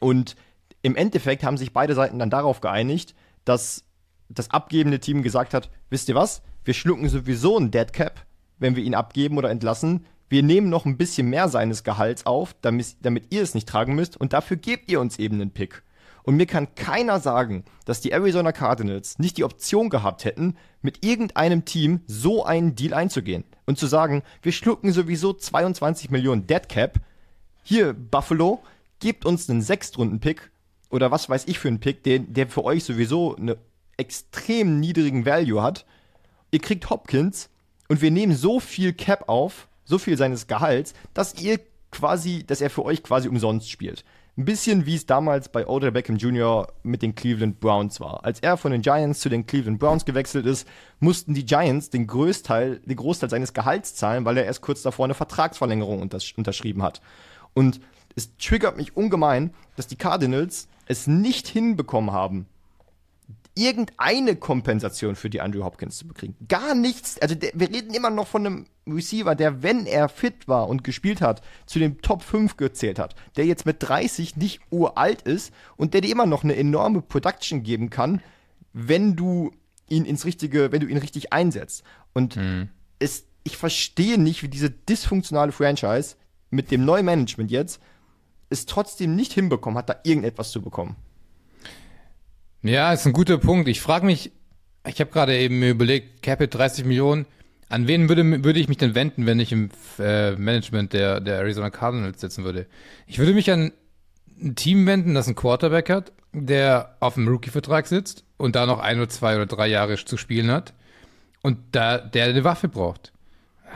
und 0.00 0.34
im 0.82 0.96
Endeffekt 0.96 1.44
haben 1.44 1.56
sich 1.56 1.72
beide 1.72 1.94
Seiten 1.94 2.18
dann 2.18 2.28
darauf 2.28 2.60
geeinigt, 2.60 3.14
dass 3.44 3.84
das 4.28 4.50
abgebende 4.50 4.98
Team 4.98 5.22
gesagt 5.22 5.54
hat, 5.54 5.70
wisst 5.90 6.08
ihr 6.08 6.16
was, 6.16 6.42
wir 6.64 6.74
schlucken 6.74 7.08
sowieso 7.08 7.56
einen 7.56 7.70
Dead 7.70 7.92
Cap, 7.92 8.26
wenn 8.58 8.74
wir 8.74 8.82
ihn 8.82 8.96
abgeben 8.96 9.38
oder 9.38 9.48
entlassen. 9.48 10.06
Wir 10.28 10.42
nehmen 10.42 10.70
noch 10.70 10.86
ein 10.86 10.96
bisschen 10.96 11.28
mehr 11.30 11.48
seines 11.48 11.84
Gehalts 11.84 12.26
auf, 12.26 12.56
damit, 12.62 12.96
damit 13.02 13.32
ihr 13.32 13.42
es 13.42 13.54
nicht 13.54 13.68
tragen 13.68 13.94
müsst 13.94 14.16
und 14.16 14.32
dafür 14.32 14.56
gebt 14.56 14.90
ihr 14.90 15.00
uns 15.00 15.20
eben 15.20 15.36
einen 15.36 15.52
Pick. 15.52 15.84
Und 16.24 16.36
mir 16.36 16.46
kann 16.46 16.74
keiner 16.74 17.18
sagen, 17.20 17.64
dass 17.84 18.00
die 18.00 18.12
Arizona 18.12 18.52
Cardinals 18.52 19.18
nicht 19.18 19.36
die 19.36 19.44
Option 19.44 19.90
gehabt 19.90 20.24
hätten, 20.24 20.56
mit 20.80 21.04
irgendeinem 21.04 21.64
Team 21.64 22.00
so 22.06 22.44
einen 22.44 22.74
Deal 22.76 22.94
einzugehen 22.94 23.44
und 23.66 23.78
zu 23.78 23.86
sagen, 23.86 24.22
wir 24.40 24.52
schlucken 24.52 24.92
sowieso 24.92 25.32
22 25.32 26.10
Millionen 26.10 26.46
Dead 26.46 26.68
Cap. 26.68 27.00
Hier, 27.64 27.92
Buffalo, 27.92 28.62
gebt 29.00 29.24
uns 29.24 29.50
einen 29.50 29.62
Sechstrunden-Pick 29.62 30.50
oder 30.90 31.10
was 31.10 31.28
weiß 31.28 31.44
ich 31.46 31.58
für 31.58 31.68
einen 31.68 31.80
Pick, 31.80 32.04
der, 32.04 32.20
der 32.20 32.46
für 32.46 32.64
euch 32.64 32.84
sowieso 32.84 33.34
einen 33.34 33.56
extrem 33.96 34.78
niedrigen 34.78 35.26
Value 35.26 35.62
hat. 35.62 35.86
Ihr 36.50 36.60
kriegt 36.60 36.88
Hopkins 36.90 37.48
und 37.88 38.00
wir 38.00 38.10
nehmen 38.10 38.34
so 38.34 38.60
viel 38.60 38.92
Cap 38.92 39.28
auf, 39.28 39.68
so 39.84 39.98
viel 39.98 40.16
seines 40.16 40.46
Gehalts, 40.46 40.94
dass 41.14 41.40
ihr 41.40 41.58
quasi, 41.90 42.44
dass 42.44 42.60
er 42.60 42.70
für 42.70 42.84
euch 42.84 43.02
quasi 43.02 43.28
umsonst 43.28 43.70
spielt. 43.70 44.04
Ein 44.38 44.46
bisschen 44.46 44.86
wie 44.86 44.94
es 44.94 45.04
damals 45.04 45.50
bei 45.50 45.66
Odell 45.66 45.92
Beckham 45.92 46.16
Jr. 46.16 46.66
mit 46.82 47.02
den 47.02 47.14
Cleveland 47.14 47.60
Browns 47.60 48.00
war. 48.00 48.24
Als 48.24 48.40
er 48.40 48.56
von 48.56 48.72
den 48.72 48.80
Giants 48.80 49.20
zu 49.20 49.28
den 49.28 49.46
Cleveland 49.46 49.78
Browns 49.78 50.06
gewechselt 50.06 50.46
ist, 50.46 50.66
mussten 51.00 51.34
die 51.34 51.44
Giants 51.44 51.90
den 51.90 52.06
Größteil, 52.06 52.78
den 52.78 52.96
Großteil 52.96 53.28
seines 53.28 53.52
Gehalts 53.52 53.94
zahlen, 53.94 54.24
weil 54.24 54.38
er 54.38 54.46
erst 54.46 54.62
kurz 54.62 54.80
davor 54.80 55.04
eine 55.04 55.12
Vertragsverlängerung 55.12 56.00
untersch 56.00 56.32
unterschrieben 56.38 56.82
hat. 56.82 57.02
Und 57.52 57.80
es 58.16 58.34
triggert 58.38 58.78
mich 58.78 58.96
ungemein, 58.96 59.52
dass 59.76 59.86
die 59.86 59.96
Cardinals 59.96 60.66
es 60.86 61.06
nicht 61.06 61.46
hinbekommen 61.46 62.12
haben, 62.12 62.46
irgendeine 63.54 64.36
Kompensation 64.36 65.14
für 65.14 65.28
die 65.28 65.40
Andrew 65.40 65.64
Hopkins 65.64 65.98
zu 65.98 66.06
bekriegen. 66.06 66.36
Gar 66.48 66.74
nichts. 66.74 67.18
Also 67.20 67.34
der, 67.34 67.50
wir 67.54 67.68
reden 67.68 67.94
immer 67.94 68.10
noch 68.10 68.26
von 68.26 68.46
einem 68.46 68.66
Receiver, 68.86 69.34
der, 69.34 69.62
wenn 69.62 69.86
er 69.86 70.08
fit 70.08 70.48
war 70.48 70.68
und 70.68 70.84
gespielt 70.84 71.20
hat, 71.20 71.42
zu 71.66 71.78
den 71.78 72.00
Top 72.00 72.22
5 72.22 72.56
gezählt 72.56 72.98
hat, 72.98 73.14
der 73.36 73.46
jetzt 73.46 73.66
mit 73.66 73.76
30 73.80 74.36
nicht 74.36 74.60
uralt 74.70 75.22
ist 75.22 75.52
und 75.76 75.94
der 75.94 76.00
dir 76.00 76.10
immer 76.10 76.26
noch 76.26 76.44
eine 76.44 76.56
enorme 76.56 77.02
Production 77.02 77.62
geben 77.62 77.90
kann, 77.90 78.22
wenn 78.72 79.16
du 79.16 79.52
ihn 79.88 80.04
ins 80.04 80.24
richtige, 80.24 80.72
wenn 80.72 80.80
du 80.80 80.86
ihn 80.86 80.96
richtig 80.96 81.32
einsetzt. 81.32 81.84
Und 82.14 82.36
mhm. 82.36 82.70
es, 82.98 83.26
ich 83.44 83.56
verstehe 83.56 84.18
nicht, 84.18 84.42
wie 84.42 84.48
diese 84.48 84.70
dysfunktionale 84.70 85.52
Franchise 85.52 86.16
mit 86.50 86.70
dem 86.70 86.84
neuen 86.84 87.04
Management 87.04 87.50
jetzt 87.50 87.80
es 88.50 88.66
trotzdem 88.66 89.16
nicht 89.16 89.32
hinbekommen 89.32 89.78
hat, 89.78 89.88
da 89.88 89.96
irgendetwas 90.04 90.50
zu 90.50 90.60
bekommen. 90.60 90.96
Ja, 92.62 92.92
ist 92.92 93.06
ein 93.06 93.12
guter 93.12 93.38
Punkt. 93.38 93.68
Ich 93.68 93.80
frage 93.80 94.06
mich, 94.06 94.30
ich 94.86 95.00
habe 95.00 95.10
gerade 95.10 95.36
eben 95.36 95.62
überlegt, 95.62 96.22
Capit 96.22 96.54
30 96.54 96.84
Millionen, 96.84 97.26
an 97.68 97.88
wen 97.88 98.08
würde, 98.08 98.44
würde 98.44 98.60
ich 98.60 98.68
mich 98.68 98.76
denn 98.76 98.94
wenden, 98.94 99.26
wenn 99.26 99.40
ich 99.40 99.50
im 99.50 99.70
äh, 99.98 100.32
Management 100.32 100.92
der, 100.92 101.20
der 101.20 101.38
Arizona 101.38 101.70
Cardinals 101.70 102.20
sitzen 102.20 102.44
würde? 102.44 102.66
Ich 103.06 103.18
würde 103.18 103.32
mich 103.34 103.50
an 103.50 103.72
ein 104.40 104.54
Team 104.54 104.86
wenden, 104.86 105.14
das 105.14 105.26
einen 105.26 105.34
Quarterback 105.34 105.90
hat, 105.90 106.12
der 106.32 106.96
auf 107.00 107.16
einem 107.16 107.28
Rookie-Vertrag 107.28 107.86
sitzt 107.86 108.24
und 108.36 108.54
da 108.54 108.66
noch 108.66 108.78
ein 108.78 108.98
oder 108.98 109.08
zwei 109.08 109.34
oder 109.34 109.46
drei 109.46 109.66
Jahre 109.66 109.96
zu 109.96 110.16
spielen 110.16 110.50
hat 110.50 110.72
und 111.42 111.58
da 111.72 111.98
der 111.98 112.26
eine 112.26 112.44
Waffe 112.44 112.68
braucht. 112.68 113.12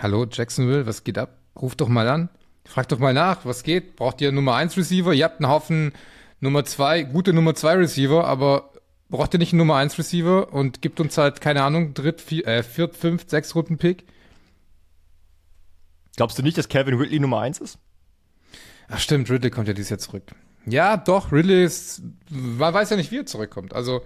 Hallo 0.01 0.27
Jacksonville, 0.31 0.87
was 0.87 1.03
geht 1.03 1.19
ab? 1.19 1.39
Ruf 1.61 1.75
doch 1.75 1.89
mal 1.89 2.09
an. 2.09 2.29
Frag 2.65 2.89
doch 2.89 2.99
mal 2.99 3.15
nach, 3.15 3.45
was 3.45 3.63
geht? 3.63 3.97
Braucht 3.97 4.21
ihr 4.21 4.31
Nummer 4.31 4.55
1 4.55 4.77
Receiver? 4.77 5.13
Ihr 5.13 5.25
habt 5.25 5.41
einen 5.41 5.51
Haufen 5.51 5.93
Nummer 6.41 6.65
2, 6.65 7.05
gute 7.05 7.33
Nummer 7.33 7.55
2 7.55 7.75
Receiver, 7.75 8.27
aber 8.27 8.71
braucht 9.09 9.35
ihr 9.35 9.39
nicht 9.39 9.53
einen 9.53 9.59
Nummer 9.59 9.77
1 9.77 9.99
Receiver 9.99 10.53
und 10.53 10.83
gibt 10.83 11.01
uns 11.01 11.17
halt, 11.19 11.41
keine 11.41 11.63
Ahnung, 11.63 11.95
dritt, 11.95 12.21
vier, 12.21 12.47
äh, 12.47 12.63
viert, 12.63 12.97
fünf, 12.97 13.25
sechs 13.29 13.55
Runden 13.55 13.79
Pick? 13.79 14.05
Glaubst 16.17 16.39
du 16.39 16.43
nicht, 16.43 16.57
dass 16.57 16.69
Calvin 16.69 16.95
Ridley 16.95 17.21
Nummer 17.21 17.41
1 17.41 17.59
ist? 17.59 17.79
Ach 18.89 18.99
stimmt, 18.99 19.31
Ridley 19.31 19.51
kommt 19.51 19.69
ja 19.69 19.75
dieses 19.75 19.91
Jahr 19.91 19.99
zurück. 19.99 20.25
Ja, 20.65 20.97
doch, 20.97 21.31
Ridley 21.31 21.65
ist, 21.65 22.03
man 22.31 22.75
weiß 22.75 22.91
ja 22.91 22.97
nicht, 22.97 23.11
wie 23.13 23.19
er 23.19 23.27
zurückkommt. 23.27 23.75
Also, 23.75 24.03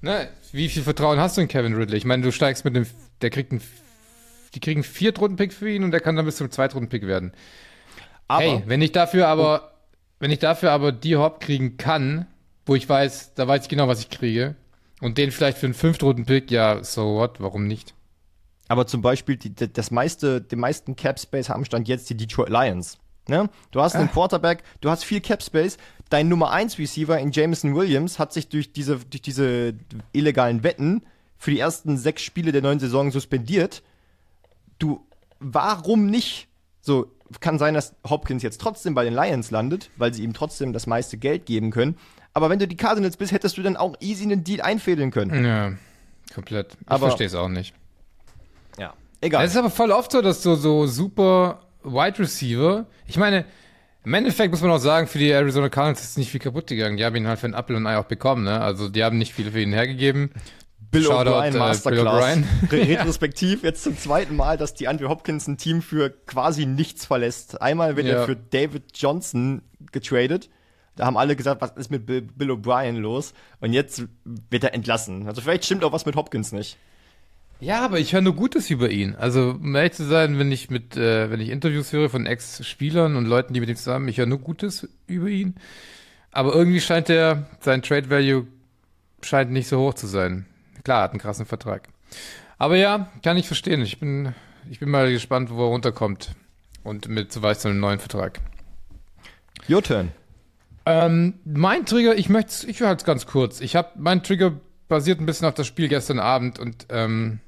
ne, 0.00 0.28
wie 0.52 0.68
viel 0.68 0.82
Vertrauen 0.82 1.18
hast 1.18 1.36
du 1.36 1.40
in 1.40 1.48
Kevin 1.48 1.74
Ridley? 1.74 1.98
Ich 1.98 2.04
meine, 2.04 2.22
du 2.22 2.32
steigst 2.32 2.64
mit 2.64 2.76
dem, 2.76 2.86
der 3.20 3.30
kriegt 3.30 3.52
einen, 3.52 3.60
die 4.54 4.60
kriegen 4.60 4.78
einen 4.78 4.84
Viertrunden-Pick 4.84 5.52
für 5.52 5.68
ihn 5.68 5.84
und 5.84 5.90
der 5.90 6.00
kann 6.00 6.16
dann 6.16 6.24
bis 6.24 6.36
zum 6.36 6.50
Zweitrunden-Pick 6.50 7.06
werden. 7.06 7.32
Aber, 8.28 8.42
hey, 8.42 8.62
wenn 8.66 8.80
ich 8.80 8.92
dafür 8.92 9.28
aber, 9.28 9.72
wenn 10.18 10.30
ich 10.30 10.38
dafür 10.38 10.72
aber 10.72 10.92
die 10.92 11.16
Hop 11.16 11.40
kriegen 11.40 11.76
kann, 11.76 12.26
wo 12.68 12.74
ich 12.74 12.88
weiß, 12.88 13.34
da 13.34 13.48
weiß 13.48 13.62
ich 13.62 13.68
genau, 13.68 13.88
was 13.88 14.00
ich 14.00 14.10
kriege. 14.10 14.54
Und 15.00 15.16
den 15.16 15.30
vielleicht 15.30 15.58
für 15.58 15.66
einen 15.66 15.74
Fünftrunden-Pick, 15.74 16.50
ja, 16.50 16.82
so 16.82 17.16
what, 17.16 17.40
warum 17.40 17.66
nicht? 17.66 17.94
Aber 18.68 18.86
zum 18.86 19.00
Beispiel 19.00 19.36
die, 19.36 19.54
das 19.54 19.90
meiste, 19.90 20.40
den 20.40 20.58
meisten 20.58 20.94
Cap 20.94 21.18
Space 21.18 21.48
haben 21.48 21.64
Stand 21.64 21.88
jetzt 21.88 22.10
die 22.10 22.16
Detroit 22.16 22.50
Lions. 22.50 22.98
Ne? 23.26 23.48
Du 23.70 23.80
hast 23.80 23.94
einen 23.94 24.08
ah. 24.08 24.12
Quarterback, 24.12 24.62
du 24.80 24.90
hast 24.90 25.04
viel 25.04 25.20
Cap 25.20 25.42
Space. 25.42 25.78
Dein 26.10 26.28
Nummer 26.28 26.50
1 26.50 26.78
Receiver 26.78 27.18
in 27.18 27.32
Jameson 27.32 27.74
Williams 27.74 28.18
hat 28.18 28.32
sich 28.32 28.48
durch 28.48 28.72
diese, 28.72 28.98
durch 28.98 29.22
diese 29.22 29.74
illegalen 30.12 30.62
Wetten 30.62 31.02
für 31.36 31.50
die 31.50 31.60
ersten 31.60 31.96
sechs 31.96 32.22
Spiele 32.22 32.52
der 32.52 32.62
neuen 32.62 32.80
Saison 32.80 33.10
suspendiert. 33.10 33.82
Du, 34.78 35.06
warum 35.38 36.06
nicht? 36.06 36.48
So, 36.80 37.12
kann 37.40 37.58
sein, 37.58 37.74
dass 37.74 37.94
Hopkins 38.08 38.42
jetzt 38.42 38.60
trotzdem 38.60 38.94
bei 38.94 39.04
den 39.04 39.14
Lions 39.14 39.50
landet, 39.50 39.90
weil 39.96 40.12
sie 40.14 40.24
ihm 40.24 40.32
trotzdem 40.32 40.72
das 40.72 40.86
meiste 40.86 41.18
Geld 41.18 41.46
geben 41.46 41.70
können. 41.70 41.96
Aber 42.32 42.50
wenn 42.50 42.58
du 42.58 42.68
die 42.68 42.76
Cardinals 42.76 43.16
bist, 43.16 43.32
hättest 43.32 43.56
du 43.56 43.62
dann 43.62 43.76
auch 43.76 43.96
easy 44.00 44.24
einen 44.24 44.44
Deal 44.44 44.60
einfädeln 44.60 45.10
können. 45.10 45.44
Ja, 45.44 45.72
komplett. 46.34 46.76
Ich 46.90 46.98
verstehe 46.98 47.26
es 47.26 47.34
auch 47.34 47.48
nicht. 47.48 47.74
Ja, 48.78 48.94
egal. 49.20 49.44
Es 49.44 49.52
ist 49.52 49.56
aber 49.56 49.70
voll 49.70 49.90
oft 49.90 50.12
so, 50.12 50.22
dass 50.22 50.42
so, 50.42 50.54
so 50.54 50.86
super 50.86 51.60
Wide 51.82 52.18
Receiver, 52.18 52.86
ich 53.06 53.16
meine, 53.16 53.44
im 54.04 54.14
Endeffekt 54.14 54.52
muss 54.52 54.62
man 54.62 54.70
auch 54.70 54.78
sagen, 54.78 55.06
für 55.06 55.18
die 55.18 55.30
Arizona 55.30 55.68
Cardinals 55.68 56.02
ist 56.02 56.18
nicht 56.18 56.30
viel 56.30 56.40
kaputt 56.40 56.68
gegangen. 56.68 56.96
Die 56.96 57.04
haben 57.04 57.16
ihn 57.16 57.26
halt 57.26 57.40
für 57.40 57.46
ein 57.46 57.54
Apple 57.54 57.76
und 57.76 57.86
Ei 57.86 57.98
auch 57.98 58.06
bekommen, 58.06 58.44
ne? 58.44 58.60
Also 58.60 58.88
die 58.88 59.04
haben 59.04 59.18
nicht 59.18 59.34
viel 59.34 59.50
für 59.50 59.60
ihn 59.60 59.72
hergegeben. 59.72 60.30
Bill 60.90 61.06
O'Brien 61.08 61.54
äh, 61.54 61.58
Masterclass. 61.58 62.38
Retrospektiv 62.72 63.62
jetzt 63.62 63.82
zum 63.82 63.98
zweiten 63.98 64.36
Mal, 64.36 64.56
dass 64.56 64.74
die 64.74 64.88
Andrew 64.88 65.08
Hopkins 65.08 65.46
ein 65.46 65.58
Team 65.58 65.82
für 65.82 66.10
quasi 66.10 66.64
nichts 66.64 67.04
verlässt. 67.04 67.60
Einmal 67.60 67.96
wird 67.96 68.06
ja. 68.06 68.14
er 68.14 68.24
für 68.24 68.36
David 68.36 68.84
Johnson 68.94 69.62
getradet. 69.92 70.48
Da 70.98 71.06
haben 71.06 71.16
alle 71.16 71.36
gesagt, 71.36 71.60
was 71.60 71.70
ist 71.76 71.92
mit 71.92 72.06
Bill, 72.06 72.22
Bill 72.22 72.50
O'Brien 72.50 72.96
los? 72.96 73.32
Und 73.60 73.72
jetzt 73.72 74.02
wird 74.24 74.64
er 74.64 74.74
entlassen. 74.74 75.28
Also 75.28 75.40
vielleicht 75.40 75.64
stimmt 75.64 75.84
auch 75.84 75.92
was 75.92 76.06
mit 76.06 76.16
Hopkins 76.16 76.50
nicht. 76.50 76.76
Ja, 77.60 77.84
aber 77.84 78.00
ich 78.00 78.12
höre 78.12 78.20
nur 78.20 78.34
Gutes 78.34 78.68
über 78.68 78.90
ihn. 78.90 79.14
Also, 79.14 79.50
um 79.50 79.76
ehrlich 79.76 79.92
zu 79.92 80.04
sein, 80.04 80.40
wenn 80.40 80.50
ich 80.50 80.70
mit, 80.70 80.96
äh, 80.96 81.30
wenn 81.30 81.40
ich 81.40 81.50
Interviews 81.50 81.92
höre 81.92 82.10
von 82.10 82.26
Ex-Spielern 82.26 83.14
und 83.14 83.26
Leuten, 83.26 83.54
die 83.54 83.60
mit 83.60 83.68
ihm 83.68 83.76
zusammen, 83.76 84.08
ich 84.08 84.18
höre 84.18 84.26
nur 84.26 84.40
Gutes 84.40 84.88
über 85.06 85.28
ihn. 85.28 85.54
Aber 86.32 86.52
irgendwie 86.52 86.80
scheint 86.80 87.08
er, 87.10 87.46
sein 87.60 87.82
Trade 87.82 88.10
Value 88.10 88.48
scheint 89.22 89.52
nicht 89.52 89.68
so 89.68 89.78
hoch 89.78 89.94
zu 89.94 90.08
sein. 90.08 90.46
Klar, 90.82 91.02
hat 91.02 91.12
einen 91.12 91.20
krassen 91.20 91.46
Vertrag. 91.46 91.88
Aber 92.58 92.76
ja, 92.76 93.08
kann 93.22 93.36
ich 93.36 93.46
verstehen. 93.46 93.82
Ich 93.82 94.00
bin, 94.00 94.34
ich 94.68 94.80
bin 94.80 94.90
mal 94.90 95.12
gespannt, 95.12 95.50
wo 95.50 95.64
er 95.64 95.70
runterkommt. 95.70 96.32
Und 96.82 97.06
mit 97.06 97.32
so 97.32 97.42
weit 97.42 97.60
zu 97.60 97.68
einem 97.68 97.78
neuen 97.78 98.00
Vertrag. 98.00 98.40
Your 99.68 99.82
turn. 99.82 100.10
Ähm, 100.88 101.34
mein 101.44 101.84
Trigger, 101.84 102.16
ich 102.16 102.30
möchte, 102.30 102.66
ich 102.66 102.80
höre 102.80 102.88
halt 102.88 103.04
ganz 103.04 103.26
kurz. 103.26 103.60
Ich 103.60 103.76
habe, 103.76 103.90
mein 103.96 104.22
Trigger 104.22 104.58
basiert 104.88 105.20
ein 105.20 105.26
bisschen 105.26 105.46
auf 105.46 105.52
das 105.52 105.66
Spiel 105.66 105.86
gestern 105.86 106.18
Abend 106.18 106.58
und 106.58 106.86
ähm, 106.88 107.40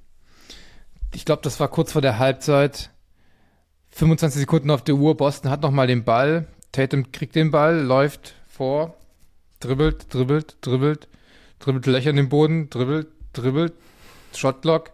ich 1.15 1.25
glaube, 1.25 1.41
das 1.43 1.59
war 1.59 1.69
kurz 1.69 1.93
vor 1.93 2.03
der 2.03 2.19
Halbzeit. 2.19 2.91
25 3.93 4.41
Sekunden 4.41 4.71
auf 4.71 4.85
der 4.85 4.97
Uhr. 4.97 5.17
Boston 5.17 5.51
hat 5.51 5.63
nochmal 5.63 5.87
den 5.87 6.05
Ball. 6.05 6.49
Tatum 6.73 7.13
kriegt 7.13 7.35
den 7.35 7.51
Ball, 7.51 7.81
läuft 7.81 8.35
vor, 8.47 8.95
dribbelt, 9.59 10.13
dribbelt, 10.13 10.59
dribbelt, 10.61 11.09
dribbelt 11.61 11.87
Löcher 11.87 12.11
in 12.11 12.17
den 12.17 12.29
Boden, 12.29 12.69
dribbelt, 12.69 13.09
dribbelt, 13.33 13.73
Shotlock, 14.35 14.91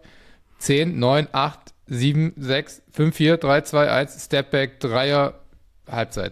10, 0.59 0.97
9, 0.97 1.27
8, 1.33 1.59
7, 1.87 2.33
6, 2.37 2.81
5, 2.91 3.13
4, 3.13 3.37
3, 3.37 3.61
2, 3.61 3.91
1, 3.91 4.25
Stepback, 4.25 4.79
Dreier, 4.79 5.33
Halbzeit. 5.85 6.31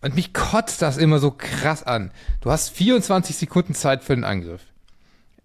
Und 0.00 0.14
mich 0.14 0.32
kotzt 0.32 0.82
das 0.82 0.96
immer 0.96 1.18
so 1.18 1.32
krass 1.32 1.82
an. 1.82 2.12
Du 2.40 2.50
hast 2.50 2.70
24 2.70 3.36
Sekunden 3.36 3.74
Zeit 3.74 4.04
für 4.04 4.14
den 4.14 4.24
Angriff. 4.24 4.62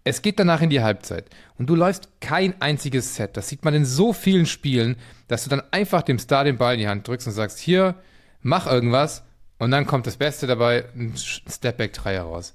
Es 0.03 0.21
geht 0.21 0.37
danach 0.37 0.61
in 0.61 0.69
die 0.69 0.83
Halbzeit 0.83 1.29
und 1.57 1.69
du 1.69 1.75
läufst 1.75 2.09
kein 2.19 2.61
einziges 2.61 3.15
Set. 3.15 3.37
Das 3.37 3.47
sieht 3.47 3.63
man 3.63 3.73
in 3.73 3.85
so 3.85 4.11
vielen 4.11 4.45
Spielen, 4.45 4.97
dass 5.27 5.45
du 5.45 5.49
dann 5.49 5.63
einfach 5.71 6.01
dem 6.01 6.19
Star 6.19 6.43
den 6.43 6.57
Ball 6.57 6.73
in 6.73 6.81
die 6.81 6.87
Hand 6.87 7.07
drückst 7.07 7.27
und 7.27 7.33
sagst, 7.33 7.57
hier, 7.57 7.95
mach 8.41 8.67
irgendwas 8.67 9.23
und 9.59 9.71
dann 9.71 9.87
kommt 9.87 10.05
das 10.05 10.17
Beste 10.17 10.45
dabei, 10.45 10.85
ein 10.93 11.13
Stepback-Dreier 11.15 12.23
raus. 12.23 12.53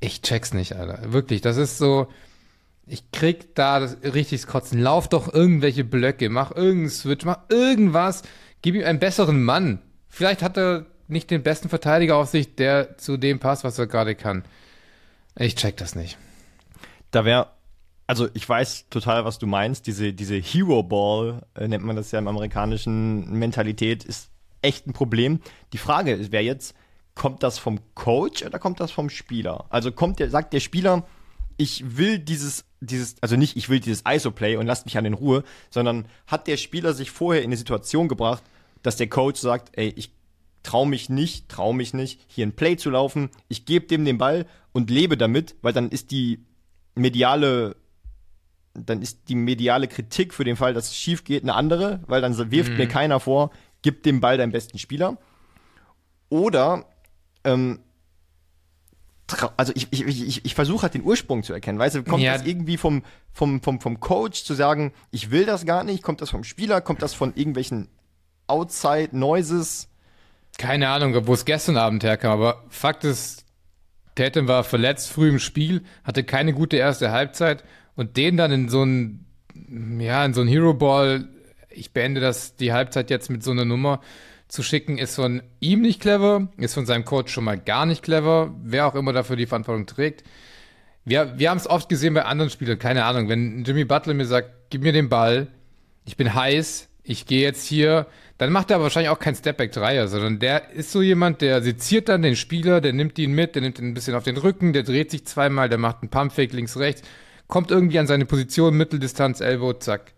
Ich 0.00 0.22
check's 0.22 0.52
nicht, 0.52 0.74
Alter. 0.74 1.12
Wirklich, 1.12 1.40
das 1.40 1.56
ist 1.56 1.78
so, 1.78 2.08
ich 2.84 3.12
krieg 3.12 3.54
da 3.54 3.78
das 3.78 3.98
richtig 4.02 4.46
Kotzen. 4.46 4.80
Lauf 4.80 5.08
doch 5.08 5.32
irgendwelche 5.32 5.84
Blöcke, 5.84 6.28
mach 6.30 6.50
irgendeinen 6.50 6.90
Switch, 6.90 7.24
mach 7.24 7.40
irgendwas, 7.48 8.22
gib 8.60 8.74
ihm 8.74 8.84
einen 8.84 8.98
besseren 8.98 9.44
Mann. 9.44 9.82
Vielleicht 10.08 10.42
hat 10.42 10.58
er 10.58 10.86
nicht 11.08 11.30
den 11.30 11.42
besten 11.42 11.68
Verteidiger 11.68 12.16
auf 12.16 12.28
sich, 12.28 12.54
der 12.54 12.98
zu 12.98 13.16
dem 13.16 13.38
passt, 13.38 13.64
was 13.64 13.78
er 13.78 13.86
gerade 13.86 14.14
kann. 14.14 14.44
Ich 15.36 15.54
check 15.54 15.76
das 15.76 15.94
nicht. 15.94 16.18
Da 17.10 17.24
wäre, 17.24 17.48
also 18.06 18.28
ich 18.34 18.48
weiß 18.48 18.88
total, 18.90 19.24
was 19.24 19.38
du 19.38 19.46
meinst. 19.46 19.86
Diese, 19.86 20.12
diese 20.12 20.36
Hero 20.36 20.82
Ball, 20.82 21.42
äh, 21.54 21.68
nennt 21.68 21.84
man 21.84 21.96
das 21.96 22.10
ja 22.10 22.18
im 22.18 22.28
amerikanischen 22.28 23.32
Mentalität, 23.32 24.04
ist 24.04 24.30
echt 24.62 24.86
ein 24.86 24.92
Problem. 24.92 25.40
Die 25.72 25.78
Frage 25.78 26.32
wäre 26.32 26.42
jetzt, 26.42 26.74
kommt 27.14 27.42
das 27.42 27.58
vom 27.58 27.80
Coach 27.94 28.44
oder 28.44 28.58
kommt 28.58 28.80
das 28.80 28.90
vom 28.90 29.10
Spieler? 29.10 29.66
Also 29.70 29.92
kommt 29.92 30.18
der, 30.18 30.30
sagt 30.30 30.52
der 30.52 30.60
Spieler, 30.60 31.06
ich 31.56 31.96
will 31.96 32.18
dieses, 32.18 32.64
dieses, 32.80 33.16
also 33.20 33.36
nicht, 33.36 33.56
ich 33.56 33.68
will 33.68 33.80
dieses 33.80 34.04
ISO-Play 34.08 34.56
und 34.56 34.66
lasst 34.66 34.86
mich 34.86 34.96
an 34.96 35.04
den 35.04 35.14
Ruhe, 35.14 35.42
sondern 35.70 36.06
hat 36.26 36.46
der 36.46 36.56
Spieler 36.56 36.94
sich 36.94 37.10
vorher 37.10 37.42
in 37.42 37.48
eine 37.48 37.56
Situation 37.56 38.08
gebracht, 38.08 38.42
dass 38.82 38.96
der 38.96 39.08
Coach 39.08 39.40
sagt, 39.40 39.70
ey, 39.76 39.92
ich 39.96 40.12
trau 40.62 40.84
mich 40.84 41.08
nicht, 41.08 41.48
trau 41.48 41.72
mich 41.72 41.94
nicht, 41.94 42.20
hier 42.26 42.46
ein 42.46 42.52
Play 42.52 42.76
zu 42.76 42.90
laufen, 42.90 43.30
ich 43.48 43.64
gebe 43.64 43.86
dem 43.86 44.04
den 44.04 44.18
Ball 44.18 44.46
und 44.72 44.90
lebe 44.90 45.16
damit, 45.16 45.56
weil 45.62 45.72
dann 45.72 45.90
ist 45.90 46.10
die 46.10 46.44
mediale, 46.94 47.76
dann 48.74 49.02
ist 49.02 49.28
die 49.28 49.34
mediale 49.34 49.88
Kritik 49.88 50.34
für 50.34 50.44
den 50.44 50.56
Fall, 50.56 50.74
dass 50.74 50.88
es 50.88 50.96
schief 50.96 51.24
geht, 51.24 51.42
eine 51.42 51.54
andere, 51.54 52.00
weil 52.06 52.20
dann 52.20 52.36
wirft 52.50 52.72
mhm. 52.72 52.76
mir 52.76 52.88
keiner 52.88 53.20
vor, 53.20 53.50
gib 53.82 54.02
dem 54.02 54.20
Ball 54.20 54.36
deinen 54.36 54.52
besten 54.52 54.78
Spieler. 54.78 55.18
Oder 56.28 56.84
ähm, 57.44 57.80
also 59.56 59.72
ich, 59.74 59.88
ich, 59.90 60.06
ich, 60.06 60.44
ich 60.44 60.54
versuche 60.54 60.82
halt 60.82 60.94
den 60.94 61.04
Ursprung 61.04 61.42
zu 61.42 61.52
erkennen. 61.52 61.78
Weißt 61.78 61.96
du, 61.96 62.02
kommt 62.02 62.22
ja. 62.22 62.36
das 62.36 62.46
irgendwie 62.46 62.76
vom, 62.76 63.02
vom, 63.32 63.60
vom, 63.60 63.80
vom 63.80 64.00
Coach 64.00 64.44
zu 64.44 64.54
sagen, 64.54 64.92
ich 65.10 65.30
will 65.30 65.44
das 65.44 65.66
gar 65.66 65.84
nicht? 65.84 66.02
Kommt 66.02 66.22
das 66.22 66.30
vom 66.30 66.44
Spieler? 66.44 66.80
Kommt 66.80 67.02
das 67.02 67.14
von 67.14 67.34
irgendwelchen 67.34 67.88
Outside 68.46 69.10
Noises? 69.12 69.88
Keine 70.58 70.88
Ahnung, 70.88 71.26
wo 71.26 71.32
es 71.32 71.44
gestern 71.44 71.76
Abend 71.76 72.04
herkam, 72.04 72.32
aber 72.32 72.64
Fakt 72.68 73.04
ist, 73.04 73.46
Tatum 74.16 74.48
war 74.48 74.64
verletzt 74.64 75.10
früh 75.10 75.28
im 75.28 75.38
Spiel, 75.38 75.84
hatte 76.02 76.24
keine 76.24 76.52
gute 76.52 76.76
erste 76.76 77.12
Halbzeit 77.12 77.62
und 77.94 78.16
den 78.16 78.36
dann 78.36 78.50
in 78.50 78.68
so 78.68 78.82
ein, 78.82 79.24
ja, 80.00 80.24
in 80.24 80.34
so 80.34 80.40
ein 80.40 80.48
Hero 80.48 80.74
Ball, 80.74 81.28
ich 81.70 81.92
beende 81.92 82.20
das, 82.20 82.56
die 82.56 82.72
Halbzeit 82.72 83.08
jetzt 83.08 83.30
mit 83.30 83.44
so 83.44 83.52
einer 83.52 83.64
Nummer, 83.64 84.00
zu 84.48 84.62
schicken, 84.62 84.98
ist 84.98 85.14
von 85.14 85.42
ihm 85.60 85.82
nicht 85.82 86.00
clever, 86.00 86.48
ist 86.56 86.74
von 86.74 86.86
seinem 86.86 87.04
Coach 87.04 87.32
schon 87.32 87.44
mal 87.44 87.58
gar 87.58 87.86
nicht 87.86 88.02
clever, 88.02 88.54
wer 88.62 88.86
auch 88.86 88.94
immer 88.94 89.12
dafür 89.12 89.36
die 89.36 89.46
Verantwortung 89.46 89.86
trägt. 89.86 90.24
Wir, 91.04 91.38
wir 91.38 91.50
haben 91.50 91.58
es 91.58 91.68
oft 91.68 91.88
gesehen 91.88 92.14
bei 92.14 92.24
anderen 92.24 92.50
Spielern, 92.50 92.78
keine 92.78 93.04
Ahnung, 93.04 93.28
wenn 93.28 93.64
Jimmy 93.64 93.84
Butler 93.84 94.14
mir 94.14 94.26
sagt, 94.26 94.50
gib 94.70 94.82
mir 94.82 94.92
den 94.92 95.08
Ball, 95.08 95.48
ich 96.04 96.16
bin 96.16 96.34
heiß, 96.34 96.88
ich 97.04 97.26
gehe 97.26 97.42
jetzt 97.42 97.66
hier, 97.66 98.06
dann 98.38 98.52
macht 98.52 98.70
er 98.70 98.80
wahrscheinlich 98.80 99.10
auch 99.10 99.18
kein 99.18 99.34
Stepback-Dreier, 99.34 100.08
sondern 100.08 100.38
der 100.38 100.70
ist 100.70 100.92
so 100.92 101.02
jemand, 101.02 101.40
der 101.40 101.60
seziert 101.60 102.08
dann 102.08 102.22
den 102.22 102.36
Spieler, 102.36 102.80
der 102.80 102.92
nimmt 102.92 103.18
ihn 103.18 103.32
mit, 103.32 103.54
der 103.54 103.62
nimmt 103.62 103.78
ihn 103.78 103.88
ein 103.88 103.94
bisschen 103.94 104.14
auf 104.14 104.22
den 104.22 104.36
Rücken, 104.36 104.72
der 104.72 104.84
dreht 104.84 105.10
sich 105.10 105.26
zweimal, 105.26 105.68
der 105.68 105.78
macht 105.78 105.98
einen 106.02 106.10
Pumpfake 106.10 106.52
links, 106.52 106.76
rechts, 106.76 107.02
kommt 107.48 107.70
irgendwie 107.70 107.98
an 107.98 108.06
seine 108.06 108.26
Position, 108.26 108.76
Mitteldistanz, 108.76 109.40
Elbow, 109.40 109.72
zack. 109.74 110.14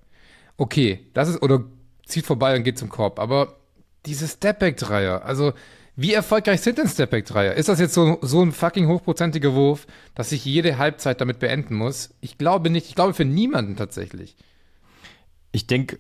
Okay, 0.58 1.00
das 1.14 1.30
ist, 1.30 1.42
oder 1.42 1.64
zieht 2.04 2.26
vorbei 2.26 2.54
und 2.56 2.64
geht 2.64 2.78
zum 2.78 2.90
Korb, 2.90 3.18
aber 3.18 3.56
diese 4.04 4.28
Stepback-Dreier, 4.28 5.24
also 5.24 5.54
wie 5.96 6.12
erfolgreich 6.12 6.60
sind 6.60 6.78
denn 6.78 6.88
Stepback-Dreier? 6.88 7.54
Ist 7.54 7.68
das 7.68 7.80
jetzt 7.80 7.94
so, 7.94 8.18
so 8.22 8.42
ein 8.42 8.52
fucking 8.52 8.86
hochprozentiger 8.88 9.54
Wurf, 9.54 9.86
dass 10.14 10.32
ich 10.32 10.44
jede 10.44 10.78
Halbzeit 10.78 11.20
damit 11.20 11.40
beenden 11.40 11.74
muss? 11.74 12.14
Ich 12.22 12.38
glaube 12.38 12.70
nicht. 12.70 12.86
Ich 12.88 12.94
glaube 12.94 13.12
für 13.12 13.26
niemanden 13.26 13.76
tatsächlich. 13.76 14.34
Ich 15.52 15.66
denke, 15.66 15.98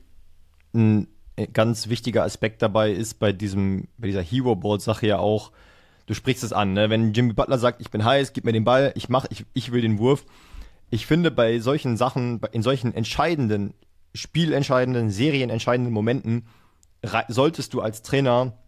ganz 1.48 1.88
wichtiger 1.88 2.24
Aspekt 2.24 2.62
dabei 2.62 2.90
ist 2.90 3.18
bei 3.18 3.32
diesem, 3.32 3.88
bei 3.98 4.08
dieser 4.08 4.22
Hero 4.22 4.56
Ball 4.56 4.80
Sache 4.80 5.06
ja 5.06 5.18
auch, 5.18 5.52
du 6.06 6.14
sprichst 6.14 6.44
es 6.44 6.52
an, 6.52 6.72
ne? 6.72 6.90
Wenn 6.90 7.12
Jimmy 7.12 7.32
Butler 7.32 7.58
sagt, 7.58 7.80
ich 7.80 7.90
bin 7.90 8.04
heiß, 8.04 8.32
gib 8.32 8.44
mir 8.44 8.52
den 8.52 8.64
Ball, 8.64 8.92
ich 8.96 9.08
mach, 9.08 9.26
ich, 9.30 9.44
ich 9.52 9.72
will 9.72 9.82
den 9.82 9.98
Wurf. 9.98 10.24
Ich 10.90 11.06
finde, 11.06 11.30
bei 11.30 11.60
solchen 11.60 11.96
Sachen, 11.96 12.40
in 12.52 12.62
solchen 12.62 12.94
entscheidenden, 12.94 13.74
spielentscheidenden, 14.14 15.10
serienentscheidenden 15.10 15.92
Momenten 15.92 16.46
solltest 17.28 17.74
du 17.74 17.80
als 17.80 18.02
Trainer 18.02 18.58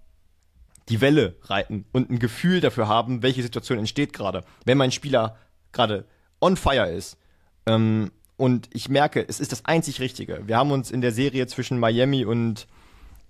die 0.89 1.01
Welle 1.01 1.37
reiten 1.43 1.85
und 1.93 2.11
ein 2.11 2.19
Gefühl 2.19 2.61
dafür 2.61 2.89
haben, 2.89 3.23
welche 3.23 3.43
Situation 3.43 3.79
entsteht 3.79 4.13
gerade. 4.13 4.45
Wenn 4.65 4.79
mein 4.79 4.93
Spieler 4.93 5.37
gerade 5.73 6.07
on 6.41 6.57
fire 6.57 6.91
ist 6.91 7.19
ähm, 7.67 8.11
und 8.43 8.69
ich 8.73 8.89
merke, 8.89 9.25
es 9.29 9.39
ist 9.39 9.53
das 9.53 9.67
einzig 9.67 10.01
Richtige. 10.01 10.43
Wir 10.49 10.57
haben 10.57 10.73
uns 10.73 10.91
in 10.91 11.01
der 11.01 11.13
Serie 11.13 11.47
zwischen 11.47 11.79
Miami 11.79 12.25
und 12.25 12.67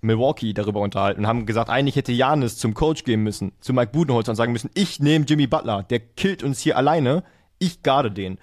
Milwaukee 0.01 0.53
darüber 0.53 0.79
unterhalten 0.79 1.19
und 1.19 1.27
haben 1.27 1.45
gesagt, 1.45 1.69
eigentlich 1.69 1.95
hätte 1.95 2.11
Janis 2.11 2.57
zum 2.57 2.73
Coach 2.73 3.03
gehen 3.03 3.21
müssen, 3.21 3.51
zu 3.61 3.73
Mike 3.73 3.91
Budenholzer 3.91 4.31
und 4.31 4.37
sagen 4.37 4.53
müssen, 4.53 4.71
ich 4.73 4.99
nehme 4.99 5.25
Jimmy 5.25 5.45
Butler, 5.45 5.83
der 5.83 5.99
killt 5.99 6.41
uns 6.41 6.61
hier 6.61 6.77
alleine, 6.77 7.23
ich 7.59 7.83
garde 7.83 8.09
den. 8.09 8.39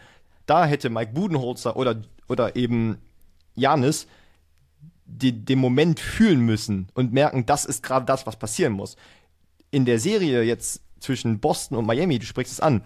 Da 0.46 0.64
hätte 0.64 0.90
Mike 0.90 1.10
Budenholzer 1.12 1.76
oder, 1.76 2.02
oder 2.28 2.54
eben 2.54 2.98
Janis 3.56 4.06
die, 5.06 5.44
den 5.44 5.58
Moment 5.58 5.98
fühlen 5.98 6.38
müssen 6.38 6.86
und 6.94 7.12
merken, 7.12 7.46
das 7.46 7.64
ist 7.64 7.82
gerade 7.82 8.06
das, 8.06 8.28
was 8.28 8.38
passieren 8.38 8.74
muss. 8.74 8.94
In 9.72 9.86
der 9.86 9.98
Serie 9.98 10.44
jetzt 10.44 10.82
zwischen 11.00 11.40
Boston 11.40 11.76
und 11.76 11.86
Miami, 11.86 12.20
du 12.20 12.26
sprichst 12.26 12.52
es 12.52 12.60
an, 12.60 12.84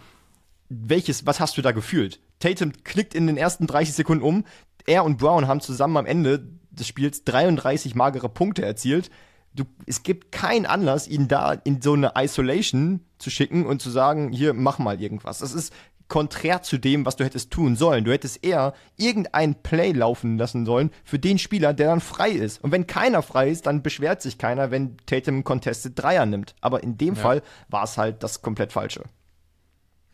welches, 0.71 1.27
was 1.27 1.39
hast 1.39 1.59
du 1.59 1.61
da 1.61 1.73
gefühlt? 1.73 2.19
Tatum 2.39 2.73
klickt 2.85 3.15
in 3.15 3.27
den 3.27 3.37
ersten 3.37 3.67
30 3.67 3.95
Sekunden 3.95 4.25
um, 4.25 4.45
er 4.87 5.05
und 5.05 5.19
Brown 5.19 5.49
haben 5.49 5.61
zusammen 5.61 5.97
am 5.97 6.07
Ende 6.07 6.47
des 6.71 6.87
Spiels 6.87 7.25
33 7.25 7.95
magere 7.95 8.29
Punkte 8.29 8.65
erzielt. 8.65 9.11
Du, 9.55 9.65
es 9.87 10.03
gibt 10.03 10.33
keinen 10.33 10.67
Anlass, 10.67 11.07
ihn 11.07 11.29
da 11.29 11.53
in 11.53 11.81
so 11.81 11.93
eine 11.93 12.13
Isolation 12.17 13.01
zu 13.19 13.31
schicken 13.31 13.67
und 13.67 13.81
zu 13.81 13.91
sagen, 13.91 14.33
hier, 14.33 14.53
mach 14.53 14.79
mal 14.79 15.01
irgendwas. 15.01 15.39
Das 15.39 15.55
ist 15.55 15.73
konträr 16.09 16.63
zu 16.63 16.79
dem, 16.79 17.07
was 17.07 17.17
du 17.17 17.25
hättest 17.25 17.51
tun 17.51 17.77
sollen. 17.77 18.05
Du 18.05 18.13
hättest 18.13 18.45
eher 18.45 18.75
irgendein 18.97 19.55
Play 19.63 19.93
laufen 19.93 20.37
lassen 20.39 20.67
sollen 20.67 20.91
für 21.05 21.19
den 21.19 21.39
Spieler, 21.39 21.73
der 21.73 21.89
dann 21.89 22.01
frei 22.01 22.31
ist. 22.31 22.63
Und 22.63 22.73
wenn 22.73 22.87
keiner 22.87 23.23
frei 23.23 23.49
ist, 23.49 23.67
dann 23.67 23.83
beschwert 23.83 24.21
sich 24.23 24.39
keiner, 24.39 24.71
wenn 24.71 24.97
Tatum 25.07 25.45
Contested 25.45 25.93
Dreier 25.97 26.27
nimmt. 26.27 26.55
Aber 26.61 26.83
in 26.83 26.99
dem 26.99 27.15
ja. 27.15 27.21
Fall 27.21 27.43
war 27.69 27.85
es 27.85 27.97
halt 27.97 28.23
das 28.23 28.43
komplett 28.43 28.73
Falsche. 28.73 29.05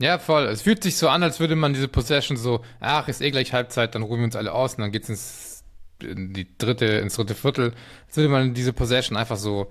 Ja, 0.00 0.18
voll. 0.18 0.46
Es 0.46 0.62
fühlt 0.62 0.82
sich 0.82 0.96
so 0.96 1.08
an, 1.08 1.22
als 1.22 1.40
würde 1.40 1.56
man 1.56 1.74
diese 1.74 1.88
Possession 1.88 2.36
so, 2.36 2.64
ach, 2.80 3.08
ist 3.08 3.20
eh 3.20 3.30
gleich 3.30 3.52
Halbzeit, 3.52 3.94
dann 3.94 4.02
ruhen 4.02 4.20
wir 4.20 4.24
uns 4.24 4.36
alle 4.36 4.52
aus 4.52 4.74
und 4.74 4.80
dann 4.80 4.92
geht's 4.92 5.08
ins 5.08 5.50
in 6.02 6.32
die 6.32 6.46
dritte, 6.56 6.86
ins 6.86 7.16
dritte 7.16 7.34
Viertel. 7.34 7.74
Als 8.06 8.16
würde 8.16 8.30
man 8.30 8.54
diese 8.54 8.72
Possession 8.72 9.18
einfach 9.18 9.36
so, 9.36 9.70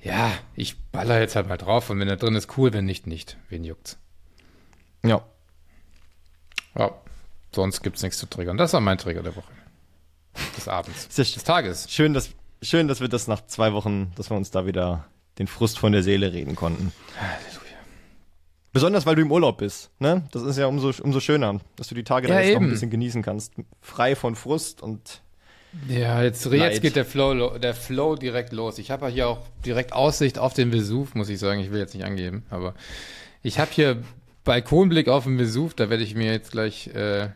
ja, 0.00 0.32
ich 0.54 0.78
baller 0.92 1.20
jetzt 1.20 1.34
halt 1.34 1.48
mal 1.48 1.56
drauf 1.56 1.90
und 1.90 1.98
wenn 1.98 2.08
er 2.08 2.16
drin 2.16 2.36
ist, 2.36 2.56
cool, 2.56 2.72
wenn 2.72 2.84
nicht, 2.84 3.08
nicht. 3.08 3.36
Wen 3.48 3.64
juckt's? 3.64 3.98
Ja. 5.04 5.24
Ja, 6.78 6.92
sonst 7.52 7.82
gibt's 7.82 8.02
nichts 8.02 8.18
zu 8.18 8.26
triggern. 8.26 8.56
Das 8.56 8.72
war 8.72 8.80
mein 8.80 8.98
Trigger 8.98 9.22
der 9.22 9.34
Woche. 9.34 9.50
Des 10.56 10.68
Abends. 10.68 11.08
des 11.08 11.44
Tages. 11.44 11.90
Schön, 11.90 12.14
dass, 12.14 12.30
schön, 12.62 12.88
dass 12.88 13.00
wir 13.00 13.08
das 13.08 13.26
nach 13.26 13.44
zwei 13.46 13.72
Wochen, 13.72 14.12
dass 14.14 14.30
wir 14.30 14.36
uns 14.36 14.50
da 14.50 14.66
wieder 14.66 15.06
den 15.38 15.46
Frust 15.46 15.78
von 15.78 15.92
der 15.92 16.02
Seele 16.02 16.32
reden 16.32 16.54
konnten. 16.54 16.92
Besonders, 18.72 19.04
weil 19.04 19.16
du 19.16 19.22
im 19.22 19.30
Urlaub 19.30 19.58
bist, 19.58 19.90
ne? 19.98 20.24
Das 20.32 20.42
ist 20.42 20.56
ja 20.56 20.66
umso, 20.66 20.92
umso 21.02 21.20
schöner, 21.20 21.60
dass 21.76 21.88
du 21.88 21.94
die 21.94 22.04
Tage 22.04 22.28
ja, 22.28 22.34
da 22.34 22.40
jetzt 22.40 22.54
noch 22.54 22.62
ein 22.62 22.70
bisschen 22.70 22.90
genießen 22.90 23.22
kannst. 23.22 23.52
Frei 23.80 24.16
von 24.16 24.34
Frust 24.34 24.82
und 24.82 25.20
ja, 25.88 26.22
jetzt, 26.22 26.44
jetzt 26.44 26.82
geht 26.82 26.96
der 26.96 27.04
Flow, 27.04 27.58
der 27.58 27.74
Flow 27.74 28.16
direkt 28.16 28.52
los. 28.52 28.78
Ich 28.78 28.90
habe 28.90 29.06
ja 29.06 29.12
hier 29.12 29.28
auch 29.28 29.40
direkt 29.64 29.92
Aussicht 29.92 30.38
auf 30.38 30.52
den 30.52 30.70
Vesuv, 30.72 31.14
muss 31.14 31.28
ich 31.30 31.38
sagen. 31.38 31.60
Ich 31.60 31.70
will 31.70 31.78
jetzt 31.78 31.94
nicht 31.94 32.04
angeben, 32.04 32.44
aber 32.50 32.74
ich 33.42 33.58
habe 33.58 33.70
hier 33.72 34.02
Balkonblick 34.44 35.08
auf 35.08 35.24
den 35.24 35.38
Vesuv. 35.38 35.74
Da 35.74 35.88
werde 35.88 36.02
ich 36.02 36.14
mir 36.14 36.30
jetzt 36.30 36.52
gleich 36.52 36.88
äh, 36.88 37.28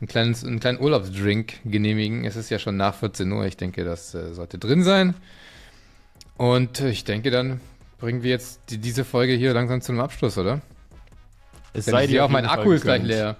ein 0.00 0.06
kleines, 0.08 0.44
einen 0.44 0.60
kleinen 0.60 0.80
Urlaubsdrink 0.80 1.54
genehmigen. 1.64 2.24
Es 2.24 2.36
ist 2.36 2.50
ja 2.50 2.58
schon 2.58 2.76
nach 2.76 2.94
14 2.94 3.30
Uhr. 3.30 3.44
Ich 3.44 3.58
denke, 3.58 3.84
das 3.84 4.14
äh, 4.14 4.32
sollte 4.32 4.58
drin 4.58 4.82
sein. 4.82 5.14
Und 6.38 6.80
ich 6.80 7.04
denke, 7.04 7.30
dann 7.30 7.60
bringen 8.00 8.22
wir 8.22 8.30
jetzt 8.30 8.60
die, 8.70 8.78
diese 8.78 9.04
Folge 9.04 9.34
hier 9.34 9.52
langsam 9.52 9.80
zum 9.80 10.00
Abschluss, 10.00 10.38
oder? 10.38 10.60
Es 11.72 11.84
sei 11.84 12.06
dir 12.06 12.24
auch 12.24 12.28
mein 12.28 12.46
Akku 12.46 12.72
ist 12.72 12.82
gleich 12.82 13.02
leer. 13.02 13.36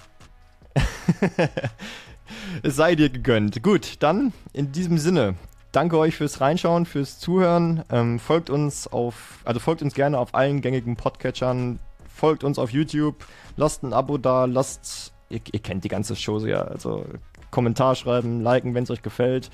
es 2.62 2.76
sei 2.76 2.94
dir 2.94 3.11
gegönnt. 3.11 3.62
Gut, 3.62 3.96
dann 4.00 4.32
in 4.52 4.70
diesem 4.70 4.98
Sinne. 4.98 5.34
Danke 5.72 5.98
euch 5.98 6.16
fürs 6.16 6.40
Reinschauen, 6.40 6.84
fürs 6.86 7.18
Zuhören. 7.18 7.84
Ähm, 7.90 8.18
folgt 8.18 8.50
uns 8.50 8.86
auf, 8.86 9.38
also 9.44 9.61
folgt 9.61 9.82
uns 9.82 9.94
gerne 9.94 10.18
auf 10.18 10.34
allen 10.34 10.61
gängigen 10.61 10.96
Podcatchern. 10.96 11.78
Folgt 12.14 12.44
uns 12.44 12.58
auf 12.58 12.70
YouTube. 12.70 13.24
Lasst 13.56 13.82
ein 13.82 13.92
Abo 13.92 14.18
da. 14.18 14.44
Lasst, 14.44 15.12
ihr, 15.28 15.40
ihr 15.52 15.61
kennt 15.61 15.84
die 15.84 15.88
ganze 15.88 16.16
Show 16.16 16.38
ja. 16.40 16.62
Also 16.62 17.04
Kommentar 17.50 17.94
schreiben, 17.94 18.42
liken, 18.42 18.74
wenn 18.74 18.84
es 18.84 18.90
euch 18.90 19.02
gefällt. 19.02 19.50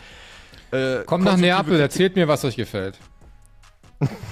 Äh, 0.72 1.04
Kommt 1.04 1.24
nach 1.24 1.36
Neapel, 1.36 1.78
erzählt 1.78 2.16
mir, 2.16 2.28
was 2.28 2.44
euch 2.44 2.56
gefällt. 2.56 2.98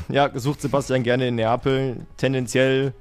Ja, 0.09 0.31
sucht 0.39 0.61
Sebastian 0.61 1.03
gerne 1.03 1.29
in 1.29 1.37
Neapel. 1.37 1.97
Tendenziell 2.17 2.93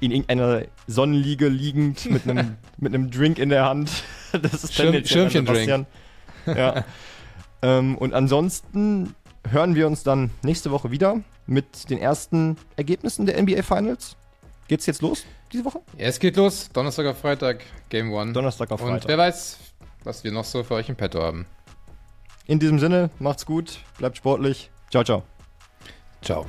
in 0.00 0.10
irgendeiner 0.10 0.62
Sonnenliege 0.86 1.48
liegend 1.48 2.10
mit 2.10 2.28
einem 2.28 2.56
mit 2.78 2.94
einem 2.94 3.10
Drink 3.10 3.38
in 3.38 3.48
der 3.48 3.64
Hand. 3.64 3.90
Das 4.32 4.64
ist 4.64 4.74
Schirm, 4.74 5.04
Schirmchen-Drink. 5.04 5.86
Ja. 6.46 6.84
ähm, 7.62 7.96
und 7.96 8.12
ansonsten 8.12 9.14
hören 9.48 9.74
wir 9.74 9.86
uns 9.86 10.02
dann 10.02 10.30
nächste 10.42 10.70
Woche 10.70 10.90
wieder 10.90 11.20
mit 11.46 11.88
den 11.90 11.98
ersten 11.98 12.56
Ergebnissen 12.76 13.26
der 13.26 13.40
NBA 13.40 13.62
Finals. 13.62 14.16
Geht's 14.66 14.86
jetzt 14.86 15.02
los 15.02 15.24
diese 15.54 15.64
Woche? 15.64 15.80
Ja, 15.96 16.06
es 16.06 16.18
geht 16.18 16.36
los. 16.36 16.68
Donnerstag 16.72 17.06
auf 17.06 17.18
Freitag, 17.18 17.60
Game 17.88 18.12
One. 18.12 18.32
Donnerstag 18.32 18.70
auf 18.70 18.80
Freitag. 18.80 19.02
Und 19.02 19.08
wer 19.08 19.18
weiß, 19.18 19.58
was 20.02 20.24
wir 20.24 20.32
noch 20.32 20.44
so 20.44 20.62
für 20.62 20.74
euch 20.74 20.88
im 20.88 20.96
Petto 20.96 21.22
haben. 21.22 21.46
In 22.46 22.58
diesem 22.58 22.78
Sinne, 22.78 23.08
macht's 23.20 23.46
gut, 23.46 23.78
bleibt 23.96 24.18
sportlich. 24.18 24.70
Ciao, 24.90 25.02
ciao. 25.02 25.22
Ciao. 26.24 26.46